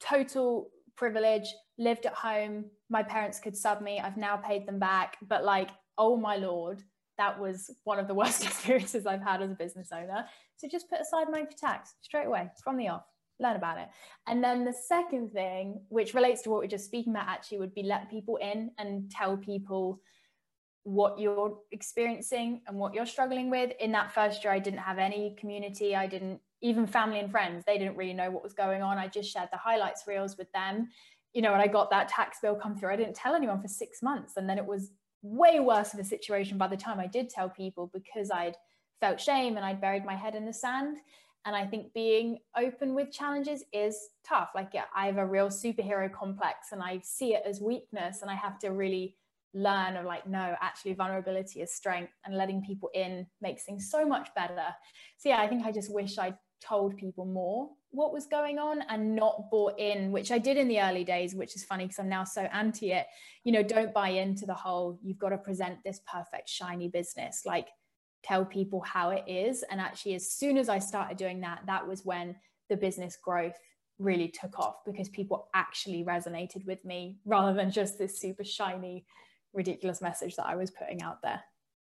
total 0.00 0.70
privilege, 0.96 1.54
lived 1.78 2.06
at 2.06 2.14
home. 2.14 2.64
My 2.90 3.02
parents 3.02 3.40
could 3.40 3.56
sub 3.56 3.80
me. 3.80 4.00
I've 4.00 4.16
now 4.16 4.36
paid 4.36 4.66
them 4.66 4.78
back. 4.78 5.16
But 5.26 5.44
like, 5.44 5.70
oh 5.96 6.16
my 6.16 6.36
Lord, 6.36 6.82
that 7.16 7.38
was 7.38 7.70
one 7.84 7.98
of 7.98 8.08
the 8.08 8.14
worst 8.22 8.44
experiences 8.44 9.06
I've 9.06 9.22
had 9.22 9.42
as 9.42 9.50
a 9.50 9.54
business 9.54 9.90
owner. 9.92 10.26
So 10.56 10.68
just 10.68 10.90
put 10.90 11.00
aside 11.00 11.30
money 11.30 11.46
for 11.46 11.56
tax 11.56 11.94
straight 12.02 12.26
away 12.26 12.48
from 12.62 12.76
the 12.76 12.88
off. 12.88 13.04
Learn 13.40 13.54
about 13.54 13.78
it. 13.78 13.88
And 14.26 14.42
then 14.42 14.64
the 14.64 14.72
second 14.72 15.30
thing, 15.30 15.80
which 15.88 16.12
relates 16.12 16.42
to 16.42 16.50
what 16.50 16.60
we 16.60 16.66
are 16.66 16.70
just 16.70 16.86
speaking 16.86 17.12
about, 17.12 17.28
actually, 17.28 17.58
would 17.58 17.74
be 17.74 17.84
let 17.84 18.10
people 18.10 18.36
in 18.36 18.72
and 18.78 19.08
tell 19.10 19.36
people 19.36 20.00
what 20.88 21.18
you're 21.18 21.58
experiencing 21.70 22.62
and 22.66 22.78
what 22.78 22.94
you're 22.94 23.06
struggling 23.06 23.50
with. 23.50 23.72
In 23.78 23.92
that 23.92 24.10
first 24.12 24.42
year, 24.42 24.52
I 24.52 24.58
didn't 24.58 24.80
have 24.80 24.98
any 24.98 25.36
community. 25.38 25.94
I 25.94 26.06
didn't 26.06 26.40
even 26.60 26.86
family 26.86 27.20
and 27.20 27.30
friends, 27.30 27.64
they 27.66 27.78
didn't 27.78 27.96
really 27.96 28.14
know 28.14 28.30
what 28.30 28.42
was 28.42 28.54
going 28.54 28.82
on. 28.82 28.98
I 28.98 29.06
just 29.06 29.30
shared 29.30 29.48
the 29.52 29.58
highlights 29.58 30.04
reels 30.06 30.36
with 30.36 30.50
them. 30.52 30.88
You 31.32 31.42
know, 31.42 31.52
when 31.52 31.60
I 31.60 31.66
got 31.66 31.90
that 31.90 32.08
tax 32.08 32.38
bill 32.40 32.56
come 32.56 32.76
through, 32.76 32.90
I 32.90 32.96
didn't 32.96 33.14
tell 33.14 33.34
anyone 33.34 33.60
for 33.60 33.68
six 33.68 34.02
months. 34.02 34.36
And 34.36 34.48
then 34.48 34.58
it 34.58 34.66
was 34.66 34.90
way 35.22 35.60
worse 35.60 35.94
of 35.94 36.00
a 36.00 36.04
situation 36.04 36.58
by 36.58 36.66
the 36.66 36.76
time 36.76 36.98
I 36.98 37.06
did 37.06 37.28
tell 37.28 37.48
people 37.48 37.90
because 37.92 38.30
I'd 38.30 38.56
felt 39.00 39.20
shame 39.20 39.56
and 39.56 39.64
I'd 39.64 39.80
buried 39.80 40.04
my 40.04 40.16
head 40.16 40.34
in 40.34 40.46
the 40.46 40.52
sand. 40.52 40.96
And 41.44 41.54
I 41.54 41.64
think 41.64 41.92
being 41.92 42.38
open 42.56 42.94
with 42.94 43.12
challenges 43.12 43.62
is 43.72 43.96
tough. 44.26 44.50
Like, 44.54 44.70
yeah, 44.74 44.84
I 44.96 45.06
have 45.06 45.18
a 45.18 45.26
real 45.26 45.48
superhero 45.48 46.12
complex 46.12 46.72
and 46.72 46.82
I 46.82 47.00
see 47.04 47.34
it 47.34 47.42
as 47.46 47.60
weakness. 47.60 48.22
And 48.22 48.30
I 48.30 48.34
have 48.34 48.58
to 48.60 48.70
really 48.70 49.16
learn 49.58 49.96
of 49.96 50.04
like, 50.04 50.26
no, 50.26 50.54
actually, 50.60 50.94
vulnerability 50.94 51.60
is 51.60 51.74
strength 51.74 52.12
and 52.24 52.36
letting 52.36 52.62
people 52.62 52.90
in 52.94 53.26
makes 53.40 53.64
things 53.64 53.90
so 53.90 54.06
much 54.06 54.28
better. 54.34 54.66
So, 55.16 55.28
yeah, 55.28 55.40
I 55.40 55.48
think 55.48 55.66
I 55.66 55.72
just 55.72 55.92
wish 55.92 56.18
I'd 56.18 56.36
told 56.60 56.96
people 56.96 57.24
more 57.24 57.70
what 57.90 58.12
was 58.12 58.26
going 58.26 58.58
on 58.58 58.82
and 58.88 59.14
not 59.14 59.50
bought 59.50 59.78
in, 59.78 60.12
which 60.12 60.30
I 60.30 60.38
did 60.38 60.56
in 60.56 60.68
the 60.68 60.80
early 60.80 61.04
days, 61.04 61.34
which 61.34 61.56
is 61.56 61.64
funny 61.64 61.84
because 61.84 61.98
I'm 61.98 62.08
now 62.08 62.24
so 62.24 62.42
anti 62.42 62.92
it. 62.92 63.06
You 63.44 63.52
know, 63.52 63.62
don't 63.62 63.94
buy 63.94 64.10
into 64.10 64.46
the 64.46 64.54
whole, 64.54 64.98
you've 65.02 65.18
got 65.18 65.30
to 65.30 65.38
present 65.38 65.78
this 65.84 66.00
perfect, 66.10 66.48
shiny 66.48 66.88
business. 66.88 67.42
Like, 67.46 67.68
tell 68.22 68.44
people 68.44 68.80
how 68.80 69.10
it 69.10 69.24
is. 69.26 69.64
And 69.70 69.80
actually, 69.80 70.14
as 70.14 70.30
soon 70.30 70.58
as 70.58 70.68
I 70.68 70.78
started 70.78 71.16
doing 71.16 71.40
that, 71.40 71.62
that 71.66 71.86
was 71.86 72.04
when 72.04 72.36
the 72.68 72.76
business 72.76 73.16
growth 73.16 73.56
really 73.98 74.28
took 74.28 74.58
off 74.58 74.84
because 74.84 75.08
people 75.08 75.48
actually 75.54 76.04
resonated 76.04 76.64
with 76.66 76.84
me 76.84 77.18
rather 77.24 77.52
than 77.54 77.70
just 77.70 77.98
this 77.98 78.20
super 78.20 78.44
shiny, 78.44 79.04
ridiculous 79.52 80.00
message 80.00 80.36
that 80.36 80.46
I 80.46 80.56
was 80.56 80.70
putting 80.70 81.02
out 81.02 81.22
there. 81.22 81.40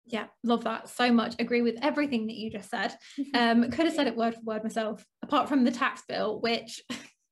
Yeah, 0.07 0.27
love 0.43 0.65
that 0.65 0.89
so 0.89 1.13
much. 1.13 1.35
Agree 1.39 1.63
with 1.63 1.77
everything 1.83 2.27
that 2.27 2.37
you 2.37 2.51
just 2.51 2.71
said. 2.71 2.95
Um, 3.35 3.71
could 3.71 3.87
have 3.87 3.95
said 3.95 4.07
it 4.07 4.17
word 4.17 4.35
for 4.35 4.41
word 4.43 4.65
myself, 4.65 5.05
apart 5.23 5.49
from 5.49 5.65
the 5.65 5.71
tax 5.71 6.03
bill, 6.09 6.41
which 6.41 6.83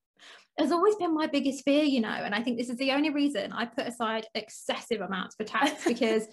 has 0.59 0.71
always 0.71 0.95
been 0.97 1.15
my 1.15 1.27
biggest 1.27 1.65
fear, 1.65 1.83
you 1.83 2.01
know. 2.01 2.09
And 2.09 2.35
I 2.35 2.43
think 2.43 2.59
this 2.59 2.69
is 2.69 2.77
the 2.77 2.93
only 2.93 3.11
reason 3.11 3.53
I 3.53 3.65
put 3.67 3.87
aside 3.87 4.27
excessive 4.35 5.01
amounts 5.01 5.35
for 5.37 5.45
tax 5.45 5.85
because 5.87 6.27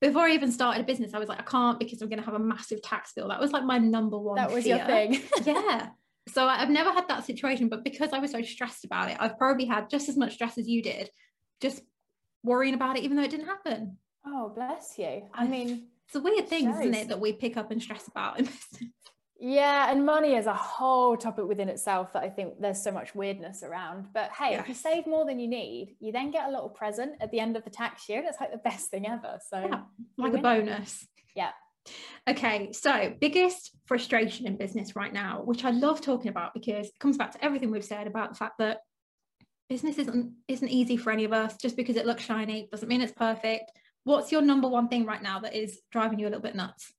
before 0.00 0.22
I 0.22 0.32
even 0.32 0.50
started 0.50 0.80
a 0.80 0.84
business, 0.84 1.14
I 1.14 1.18
was 1.18 1.28
like, 1.28 1.38
I 1.38 1.44
can't 1.44 1.78
because 1.78 2.02
I'm 2.02 2.08
going 2.08 2.18
to 2.18 2.24
have 2.24 2.34
a 2.34 2.38
massive 2.38 2.82
tax 2.82 3.12
bill. 3.14 3.28
That 3.28 3.40
was 3.40 3.52
like 3.52 3.64
my 3.64 3.78
number 3.78 4.18
one. 4.18 4.36
That 4.36 4.50
was 4.50 4.64
fear. 4.64 4.78
your 4.78 4.86
thing. 4.86 5.22
yeah. 5.44 5.88
So 6.28 6.46
I've 6.46 6.70
never 6.70 6.92
had 6.92 7.08
that 7.08 7.24
situation, 7.24 7.68
but 7.68 7.84
because 7.84 8.12
I 8.12 8.18
was 8.18 8.30
so 8.30 8.42
stressed 8.42 8.84
about 8.84 9.10
it, 9.10 9.16
I've 9.20 9.38
probably 9.38 9.66
had 9.66 9.90
just 9.90 10.08
as 10.08 10.16
much 10.16 10.34
stress 10.34 10.58
as 10.58 10.68
you 10.68 10.82
did, 10.82 11.10
just 11.60 11.82
worrying 12.42 12.74
about 12.74 12.96
it, 12.96 13.04
even 13.04 13.16
though 13.16 13.22
it 13.22 13.30
didn't 13.30 13.46
happen. 13.46 13.96
Oh, 14.26 14.52
bless 14.54 14.98
you. 14.98 15.22
I 15.34 15.46
mean, 15.46 15.88
it's 16.06 16.14
a 16.16 16.20
weird 16.20 16.48
thing, 16.48 16.70
isn't 16.70 16.94
it, 16.94 17.08
that 17.08 17.20
we 17.20 17.32
pick 17.32 17.56
up 17.56 17.70
and 17.70 17.82
stress 17.82 18.06
about 18.08 18.38
in 18.38 18.44
business. 18.46 18.90
Yeah, 19.44 19.90
and 19.90 20.06
money 20.06 20.36
is 20.36 20.46
a 20.46 20.54
whole 20.54 21.16
topic 21.16 21.46
within 21.48 21.68
itself 21.68 22.12
that 22.12 22.22
I 22.22 22.30
think 22.30 22.60
there's 22.60 22.80
so 22.80 22.92
much 22.92 23.12
weirdness 23.12 23.64
around. 23.64 24.06
But 24.14 24.30
hey, 24.30 24.52
yes. 24.52 24.60
if 24.60 24.68
you 24.68 24.74
save 24.74 25.04
more 25.04 25.26
than 25.26 25.40
you 25.40 25.48
need, 25.48 25.96
you 25.98 26.12
then 26.12 26.30
get 26.30 26.48
a 26.48 26.52
little 26.52 26.68
present 26.68 27.14
at 27.20 27.32
the 27.32 27.40
end 27.40 27.56
of 27.56 27.64
the 27.64 27.70
tax 27.70 28.08
year. 28.08 28.22
That's 28.22 28.40
like 28.40 28.52
the 28.52 28.58
best 28.58 28.90
thing 28.90 29.08
ever. 29.08 29.40
So, 29.48 29.58
yeah, 29.58 29.80
like 30.16 30.34
a 30.34 30.38
bonus. 30.38 31.08
Yeah. 31.34 31.50
Okay, 32.28 32.70
so 32.70 33.14
biggest 33.20 33.72
frustration 33.86 34.46
in 34.46 34.56
business 34.56 34.94
right 34.94 35.12
now, 35.12 35.42
which 35.44 35.64
I 35.64 35.70
love 35.70 36.00
talking 36.00 36.28
about 36.28 36.54
because 36.54 36.86
it 36.86 36.98
comes 37.00 37.18
back 37.18 37.32
to 37.32 37.44
everything 37.44 37.72
we've 37.72 37.84
said 37.84 38.06
about 38.06 38.28
the 38.28 38.36
fact 38.36 38.58
that 38.58 38.78
business 39.72 39.98
isn't 39.98 40.32
isn't 40.48 40.68
easy 40.68 40.96
for 40.96 41.10
any 41.10 41.24
of 41.24 41.32
us. 41.32 41.56
Just 41.56 41.76
because 41.76 41.96
it 41.96 42.06
looks 42.06 42.24
shiny 42.24 42.68
doesn't 42.70 42.88
mean 42.88 43.00
it's 43.00 43.12
perfect. 43.12 43.72
What's 44.04 44.32
your 44.32 44.42
number 44.42 44.68
one 44.68 44.88
thing 44.88 45.06
right 45.06 45.22
now 45.22 45.40
that 45.40 45.54
is 45.54 45.80
driving 45.90 46.18
you 46.18 46.26
a 46.26 46.30
little 46.30 46.42
bit 46.42 46.54
nuts? 46.54 46.92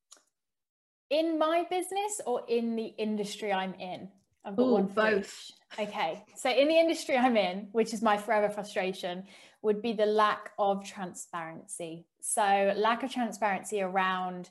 in 1.13 1.38
my 1.38 1.63
business 1.69 2.21
or 2.25 2.41
in 2.47 2.75
the 2.75 2.88
industry 2.97 3.53
I'm 3.53 3.75
in? 3.75 4.09
I've 4.43 4.57
got 4.57 4.63
Ooh, 4.63 4.73
one 4.73 4.88
both. 4.88 5.51
Okay. 5.79 6.23
So 6.36 6.49
in 6.49 6.67
the 6.67 6.77
industry 6.77 7.15
I'm 7.15 7.38
in, 7.38 7.69
which 7.71 7.93
is 7.93 8.01
my 8.01 8.17
forever 8.17 8.49
frustration, 8.49 9.23
would 9.62 9.81
be 9.81 9.93
the 9.93 10.05
lack 10.05 10.51
of 10.59 10.83
transparency. 10.86 12.05
So 12.19 12.73
lack 12.75 13.03
of 13.03 13.12
transparency 13.12 13.81
around 13.81 14.49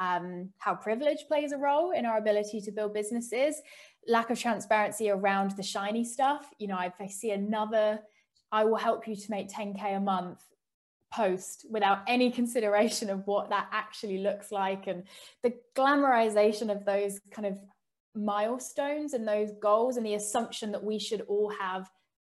um, 0.00 0.50
how 0.58 0.74
privilege 0.74 1.26
plays 1.26 1.52
a 1.52 1.58
role 1.58 1.92
in 1.92 2.06
our 2.06 2.18
ability 2.18 2.60
to 2.62 2.72
build 2.72 2.94
businesses, 2.94 3.60
lack 4.06 4.30
of 4.30 4.38
transparency 4.38 5.10
around 5.10 5.52
the 5.52 5.62
shiny 5.62 6.04
stuff. 6.04 6.50
You 6.58 6.68
know, 6.68 6.78
if 6.80 6.94
I 7.00 7.06
see 7.06 7.30
another, 7.30 8.00
I 8.52 8.64
will 8.64 8.76
help 8.76 9.06
you 9.06 9.16
to 9.16 9.30
make 9.30 9.50
10K 9.50 9.96
a 9.96 10.00
month 10.00 10.40
post 11.12 11.66
without 11.70 12.00
any 12.06 12.30
consideration 12.40 13.10
of 13.10 13.26
what 13.26 13.50
that 13.50 13.68
actually 13.72 14.18
looks 14.18 14.52
like 14.52 14.86
and 14.86 15.04
the 15.42 15.54
glamorization 15.76 16.70
of 16.70 16.84
those 16.84 17.20
kind 17.30 17.46
of 17.46 17.58
milestones 18.14 19.14
and 19.14 19.26
those 19.26 19.50
goals 19.60 19.96
and 19.96 20.04
the 20.04 20.14
assumption 20.14 20.72
that 20.72 20.82
we 20.82 20.98
should 20.98 21.22
all 21.22 21.50
have 21.50 21.90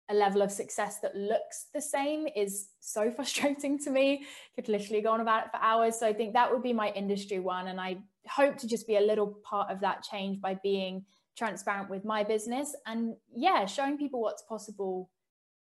a 0.09 0.13
level 0.13 0.41
of 0.41 0.51
success 0.51 0.99
that 0.99 1.15
looks 1.15 1.67
the 1.73 1.81
same 1.81 2.27
is 2.35 2.69
so 2.79 3.11
frustrating 3.15 3.79
to 3.79 3.89
me. 3.89 4.25
Could 4.55 4.69
literally 4.69 5.01
go 5.01 5.11
on 5.11 5.21
about 5.21 5.45
it 5.45 5.51
for 5.51 5.57
hours. 5.61 5.99
So 5.99 6.07
I 6.07 6.13
think 6.13 6.33
that 6.33 6.51
would 6.51 6.63
be 6.63 6.73
my 6.73 6.91
industry 6.91 7.39
one. 7.39 7.67
And 7.67 7.79
I 7.79 7.97
hope 8.27 8.57
to 8.57 8.67
just 8.67 8.87
be 8.87 8.97
a 8.97 9.01
little 9.01 9.27
part 9.43 9.71
of 9.71 9.79
that 9.81 10.03
change 10.03 10.41
by 10.41 10.59
being 10.61 11.05
transparent 11.37 11.89
with 11.89 12.05
my 12.05 12.23
business 12.23 12.75
and 12.85 13.15
yeah, 13.35 13.65
showing 13.65 13.97
people 13.97 14.21
what's 14.21 14.43
possible, 14.43 15.09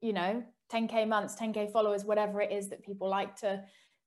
you 0.00 0.12
know, 0.12 0.44
10k 0.72 1.06
months 1.06 1.36
10k 1.36 1.70
followers 1.70 2.04
whatever 2.04 2.40
it 2.40 2.50
is 2.50 2.68
that 2.68 2.84
people 2.84 3.08
like 3.08 3.36
to 3.36 3.62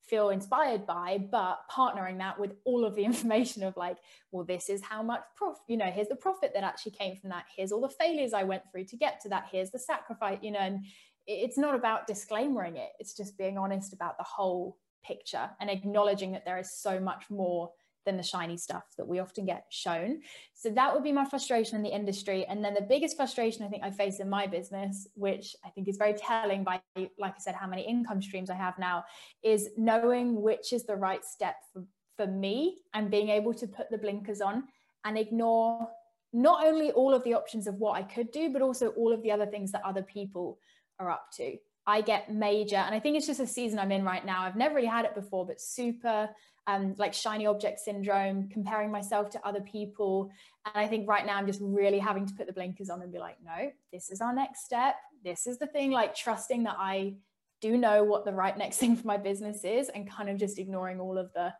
feel 0.07 0.29
inspired 0.29 0.85
by 0.87 1.19
but 1.31 1.59
partnering 1.71 2.17
that 2.17 2.39
with 2.39 2.53
all 2.65 2.85
of 2.85 2.95
the 2.95 3.05
information 3.11 3.63
of 3.63 3.75
like 3.77 3.97
well 4.31 4.45
this 4.45 4.69
is 4.69 4.81
how 4.81 5.03
much 5.03 5.21
profit 5.35 5.61
you 5.67 5.77
know 5.77 5.85
here's 5.85 6.07
the 6.07 6.15
profit 6.15 6.51
that 6.53 6.63
actually 6.63 6.91
came 6.91 7.15
from 7.15 7.29
that. 7.29 7.45
Here's 7.55 7.71
all 7.71 7.81
the 7.81 7.89
failures 7.89 8.33
i 8.33 8.43
went 8.43 8.63
through 8.71 8.85
to 8.85 8.97
get 8.97 9.19
to 9.21 9.29
that. 9.29 9.47
Here's 9.51 9.71
the 9.71 9.79
sacrifice 9.79 10.39
you 10.41 10.51
know 10.51 10.59
and 10.59 10.85
it's 11.27 11.59
not 11.59 11.75
about 11.75 12.07
disclaimering 12.07 12.77
it. 12.77 12.89
It's 12.99 13.15
just 13.15 13.37
being 13.37 13.57
honest 13.57 13.93
about 13.93 14.17
the 14.17 14.23
whole 14.23 14.77
picture 15.03 15.49
and 15.61 15.69
acknowledging 15.69 16.31
that 16.31 16.43
there 16.43 16.57
is 16.57 16.81
so 16.81 16.99
much 16.99 17.29
more 17.29 17.71
than 18.09 18.17
the 18.17 18.23
shiny 18.23 18.57
stuff 18.57 18.85
that 18.97 19.07
we 19.07 19.19
often 19.19 19.45
get 19.45 19.65
shown. 19.69 20.21
So 20.55 20.71
that 20.71 20.93
would 20.93 21.03
be 21.03 21.11
my 21.11 21.25
frustration 21.25 21.75
in 21.77 21.83
the 21.83 21.95
industry. 21.95 22.43
And 22.49 22.65
then 22.65 22.73
the 22.73 22.81
biggest 22.81 23.15
frustration 23.15 23.63
I 23.63 23.69
think 23.69 23.83
I 23.83 23.91
face 23.91 24.19
in 24.19 24.29
my 24.29 24.47
business, 24.47 25.07
which 25.13 25.55
I 25.63 25.69
think 25.69 25.87
is 25.87 25.97
very 25.97 26.13
telling 26.13 26.63
by, 26.63 26.81
like 26.95 27.35
I 27.35 27.39
said, 27.39 27.55
how 27.55 27.67
many 27.67 27.83
income 27.83 28.21
streams 28.21 28.49
I 28.49 28.55
have 28.55 28.79
now, 28.79 29.03
is 29.43 29.69
knowing 29.77 30.41
which 30.41 30.73
is 30.73 30.85
the 30.85 30.95
right 30.95 31.23
step 31.23 31.55
for, 31.71 31.83
for 32.17 32.25
me 32.25 32.79
and 32.95 33.11
being 33.11 33.29
able 33.29 33.53
to 33.53 33.67
put 33.67 33.91
the 33.91 33.99
blinkers 33.99 34.41
on 34.41 34.63
and 35.05 35.17
ignore 35.17 35.87
not 36.33 36.65
only 36.65 36.91
all 36.91 37.13
of 37.13 37.23
the 37.23 37.35
options 37.35 37.67
of 37.67 37.75
what 37.75 37.93
I 37.95 38.01
could 38.01 38.31
do, 38.31 38.51
but 38.51 38.63
also 38.63 38.89
all 38.89 39.13
of 39.13 39.21
the 39.21 39.31
other 39.31 39.45
things 39.45 39.71
that 39.71 39.83
other 39.85 40.03
people 40.03 40.57
are 40.99 41.11
up 41.11 41.27
to. 41.37 41.57
I 41.87 42.01
get 42.01 42.31
major, 42.31 42.75
and 42.75 42.93
I 42.93 42.99
think 42.99 43.17
it's 43.17 43.25
just 43.25 43.39
a 43.39 43.47
season 43.47 43.79
I'm 43.79 43.91
in 43.91 44.03
right 44.03 44.23
now. 44.23 44.43
I've 44.43 44.55
never 44.55 44.75
really 44.75 44.87
had 44.87 45.05
it 45.05 45.15
before, 45.15 45.45
but 45.47 45.59
super 45.59 46.29
um, 46.69 46.93
like 46.97 47.13
shiny 47.13 47.47
object 47.47 47.79
syndrome, 47.79 48.47
comparing 48.49 48.91
myself 48.91 49.31
to 49.31 49.47
other 49.47 49.61
people. 49.61 50.29
And 50.65 50.75
I 50.75 50.87
think 50.87 51.09
right 51.09 51.25
now 51.25 51.37
I'm 51.37 51.47
just 51.47 51.61
really 51.63 51.97
having 51.97 52.27
to 52.27 52.33
put 52.33 52.45
the 52.45 52.53
blinkers 52.53 52.91
on 52.91 53.01
and 53.01 53.11
be 53.11 53.17
like, 53.17 53.37
no, 53.43 53.71
this 53.91 54.11
is 54.11 54.21
our 54.21 54.33
next 54.33 54.65
step. 54.65 54.95
This 55.23 55.47
is 55.47 55.57
the 55.57 55.65
thing, 55.65 55.91
like 55.91 56.15
trusting 56.15 56.63
that 56.63 56.75
I 56.77 57.15
do 57.59 57.75
know 57.75 58.03
what 58.03 58.23
the 58.23 58.33
right 58.33 58.55
next 58.55 58.77
thing 58.79 58.95
for 58.95 59.07
my 59.07 59.17
business 59.17 59.63
is 59.63 59.89
and 59.89 60.09
kind 60.09 60.29
of 60.29 60.37
just 60.37 60.59
ignoring 60.59 60.99
all 60.99 61.17
of 61.17 61.33
the 61.33 61.53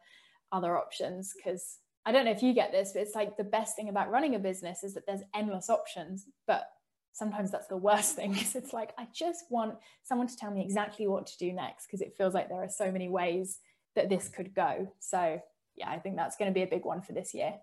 other 0.52 0.78
options. 0.78 1.34
Because 1.36 1.80
I 2.06 2.12
don't 2.12 2.26
know 2.26 2.32
if 2.32 2.44
you 2.44 2.54
get 2.54 2.72
this, 2.72 2.92
but 2.94 3.02
it's 3.02 3.16
like 3.16 3.36
the 3.36 3.44
best 3.44 3.76
thing 3.76 3.90
about 3.90 4.12
running 4.12 4.36
a 4.36 4.40
business 4.40 4.84
is 4.84 4.94
that 4.94 5.08
there's 5.08 5.24
endless 5.34 5.72
options. 5.72 6.28
But 6.46 6.68
sometimes 7.14 7.50
that's 7.50 7.68
the 7.68 7.78
worst 7.78 8.16
thing 8.16 8.34
because 8.34 8.56
it's 8.56 8.74
like 8.74 8.94
I 9.00 9.08
just 9.12 9.46
want 9.50 9.76
someone 10.04 10.28
to 10.28 10.38
tell 10.38 10.52
me 10.52 10.62
exactly 10.62 11.08
what 11.08 11.26
to 11.26 11.38
do 11.40 11.52
next 11.52 11.88
because 11.88 12.02
it 12.02 12.14
feels 12.16 12.36
like 12.36 12.48
there 12.48 12.64
are 12.64 12.70
so 12.70 12.92
many 12.92 13.10
ways 13.10 13.58
that 13.96 14.10
this 14.10 14.30
could 14.30 14.54
go. 14.54 14.94
So 15.00 15.42
yeah, 15.76 15.90
I 15.90 16.00
think 16.00 16.16
that's 16.16 16.36
going 16.36 16.52
to 16.52 16.54
be 16.54 16.64
a 16.64 16.68
big 16.68 16.86
one 16.86 17.02
for 17.02 17.14
this 17.14 17.34
year. 17.34 17.54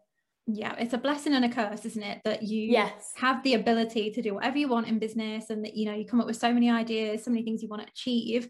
Yeah, 0.48 0.74
it's 0.78 0.94
a 0.94 0.98
blessing 0.98 1.34
and 1.34 1.44
a 1.44 1.48
curse, 1.48 1.84
isn't 1.84 2.02
it? 2.02 2.20
That 2.24 2.42
you 2.44 2.70
yes. 2.70 3.12
have 3.16 3.42
the 3.42 3.54
ability 3.54 4.12
to 4.12 4.22
do 4.22 4.34
whatever 4.34 4.58
you 4.58 4.68
want 4.68 4.86
in 4.86 4.98
business 4.98 5.50
and 5.50 5.64
that 5.64 5.76
you 5.76 5.86
know 5.86 5.94
you 5.94 6.06
come 6.06 6.20
up 6.20 6.26
with 6.26 6.36
so 6.36 6.52
many 6.52 6.70
ideas, 6.70 7.24
so 7.24 7.30
many 7.30 7.42
things 7.42 7.62
you 7.62 7.68
want 7.68 7.82
to 7.82 7.88
achieve, 7.88 8.48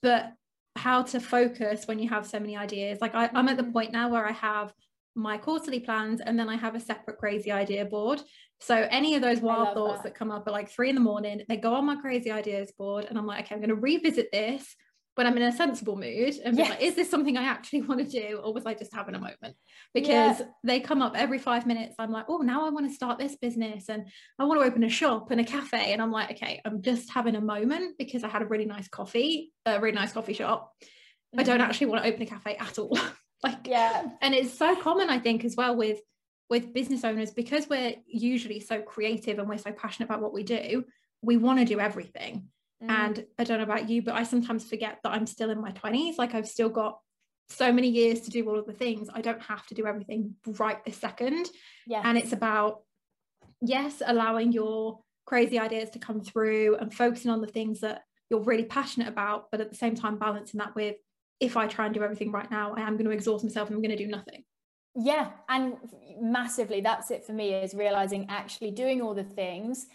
but 0.00 0.32
how 0.76 1.02
to 1.02 1.18
focus 1.18 1.86
when 1.86 1.98
you 1.98 2.08
have 2.08 2.24
so 2.24 2.38
many 2.38 2.56
ideas. 2.56 3.00
Like 3.00 3.14
I, 3.14 3.28
I'm 3.34 3.48
at 3.48 3.56
the 3.56 3.64
point 3.64 3.92
now 3.92 4.08
where 4.08 4.26
I 4.26 4.32
have 4.32 4.72
my 5.16 5.36
quarterly 5.36 5.80
plans 5.80 6.20
and 6.20 6.38
then 6.38 6.48
I 6.48 6.56
have 6.56 6.76
a 6.76 6.80
separate 6.80 7.18
crazy 7.18 7.50
idea 7.50 7.84
board. 7.84 8.22
So 8.60 8.86
any 8.90 9.16
of 9.16 9.22
those 9.22 9.40
wild 9.40 9.74
thoughts 9.74 10.02
that. 10.02 10.10
that 10.10 10.14
come 10.14 10.30
up 10.30 10.46
at 10.46 10.52
like 10.52 10.70
three 10.70 10.88
in 10.88 10.94
the 10.94 11.00
morning, 11.00 11.42
they 11.48 11.56
go 11.56 11.74
on 11.74 11.84
my 11.84 11.96
crazy 11.96 12.30
ideas 12.30 12.72
board 12.78 13.06
and 13.08 13.18
I'm 13.18 13.26
like, 13.26 13.46
okay, 13.46 13.56
I'm 13.56 13.60
going 13.60 13.70
to 13.70 13.74
revisit 13.74 14.30
this 14.32 14.76
when 15.18 15.26
I'm 15.26 15.36
in 15.36 15.42
a 15.42 15.50
sensible 15.50 15.96
mood 15.96 16.34
and 16.44 16.56
yes. 16.56 16.70
like, 16.70 16.80
is 16.80 16.94
this 16.94 17.10
something 17.10 17.36
I 17.36 17.42
actually 17.42 17.82
want 17.82 18.08
to 18.08 18.20
do 18.20 18.36
or 18.36 18.54
was 18.54 18.64
I 18.64 18.74
just 18.74 18.94
having 18.94 19.16
a 19.16 19.18
moment? 19.18 19.56
Because 19.92 20.38
yeah. 20.38 20.46
they 20.62 20.78
come 20.78 21.02
up 21.02 21.14
every 21.16 21.40
five 21.40 21.66
minutes. 21.66 21.96
I'm 21.98 22.12
like, 22.12 22.26
oh, 22.28 22.38
now 22.38 22.64
I 22.64 22.70
want 22.70 22.88
to 22.88 22.94
start 22.94 23.18
this 23.18 23.34
business 23.34 23.88
and 23.88 24.06
I 24.38 24.44
want 24.44 24.60
to 24.60 24.64
open 24.64 24.84
a 24.84 24.88
shop 24.88 25.32
and 25.32 25.40
a 25.40 25.44
cafe. 25.44 25.92
And 25.92 26.00
I'm 26.00 26.12
like, 26.12 26.30
okay, 26.30 26.60
I'm 26.64 26.82
just 26.82 27.10
having 27.10 27.34
a 27.34 27.40
moment 27.40 27.98
because 27.98 28.22
I 28.22 28.28
had 28.28 28.42
a 28.42 28.46
really 28.46 28.64
nice 28.64 28.86
coffee, 28.86 29.50
a 29.66 29.80
really 29.80 29.96
nice 29.96 30.12
coffee 30.12 30.34
shop. 30.34 30.72
mm-hmm. 30.80 31.40
I 31.40 31.42
don't 31.42 31.58
mm-hmm. 31.58 31.68
actually 31.68 31.88
want 31.88 32.04
to 32.04 32.08
open 32.10 32.22
a 32.22 32.26
cafe 32.26 32.54
at 32.54 32.78
all. 32.78 32.96
like 33.42 33.66
yeah. 33.66 34.04
And 34.22 34.36
it's 34.36 34.56
so 34.56 34.76
common, 34.76 35.10
I 35.10 35.18
think, 35.18 35.44
as 35.44 35.56
well 35.56 35.74
with 35.74 35.98
with 36.48 36.72
business 36.72 37.02
owners 37.02 37.32
because 37.32 37.68
we're 37.68 37.94
usually 38.06 38.60
so 38.60 38.82
creative 38.82 39.40
and 39.40 39.48
we're 39.48 39.58
so 39.58 39.72
passionate 39.72 40.06
about 40.06 40.22
what 40.22 40.32
we 40.32 40.44
do, 40.44 40.84
we 41.22 41.36
want 41.36 41.58
to 41.58 41.64
do 41.64 41.80
everything. 41.80 42.50
Mm. 42.82 42.90
And 42.90 43.26
I 43.38 43.44
don't 43.44 43.58
know 43.58 43.64
about 43.64 43.88
you, 43.88 44.02
but 44.02 44.14
I 44.14 44.22
sometimes 44.22 44.68
forget 44.68 44.98
that 45.02 45.10
I'm 45.12 45.26
still 45.26 45.50
in 45.50 45.60
my 45.60 45.72
20s. 45.72 46.18
Like 46.18 46.34
I've 46.34 46.48
still 46.48 46.68
got 46.68 46.98
so 47.50 47.72
many 47.72 47.88
years 47.88 48.20
to 48.22 48.30
do 48.30 48.48
all 48.48 48.58
of 48.58 48.66
the 48.66 48.72
things. 48.72 49.08
I 49.12 49.20
don't 49.20 49.42
have 49.42 49.66
to 49.68 49.74
do 49.74 49.86
everything 49.86 50.34
right 50.46 50.84
this 50.84 50.96
second. 50.96 51.48
Yeah. 51.86 52.02
And 52.04 52.18
it's 52.18 52.32
about, 52.32 52.82
yes, 53.60 54.02
allowing 54.04 54.52
your 54.52 55.00
crazy 55.26 55.58
ideas 55.58 55.90
to 55.90 55.98
come 55.98 56.20
through 56.20 56.76
and 56.76 56.92
focusing 56.92 57.30
on 57.30 57.40
the 57.40 57.46
things 57.46 57.80
that 57.80 58.02
you're 58.30 58.42
really 58.42 58.64
passionate 58.64 59.08
about, 59.08 59.50
but 59.50 59.60
at 59.60 59.70
the 59.70 59.76
same 59.76 59.94
time 59.94 60.18
balancing 60.18 60.58
that 60.58 60.74
with 60.74 60.96
if 61.40 61.56
I 61.56 61.66
try 61.66 61.86
and 61.86 61.94
do 61.94 62.02
everything 62.02 62.32
right 62.32 62.50
now, 62.50 62.74
I 62.76 62.80
am 62.80 62.96
going 62.96 63.06
to 63.06 63.12
exhaust 63.12 63.44
myself 63.44 63.68
and 63.68 63.76
I'm 63.76 63.82
going 63.82 63.96
to 63.96 64.04
do 64.04 64.10
nothing. 64.10 64.44
Yeah, 64.94 65.30
and 65.48 65.76
massively 66.20 66.80
that's 66.80 67.10
it 67.10 67.24
for 67.24 67.32
me 67.32 67.54
is 67.54 67.74
realizing 67.74 68.26
actually 68.28 68.72
doing 68.72 69.00
all 69.00 69.14
the 69.14 69.22
things 69.22 69.86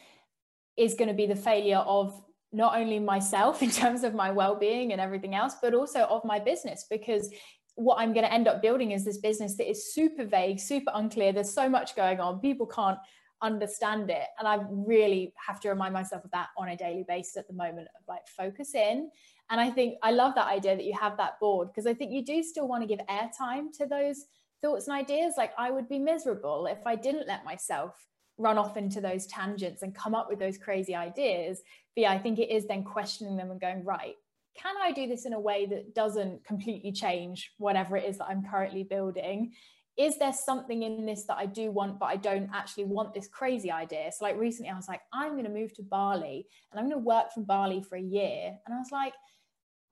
is 0.77 0.93
going 0.93 1.09
to 1.09 1.13
be 1.13 1.25
the 1.25 1.35
failure 1.35 1.79
of 1.79 2.19
not 2.53 2.77
only 2.77 2.99
myself 2.99 3.61
in 3.67 3.71
terms 3.71 4.03
of 4.03 4.13
my 4.13 4.31
well-being 4.31 4.91
and 4.91 5.01
everything 5.01 5.35
else 5.35 5.55
but 5.61 5.73
also 5.73 6.01
of 6.01 6.23
my 6.23 6.39
business 6.39 6.85
because 6.89 7.29
what 7.75 7.97
I'm 7.99 8.13
going 8.13 8.25
to 8.25 8.31
end 8.31 8.47
up 8.47 8.61
building 8.61 8.91
is 8.91 9.03
this 9.03 9.17
business 9.17 9.57
that 9.57 9.69
is 9.69 9.93
super 9.93 10.25
vague, 10.25 10.59
super 10.59 10.91
unclear. 10.93 11.33
There's 11.33 11.51
so 11.53 11.67
much 11.67 11.95
going 11.95 12.19
on. 12.19 12.39
People 12.39 12.67
can't 12.67 12.99
understand 13.41 14.09
it. 14.09 14.27
And 14.39 14.47
I 14.47 14.59
really 14.69 15.33
have 15.47 15.59
to 15.61 15.69
remind 15.69 15.93
myself 15.93 16.23
of 16.23 16.31
that 16.31 16.49
on 16.57 16.69
a 16.69 16.77
daily 16.77 17.03
basis 17.07 17.37
at 17.37 17.47
the 17.47 17.53
moment 17.53 17.87
of 17.97 18.03
like 18.07 18.27
focus 18.27 18.75
in. 18.75 19.09
And 19.49 19.59
I 19.59 19.69
think 19.69 19.95
I 20.01 20.11
love 20.11 20.35
that 20.35 20.47
idea 20.47 20.75
that 20.75 20.85
you 20.85 20.97
have 20.99 21.17
that 21.17 21.39
board 21.39 21.67
because 21.67 21.85
I 21.85 21.93
think 21.93 22.11
you 22.11 22.23
do 22.23 22.41
still 22.41 22.67
want 22.67 22.83
to 22.83 22.87
give 22.87 23.05
airtime 23.07 23.75
to 23.77 23.85
those 23.85 24.25
thoughts 24.61 24.87
and 24.87 24.95
ideas. 24.95 25.33
Like 25.37 25.51
I 25.57 25.69
would 25.71 25.89
be 25.89 25.99
miserable 25.99 26.67
if 26.67 26.85
I 26.85 26.95
didn't 26.95 27.27
let 27.27 27.43
myself 27.43 27.95
run 28.37 28.57
off 28.57 28.77
into 28.77 29.01
those 29.01 29.27
tangents 29.27 29.83
and 29.83 29.93
come 29.93 30.15
up 30.15 30.29
with 30.29 30.39
those 30.39 30.57
crazy 30.57 30.95
ideas. 30.95 31.61
Yeah, 31.95 32.11
I 32.11 32.17
think 32.17 32.39
it 32.39 32.49
is 32.49 32.65
then 32.65 32.83
questioning 32.83 33.37
them 33.37 33.51
and 33.51 33.61
going, 33.61 33.83
right, 33.83 34.15
can 34.55 34.75
I 34.81 34.91
do 34.91 35.07
this 35.07 35.25
in 35.25 35.33
a 35.33 35.39
way 35.39 35.65
that 35.67 35.95
doesn't 35.95 36.45
completely 36.45 36.91
change 36.91 37.51
whatever 37.57 37.97
it 37.97 38.05
is 38.05 38.17
that 38.17 38.25
I'm 38.25 38.43
currently 38.43 38.83
building? 38.83 39.53
Is 39.95 40.17
there 40.17 40.33
something 40.33 40.81
in 40.81 41.05
this 41.05 41.25
that 41.25 41.37
I 41.37 41.45
do 41.45 41.71
want, 41.71 41.99
but 41.99 42.07
I 42.07 42.15
don't 42.15 42.49
actually 42.51 42.85
want 42.85 43.13
this 43.13 43.27
crazy 43.27 43.71
idea? 43.71 44.11
So, 44.11 44.25
like 44.25 44.37
recently, 44.37 44.71
I 44.71 44.75
was 44.75 44.87
like, 44.87 45.01
I'm 45.13 45.33
going 45.33 45.43
to 45.43 45.51
move 45.51 45.73
to 45.75 45.83
Bali 45.83 46.47
and 46.71 46.79
I'm 46.79 46.89
going 46.89 46.99
to 46.99 47.05
work 47.05 47.31
from 47.31 47.43
Bali 47.43 47.83
for 47.83 47.95
a 47.95 48.01
year. 48.01 48.55
And 48.65 48.75
I 48.75 48.79
was 48.79 48.91
like, 48.91 49.13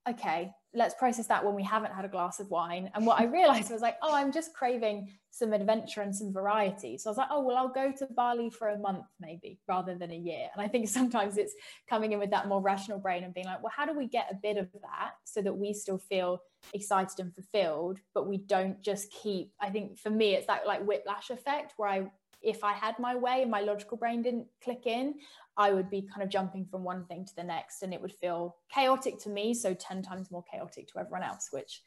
okay, 0.10 0.52
let's 0.74 0.94
process 0.96 1.28
that 1.28 1.44
when 1.44 1.54
we 1.54 1.64
haven't 1.64 1.94
had 1.94 2.06
a 2.06 2.08
glass 2.08 2.40
of 2.40 2.50
wine. 2.50 2.90
And 2.96 3.06
what 3.06 3.20
I 3.20 3.26
realized 3.40 3.72
was 3.72 3.82
like, 3.82 3.98
oh, 4.02 4.14
I'm 4.14 4.32
just 4.32 4.54
craving 4.54 5.10
some 5.30 5.54
adventure 5.54 6.02
and 6.02 6.16
some 6.16 6.32
variety. 6.32 6.98
So 6.98 7.10
I 7.10 7.12
was 7.12 7.18
like, 7.18 7.28
oh, 7.32 7.42
well, 7.42 7.58
I'll 7.58 7.70
go 7.70 7.92
to 7.92 8.08
Bali 8.16 8.50
for 8.50 8.70
a 8.70 8.78
month 8.78 9.06
maybe 9.20 9.60
rather 9.68 9.96
than 9.96 10.12
a 10.12 10.18
year. 10.18 10.48
And 10.54 10.64
I 10.64 10.68
think 10.68 10.88
sometimes 10.88 11.38
it's 11.38 11.54
coming 11.90 12.14
in 12.14 12.20
with 12.20 12.32
that 12.32 12.48
more 12.48 12.62
rational 12.62 13.00
brain 13.00 13.24
and 13.24 13.34
being 13.34 13.48
like, 13.48 13.62
well, 13.62 13.74
how 13.76 13.86
do 13.86 13.98
we 13.98 14.08
get 14.08 14.28
a 14.32 14.36
bit 14.36 14.58
of 14.58 14.72
that 14.74 15.12
so 15.24 15.42
that 15.42 15.54
we 15.54 15.74
still 15.74 15.98
feel 15.98 16.42
excited 16.74 17.20
and 17.20 17.34
fulfilled, 17.34 18.00
but 18.14 18.28
we 18.28 18.38
don't 18.38 18.82
just 18.82 19.12
keep, 19.12 19.52
I 19.60 19.70
think 19.70 19.98
for 20.00 20.10
me, 20.10 20.36
it's 20.36 20.48
that 20.48 20.68
like 20.68 20.86
whiplash 20.86 21.30
effect 21.30 21.74
where 21.78 21.90
I 21.90 22.12
if 22.42 22.64
I 22.64 22.74
had 22.74 22.98
my 23.00 23.16
way 23.16 23.42
and 23.42 23.52
my 23.52 23.62
logical 23.62 23.98
brain 23.98 24.22
didn't 24.22 24.48
click 24.64 24.86
in, 24.86 25.16
I 25.58 25.74
would 25.74 25.90
be 25.90 26.02
kind 26.02 26.24
of 26.24 26.30
jumping 26.30 26.66
from 26.66 26.84
one 26.84 27.06
thing 27.06 27.26
to 27.26 27.36
the 27.36 27.44
next 27.44 27.84
and 27.84 27.94
it 27.94 28.02
would 28.02 28.14
feel 28.14 28.56
chaotic 28.74 29.20
to 29.20 29.30
me. 29.30 29.54
So 29.54 29.74
10 29.74 30.02
times 30.02 30.32
more 30.32 30.44
chaotic 30.50 30.88
to 30.88 31.00
everyone 31.00 31.24
else, 31.24 31.50
which 31.52 31.82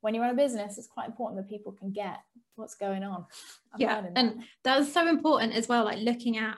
when 0.00 0.14
you 0.14 0.20
run 0.20 0.30
a 0.30 0.34
business, 0.34 0.78
it's 0.78 0.86
quite 0.86 1.06
important 1.06 1.40
that 1.40 1.48
people 1.48 1.72
can 1.72 1.92
get 1.92 2.20
what's 2.56 2.74
going 2.74 3.04
on. 3.04 3.26
I'm 3.72 3.80
yeah. 3.80 4.00
That. 4.00 4.12
And 4.16 4.42
that's 4.64 4.92
so 4.92 5.08
important 5.08 5.54
as 5.54 5.68
well, 5.68 5.84
like 5.84 5.98
looking 5.98 6.38
at 6.38 6.56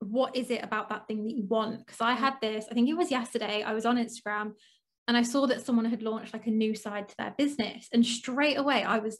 what 0.00 0.36
is 0.36 0.50
it 0.50 0.62
about 0.62 0.88
that 0.90 1.08
thing 1.08 1.24
that 1.24 1.34
you 1.34 1.44
want? 1.44 1.84
Because 1.84 2.00
I 2.00 2.14
mm. 2.14 2.18
had 2.18 2.34
this, 2.40 2.66
I 2.70 2.74
think 2.74 2.88
it 2.88 2.96
was 2.96 3.10
yesterday, 3.10 3.62
I 3.62 3.72
was 3.72 3.86
on 3.86 3.96
Instagram 3.96 4.52
and 5.08 5.16
I 5.16 5.22
saw 5.22 5.46
that 5.46 5.64
someone 5.64 5.84
had 5.86 6.02
launched 6.02 6.32
like 6.32 6.46
a 6.46 6.50
new 6.50 6.74
side 6.74 7.08
to 7.08 7.14
their 7.18 7.34
business. 7.36 7.88
And 7.92 8.04
straight 8.04 8.58
away, 8.58 8.82
I 8.82 8.98
was 8.98 9.18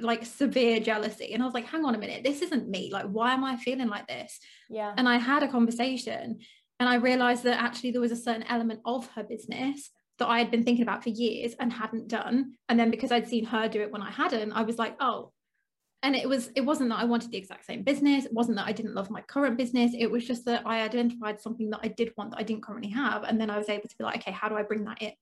like 0.00 0.24
severe 0.24 0.80
jealousy. 0.80 1.32
And 1.32 1.42
i 1.42 1.46
was 1.46 1.54
like 1.54 1.66
hang 1.66 1.84
on 1.84 1.94
a 1.94 1.98
minute 1.98 2.24
this 2.24 2.42
isn't 2.42 2.68
me. 2.68 2.90
Like 2.92 3.06
why 3.06 3.32
am 3.32 3.44
i 3.44 3.56
feeling 3.56 3.88
like 3.88 4.06
this? 4.06 4.38
Yeah. 4.68 4.92
And 4.96 5.08
i 5.08 5.16
had 5.16 5.42
a 5.42 5.48
conversation 5.48 6.38
and 6.80 6.88
i 6.88 6.96
realized 6.96 7.44
that 7.44 7.62
actually 7.62 7.92
there 7.92 8.00
was 8.00 8.12
a 8.12 8.16
certain 8.16 8.44
element 8.44 8.80
of 8.84 9.08
her 9.14 9.22
business 9.22 9.90
that 10.18 10.28
i 10.28 10.38
had 10.38 10.50
been 10.50 10.64
thinking 10.64 10.82
about 10.82 11.02
for 11.02 11.10
years 11.10 11.54
and 11.60 11.72
hadn't 11.72 12.08
done. 12.08 12.54
And 12.68 12.78
then 12.78 12.90
because 12.90 13.12
i'd 13.12 13.28
seen 13.28 13.44
her 13.46 13.68
do 13.68 13.82
it 13.82 13.92
when 13.92 14.02
i 14.02 14.10
hadn't 14.10 14.52
i 14.52 14.62
was 14.62 14.78
like 14.78 14.96
oh. 15.00 15.32
And 16.02 16.14
it 16.14 16.28
was 16.28 16.50
it 16.54 16.60
wasn't 16.60 16.90
that 16.90 16.98
i 16.98 17.04
wanted 17.04 17.30
the 17.30 17.38
exact 17.38 17.64
same 17.64 17.82
business. 17.82 18.26
It 18.26 18.32
wasn't 18.32 18.58
that 18.58 18.66
i 18.66 18.72
didn't 18.72 18.94
love 18.94 19.10
my 19.10 19.22
current 19.22 19.56
business. 19.56 19.92
It 19.98 20.10
was 20.10 20.26
just 20.26 20.44
that 20.44 20.62
i 20.66 20.82
identified 20.82 21.40
something 21.40 21.70
that 21.70 21.80
i 21.82 21.88
did 21.88 22.12
want 22.16 22.32
that 22.32 22.40
i 22.40 22.42
didn't 22.42 22.64
currently 22.64 22.90
have. 22.90 23.22
And 23.22 23.40
then 23.40 23.48
i 23.48 23.56
was 23.56 23.70
able 23.70 23.88
to 23.88 23.96
be 23.96 24.04
like 24.04 24.16
okay 24.16 24.32
how 24.32 24.48
do 24.48 24.56
i 24.56 24.62
bring 24.62 24.84
that 24.84 25.00
in? 25.00 25.12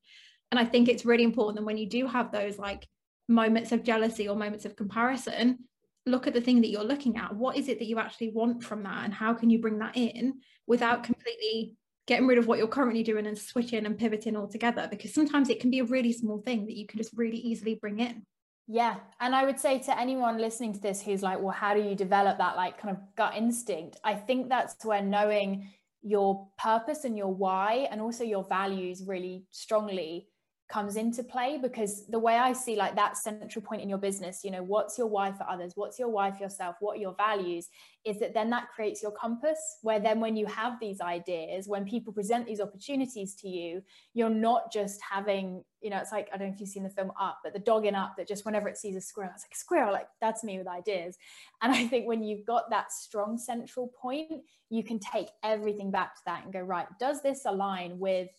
And 0.51 0.59
i 0.59 0.65
think 0.65 0.89
it's 0.89 1.05
really 1.05 1.23
important 1.23 1.59
that 1.59 1.65
when 1.65 1.77
you 1.77 1.89
do 1.89 2.09
have 2.09 2.33
those 2.33 2.59
like 2.59 2.89
moments 3.33 3.73
of 3.73 3.83
jealousy 3.83 4.29
or 4.29 4.37
moments 4.37 4.65
of 4.65 4.77
comparison 4.77 5.59
look 6.07 6.27
at 6.27 6.35
the 6.35 6.41
thing 6.41 6.61
that 6.61 6.69
you're 6.69 6.85
looking 6.85 7.17
at. 7.17 7.35
What 7.35 7.57
is 7.57 7.69
it 7.69 7.79
that 7.79 7.87
you 7.87 7.99
actually 7.99 8.31
want 8.31 8.63
from 8.63 8.83
that 8.83 9.05
and 9.05 9.15
how 9.15 9.35
can 9.35 9.51
you 9.51 9.61
bring 9.61 9.79
that 9.79 9.97
in 9.97 10.41
without 10.67 11.05
completely 11.05 11.77
getting 12.07 12.27
rid 12.27 12.39
of 12.39 12.49
what 12.49 12.59
you're 12.59 12.67
currently 12.67 13.05
doing 13.05 13.27
and 13.27 13.39
switching 13.39 13.87
and 13.87 13.99
pivoting 13.99 14.37
altogether? 14.37 14.89
Because 14.91 15.15
sometimes 15.15 15.49
it 15.49 15.61
can 15.61 15.71
be 15.71 15.79
a 15.79 15.85
really 15.85 16.13
small 16.13 16.39
thing 16.39 16.67
that 16.67 16.77
you 16.77 16.87
can 16.87 16.99
just 16.99 17.13
really 17.17 17.37
easily 17.37 17.77
bring 17.77 18.01
in. 18.01 18.27
Yeah 18.69 18.97
and 19.21 19.35
i 19.35 19.45
would 19.45 19.59
say 19.59 19.81
to 19.81 19.99
anyone 19.99 20.39
listening 20.39 20.73
to 20.73 20.81
this 20.81 21.03
who's 21.03 21.21
like 21.21 21.41
well 21.41 21.51
how 21.51 21.75
do 21.75 21.81
you 21.83 21.97
develop 21.97 22.39
that 22.39 22.57
like 22.57 22.79
kind 22.81 22.97
of 22.97 23.03
gut 23.17 23.35
instinct? 23.37 23.99
I 24.05 24.15
think 24.15 24.49
that's 24.49 24.85
where 24.85 25.03
knowing 25.03 25.69
your 26.03 26.49
purpose 26.59 27.05
and 27.05 27.17
your 27.17 27.33
why 27.33 27.89
and 27.91 28.01
also 28.01 28.25
your 28.25 28.45
values 28.45 29.05
really 29.07 29.47
strongly 29.51 30.29
comes 30.69 30.97
into 30.97 31.23
play 31.23 31.59
because 31.61 32.07
the 32.07 32.19
way 32.19 32.37
I 32.37 32.53
see 32.55 32.77
like 32.77 32.97
that 32.97 33.19
central 33.19 33.63
point 33.63 33.83
in 33.83 33.89
your 33.89 33.99
business, 33.99 34.41
you 34.43 34.51
know, 34.51 34.63
what's 34.63 34.97
your 34.97 35.07
why 35.07 35.31
for 35.33 35.49
others? 35.49 35.73
What's 35.75 35.99
your 35.99 36.09
why 36.09 36.31
for 36.31 36.43
yourself? 36.43 36.77
What 36.81 36.97
are 36.97 37.01
your 37.01 37.15
values? 37.15 37.69
Is 38.05 38.19
that 38.21 38.33
then 38.33 38.49
that 38.51 38.69
creates 38.75 39.03
your 39.03 39.13
compass 39.13 39.59
where 39.83 40.01
then 40.01 40.19
when 40.19 40.35
you 40.35 40.47
have 40.47 40.81
these 40.81 41.01
ideas, 41.01 41.69
when 41.69 41.85
people 41.85 42.13
present 42.13 42.47
these 42.47 42.61
opportunities 42.61 43.35
to 43.37 43.49
you, 43.49 43.83
you're 44.15 44.31
not 44.31 44.73
just 44.73 45.01
having, 45.09 45.63
you 45.83 45.91
know, 45.91 45.99
it's 45.99 46.11
like, 46.11 46.29
I 46.33 46.39
don't 46.39 46.49
know 46.49 46.55
if 46.55 46.61
you've 46.61 46.71
seen 46.71 46.85
the 46.85 46.91
film 46.91 47.13
Up, 47.21 47.41
but 47.45 47.53
the 47.53 47.59
dog 47.59 47.85
in 47.85 47.95
Up 47.95 48.15
that 48.17 48.27
just 48.27 48.47
whenever 48.47 48.69
it 48.69 48.79
sees 48.79 48.97
a 48.97 49.01
squirrel, 49.01 49.31
it's 49.35 49.45
like, 49.45 49.55
squirrel, 49.55 49.93
like 49.93 50.09
that's 50.21 50.43
me 50.43 50.59
with 50.59 50.67
ideas. 50.67 51.17
And 51.61 51.73
I 51.73 51.87
think 51.87 52.07
when 52.07 52.23
you've 52.23 52.47
got 52.47 52.71
that 52.71 52.93
strong 52.93 53.37
central 53.37 53.93
point, 54.01 54.43
you 54.71 54.83
can 54.83 54.99
take 54.99 55.29
everything 55.45 55.91
back 55.91 56.15
to 56.15 56.21
that 56.25 56.45
and 56.45 56.53
go, 56.53 56.61
right, 56.61 56.87
does 56.99 57.23
this 57.23 57.43
align 57.45 57.99
with 57.99 58.31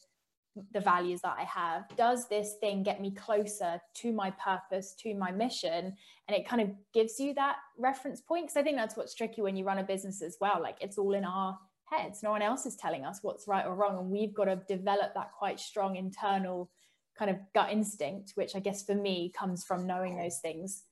the 0.72 0.80
values 0.80 1.22
that 1.22 1.36
I 1.38 1.44
have? 1.44 1.86
Does 1.96 2.28
this 2.28 2.56
thing 2.60 2.84
get 2.84 3.02
me 3.02 3.12
closer 3.12 3.82
to 3.96 4.12
my 4.12 4.32
purpose, 4.32 4.94
to 5.00 5.16
my 5.16 5.32
mission? 5.32 5.96
And 6.28 6.38
it 6.38 6.48
kind 6.48 6.62
of 6.62 6.70
gives 6.94 7.20
you 7.20 7.34
that 7.36 7.58
reference 7.78 8.22
point. 8.22 8.46
Because 8.46 8.58
I 8.58 8.64
think 8.64 8.78
that's 8.78 8.96
what's 8.96 9.16
tricky 9.16 9.42
when 9.42 9.56
you 9.56 9.66
run 9.66 9.80
a 9.80 9.84
business 9.84 10.22
as 10.22 10.38
well. 10.40 10.62
Like 10.62 10.78
it's 10.82 10.98
all 10.98 11.14
in 11.14 11.26
our 11.26 11.58
heads. 11.86 12.24
No 12.24 12.32
one 12.32 12.42
else 12.42 12.66
is 12.66 12.76
telling 12.76 13.06
us 13.06 13.20
what's 13.22 13.48
right 13.48 13.66
or 13.66 13.76
wrong. 13.76 13.98
And 13.98 14.10
we've 14.10 14.34
got 14.34 14.46
to 14.46 14.62
develop 14.68 15.14
that 15.16 15.32
quite 15.38 15.60
strong 15.60 15.96
internal 15.96 16.70
kind 17.18 17.30
of 17.30 17.38
gut 17.54 17.72
instinct, 17.72 18.32
which 18.36 18.56
I 18.56 18.60
guess 18.60 18.84
for 18.84 18.96
me 18.96 19.32
comes 19.38 19.64
from 19.64 19.86
knowing 19.86 20.18
those 20.18 20.40
things 20.40 20.84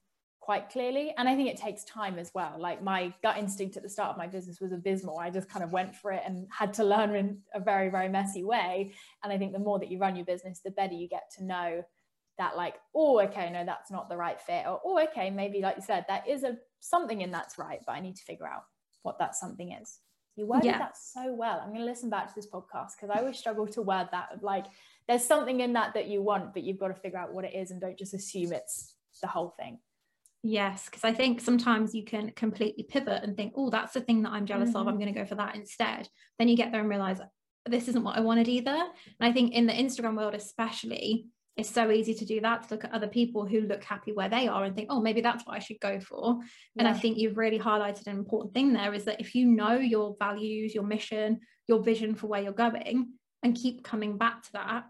quite 0.42 0.70
clearly. 0.70 1.14
And 1.18 1.30
I 1.30 1.36
think 1.36 1.50
it 1.50 1.58
takes 1.58 1.84
time 1.86 2.18
as 2.18 2.32
well. 2.34 2.56
Like 2.60 2.84
my 2.84 3.14
gut 3.22 3.38
instinct 3.38 3.78
at 3.78 3.84
the 3.84 3.89
start 3.89 4.10
of 4.10 4.18
my 4.18 4.28
business 4.28 4.60
was 4.60 4.72
abysmal. 4.72 5.20
I 5.20 5.30
just 5.30 5.48
kind 5.48 5.64
of 5.64 5.72
went 5.72 5.96
for 5.96 6.12
it 6.12 6.24
and 6.26 6.48
had 6.52 6.74
to 6.74 6.84
learn 6.84 7.16
in 7.16 7.38
a 7.54 7.60
very, 7.60 7.89
very 7.89 8.10
messy 8.10 8.44
way. 8.44 8.92
And 9.24 9.32
I 9.32 9.38
think 9.38 9.54
the 9.54 9.60
more 9.60 9.80
that 9.80 9.92
you 9.92 10.00
run 10.00 10.16
your 10.16 10.26
business, 10.26 10.60
the 10.60 10.72
better 10.72 10.96
you 10.96 11.08
get 11.08 11.32
to 11.38 11.46
know 11.46 11.86
that 12.39 12.58
like, 12.58 12.76
oh, 12.96 13.22
okay, 13.22 13.52
no, 13.52 13.64
that's 13.64 13.92
not 13.92 14.10
the 14.10 14.18
right 14.18 14.42
fit. 14.42 14.66
Or, 14.68 14.82
oh, 14.84 15.00
okay, 15.04 15.30
maybe 15.30 15.62
like 15.62 15.76
you 15.76 15.84
said, 15.84 16.06
that 16.08 16.28
is 16.28 16.44
a 16.44 16.58
something 16.80 17.22
in 17.22 17.30
that's 17.30 17.60
right, 17.60 17.80
but 17.86 17.94
I 17.94 18.02
need 18.02 18.16
to 18.16 18.24
figure 18.24 18.48
out 18.48 18.64
what 19.04 19.20
that 19.20 19.36
something 19.36 19.72
is. 19.74 20.00
You 20.36 20.48
worded 20.48 20.66
yeah. 20.66 20.80
that 20.80 20.98
so 20.98 21.34
well. 21.34 21.62
I'm 21.62 21.70
going 21.70 21.82
to 21.82 21.86
listen 21.86 22.10
back 22.10 22.28
to 22.28 22.34
this 22.36 22.48
podcast 22.48 22.94
because 23.00 23.12
I 23.14 23.20
always 23.20 23.38
struggle 23.38 23.68
to 23.68 23.82
word 23.84 24.10
that. 24.12 24.39
Like, 24.42 24.66
there's 25.08 25.24
something 25.24 25.60
in 25.60 25.74
that 25.74 25.94
that 25.94 26.08
you 26.08 26.24
want, 26.24 26.54
but 26.54 26.64
you've 26.64 26.80
got 26.80 26.88
to 26.88 26.96
figure 26.96 27.20
out 27.20 27.34
what 27.34 27.46
it 27.46 27.54
is 27.54 27.70
and 27.70 27.80
don't 27.80 27.98
just 27.98 28.16
assume 28.16 28.54
it's 28.54 28.96
the 29.22 29.28
whole 29.28 29.54
thing. 29.60 29.78
Yes, 30.44 30.86
because 30.86 31.04
I 31.04 31.14
think 31.14 31.39
sometimes 31.39 31.94
you 31.94 32.04
can 32.04 32.32
completely 32.32 32.84
pivot 32.84 33.24
and 33.24 33.38
think, 33.38 33.54
oh, 33.56 33.70
that's 33.70 33.94
the 33.94 34.02
thing 34.02 34.24
that 34.24 34.32
I'm 34.32 34.46
jealous 34.46 34.70
mm-hmm. 34.70 34.78
of. 34.78 34.88
I'm 34.88 35.00
going 35.00 35.14
to 35.14 35.20
go 35.20 35.26
for 35.26 35.36
that 35.36 35.56
instead. 35.56 36.10
Then 36.39 36.48
you 36.48 36.58
get 36.58 36.72
there 36.72 36.82
and 36.82 36.89
realize 36.89 37.20
this 37.68 37.88
isn't 37.88 38.04
what 38.04 38.18
I 38.18 38.22
wanted 38.22 38.48
either. 38.48 38.72
And 38.72 39.30
I 39.30 39.32
think 39.32 39.54
in 39.54 39.68
the 39.68 39.74
Instagram 39.74 40.18
world, 40.18 40.34
especially, 40.34 41.28
it's 41.58 41.70
so 41.70 41.92
easy 41.92 42.16
to 42.16 42.26
do 42.26 42.42
that 42.42 42.64
to 42.64 42.74
look 42.74 42.86
at 42.86 42.94
other 42.94 43.08
people 43.08 43.46
who 43.46 43.62
look 43.62 43.84
happy 43.84 44.14
where 44.14 44.30
they 44.30 44.48
are 44.48 44.64
and 44.64 44.76
think, 44.76 44.88
oh, 44.89 45.02
maybe 45.02 45.22
that's 45.22 45.46
what 45.46 45.56
I 45.56 45.60
should 45.60 45.80
go 45.80 46.00
for. 46.00 46.39
Yeah. 46.39 46.48
And 46.80 46.88
I 46.88 46.94
think 46.94 47.18
you've 47.18 47.38
really 47.38 47.60
highlighted 47.60 48.08
an 48.08 48.18
important 48.18 48.54
thing 48.54 48.74
there 48.74 48.94
is 48.94 49.04
that 49.04 49.20
if 49.20 49.36
you 49.36 49.46
know 49.46 49.76
your 49.76 50.16
values, 50.18 50.74
your 50.74 50.86
mission, 50.86 51.42
your 51.68 51.84
vision 51.84 52.16
for 52.16 52.28
where 52.28 52.42
you're 52.42 52.54
going, 52.54 53.14
and 53.44 53.56
keep 53.56 53.84
coming 53.84 54.18
back 54.18 54.44
to 54.44 54.50
that, 54.54 54.86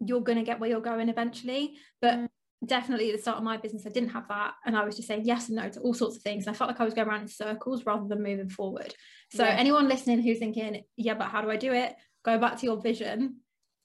you're 0.00 0.20
going 0.20 0.38
to 0.38 0.44
get 0.44 0.60
where 0.60 0.70
you're 0.70 0.80
going 0.80 1.08
eventually. 1.08 1.74
But 2.02 2.16
mm. 2.16 2.28
Definitely 2.64 3.10
at 3.10 3.16
the 3.16 3.22
start 3.22 3.38
of 3.38 3.44
my 3.44 3.56
business, 3.56 3.86
I 3.86 3.90
didn't 3.90 4.10
have 4.10 4.28
that. 4.28 4.54
And 4.66 4.76
I 4.76 4.84
was 4.84 4.96
just 4.96 5.08
saying 5.08 5.22
yes 5.24 5.48
and 5.48 5.56
no 5.56 5.68
to 5.68 5.80
all 5.80 5.94
sorts 5.94 6.16
of 6.16 6.22
things. 6.22 6.46
And 6.46 6.54
I 6.54 6.58
felt 6.58 6.68
like 6.68 6.80
I 6.80 6.84
was 6.84 6.94
going 6.94 7.08
around 7.08 7.22
in 7.22 7.28
circles 7.28 7.86
rather 7.86 8.08
than 8.08 8.22
moving 8.22 8.48
forward. 8.48 8.94
So 9.32 9.44
yeah. 9.44 9.50
anyone 9.50 9.88
listening 9.88 10.20
who's 10.22 10.38
thinking, 10.38 10.82
yeah, 10.96 11.14
but 11.14 11.28
how 11.28 11.40
do 11.40 11.50
I 11.50 11.56
do 11.56 11.72
it? 11.72 11.94
Go 12.24 12.38
back 12.38 12.58
to 12.58 12.66
your 12.66 12.80
vision 12.80 13.36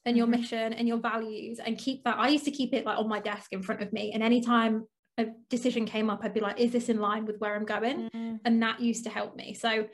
and 0.05 0.17
your 0.17 0.25
mm-hmm. 0.25 0.41
mission 0.41 0.73
and 0.73 0.87
your 0.87 0.97
values 0.97 1.59
and 1.63 1.77
keep 1.77 2.03
that. 2.03 2.17
I 2.17 2.29
used 2.29 2.45
to 2.45 2.51
keep 2.51 2.73
it 2.73 2.85
like 2.85 2.97
on 2.97 3.07
my 3.07 3.19
desk 3.19 3.53
in 3.53 3.61
front 3.61 3.81
of 3.81 3.93
me. 3.93 4.11
And 4.13 4.23
anytime 4.23 4.85
a 5.17 5.27
decision 5.49 5.85
came 5.85 6.09
up, 6.09 6.21
I'd 6.23 6.33
be 6.33 6.39
like, 6.39 6.59
is 6.59 6.71
this 6.71 6.89
in 6.89 6.99
line 6.99 7.25
with 7.25 7.37
where 7.37 7.55
I'm 7.55 7.65
going? 7.65 8.09
Mm. 8.09 8.39
And 8.43 8.61
that 8.63 8.79
used 8.79 9.03
to 9.03 9.09
help 9.09 9.35
me. 9.35 9.53
So 9.53 9.87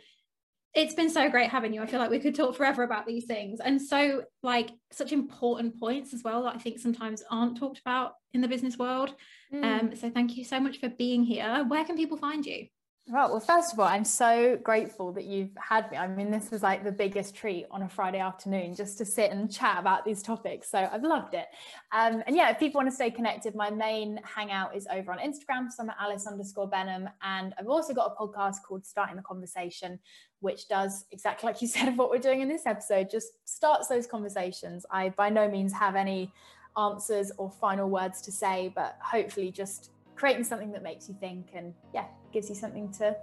it's 0.73 0.93
been 0.93 1.09
so 1.09 1.29
great 1.29 1.49
having 1.49 1.73
you. 1.73 1.81
I 1.81 1.87
feel 1.87 1.99
like 1.99 2.11
we 2.11 2.19
could 2.19 2.35
talk 2.35 2.55
forever 2.55 2.83
about 2.83 3.07
these 3.07 3.25
things. 3.25 3.59
And 3.59 3.81
so, 3.81 4.23
like, 4.43 4.69
such 4.91 5.11
important 5.11 5.79
points 5.79 6.13
as 6.13 6.23
well 6.23 6.43
that 6.43 6.55
I 6.55 6.59
think 6.59 6.79
sometimes 6.79 7.23
aren't 7.29 7.57
talked 7.57 7.79
about 7.79 8.13
in 8.33 8.41
the 8.41 8.47
business 8.47 8.77
world. 8.77 9.13
Mm. 9.53 9.63
Um, 9.63 9.95
so, 9.95 10.09
thank 10.09 10.37
you 10.37 10.43
so 10.43 10.59
much 10.59 10.79
for 10.79 10.89
being 10.89 11.23
here. 11.23 11.65
Where 11.67 11.83
can 11.85 11.95
people 11.95 12.17
find 12.17 12.45
you? 12.45 12.67
Right. 13.11 13.27
Well, 13.27 13.39
first 13.39 13.73
of 13.73 13.79
all, 13.79 13.87
I'm 13.87 14.05
so 14.05 14.59
grateful 14.61 15.11
that 15.13 15.23
you've 15.25 15.57
had 15.59 15.89
me. 15.89 15.97
I 15.97 16.05
mean, 16.05 16.29
this 16.29 16.51
was 16.51 16.61
like 16.61 16.83
the 16.83 16.91
biggest 16.91 17.33
treat 17.33 17.65
on 17.71 17.81
a 17.81 17.89
Friday 17.89 18.19
afternoon 18.19 18.75
just 18.75 18.99
to 18.99 19.05
sit 19.05 19.31
and 19.31 19.51
chat 19.51 19.79
about 19.79 20.05
these 20.05 20.21
topics. 20.21 20.69
So 20.69 20.87
I've 20.91 21.01
loved 21.01 21.33
it. 21.33 21.47
Um, 21.91 22.21
and 22.27 22.35
yeah, 22.35 22.51
if 22.51 22.59
people 22.59 22.77
want 22.77 22.87
to 22.91 22.95
stay 22.95 23.09
connected, 23.09 23.55
my 23.55 23.71
main 23.71 24.19
hangout 24.23 24.75
is 24.75 24.85
over 24.93 25.11
on 25.11 25.17
Instagram. 25.17 25.71
So 25.71 25.81
I'm 25.81 25.89
at 25.89 25.95
Alice 25.99 26.27
underscore 26.27 26.67
Benham. 26.67 27.09
And 27.23 27.55
I've 27.57 27.67
also 27.67 27.95
got 27.95 28.13
a 28.15 28.21
podcast 28.21 28.57
called 28.63 28.85
Starting 28.85 29.15
the 29.15 29.23
Conversation, 29.23 29.97
which 30.41 30.67
does 30.67 31.05
exactly 31.11 31.47
like 31.47 31.63
you 31.63 31.67
said 31.67 31.87
of 31.87 31.97
what 31.97 32.11
we're 32.11 32.19
doing 32.19 32.41
in 32.41 32.47
this 32.47 32.67
episode, 32.67 33.09
just 33.09 33.31
starts 33.43 33.87
those 33.87 34.05
conversations. 34.05 34.85
I 34.91 35.09
by 35.09 35.31
no 35.31 35.49
means 35.49 35.73
have 35.73 35.95
any 35.95 36.31
answers 36.77 37.31
or 37.39 37.49
final 37.49 37.89
words 37.89 38.21
to 38.21 38.31
say, 38.31 38.71
but 38.75 38.99
hopefully 39.01 39.49
just 39.51 39.89
creating 40.19 40.43
something 40.43 40.71
that 40.73 40.83
makes 40.83 41.07
you 41.07 41.15
think 41.21 41.47
and 41.53 41.73
yeah 41.93 42.03
gives 42.33 42.49
you 42.49 42.55
something 42.55 42.91
to 42.91 43.15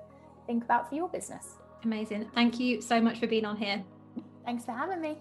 think 0.46 0.64
about 0.64 0.88
for 0.88 0.94
your 0.94 1.08
business. 1.08 1.56
Amazing. 1.84 2.28
Thank 2.34 2.58
you 2.58 2.80
so 2.80 3.00
much 3.00 3.20
for 3.20 3.26
being 3.26 3.44
on 3.44 3.56
here. 3.56 3.84
Thanks 4.44 4.64
for 4.64 4.72
having 4.72 5.00
me 5.00 5.18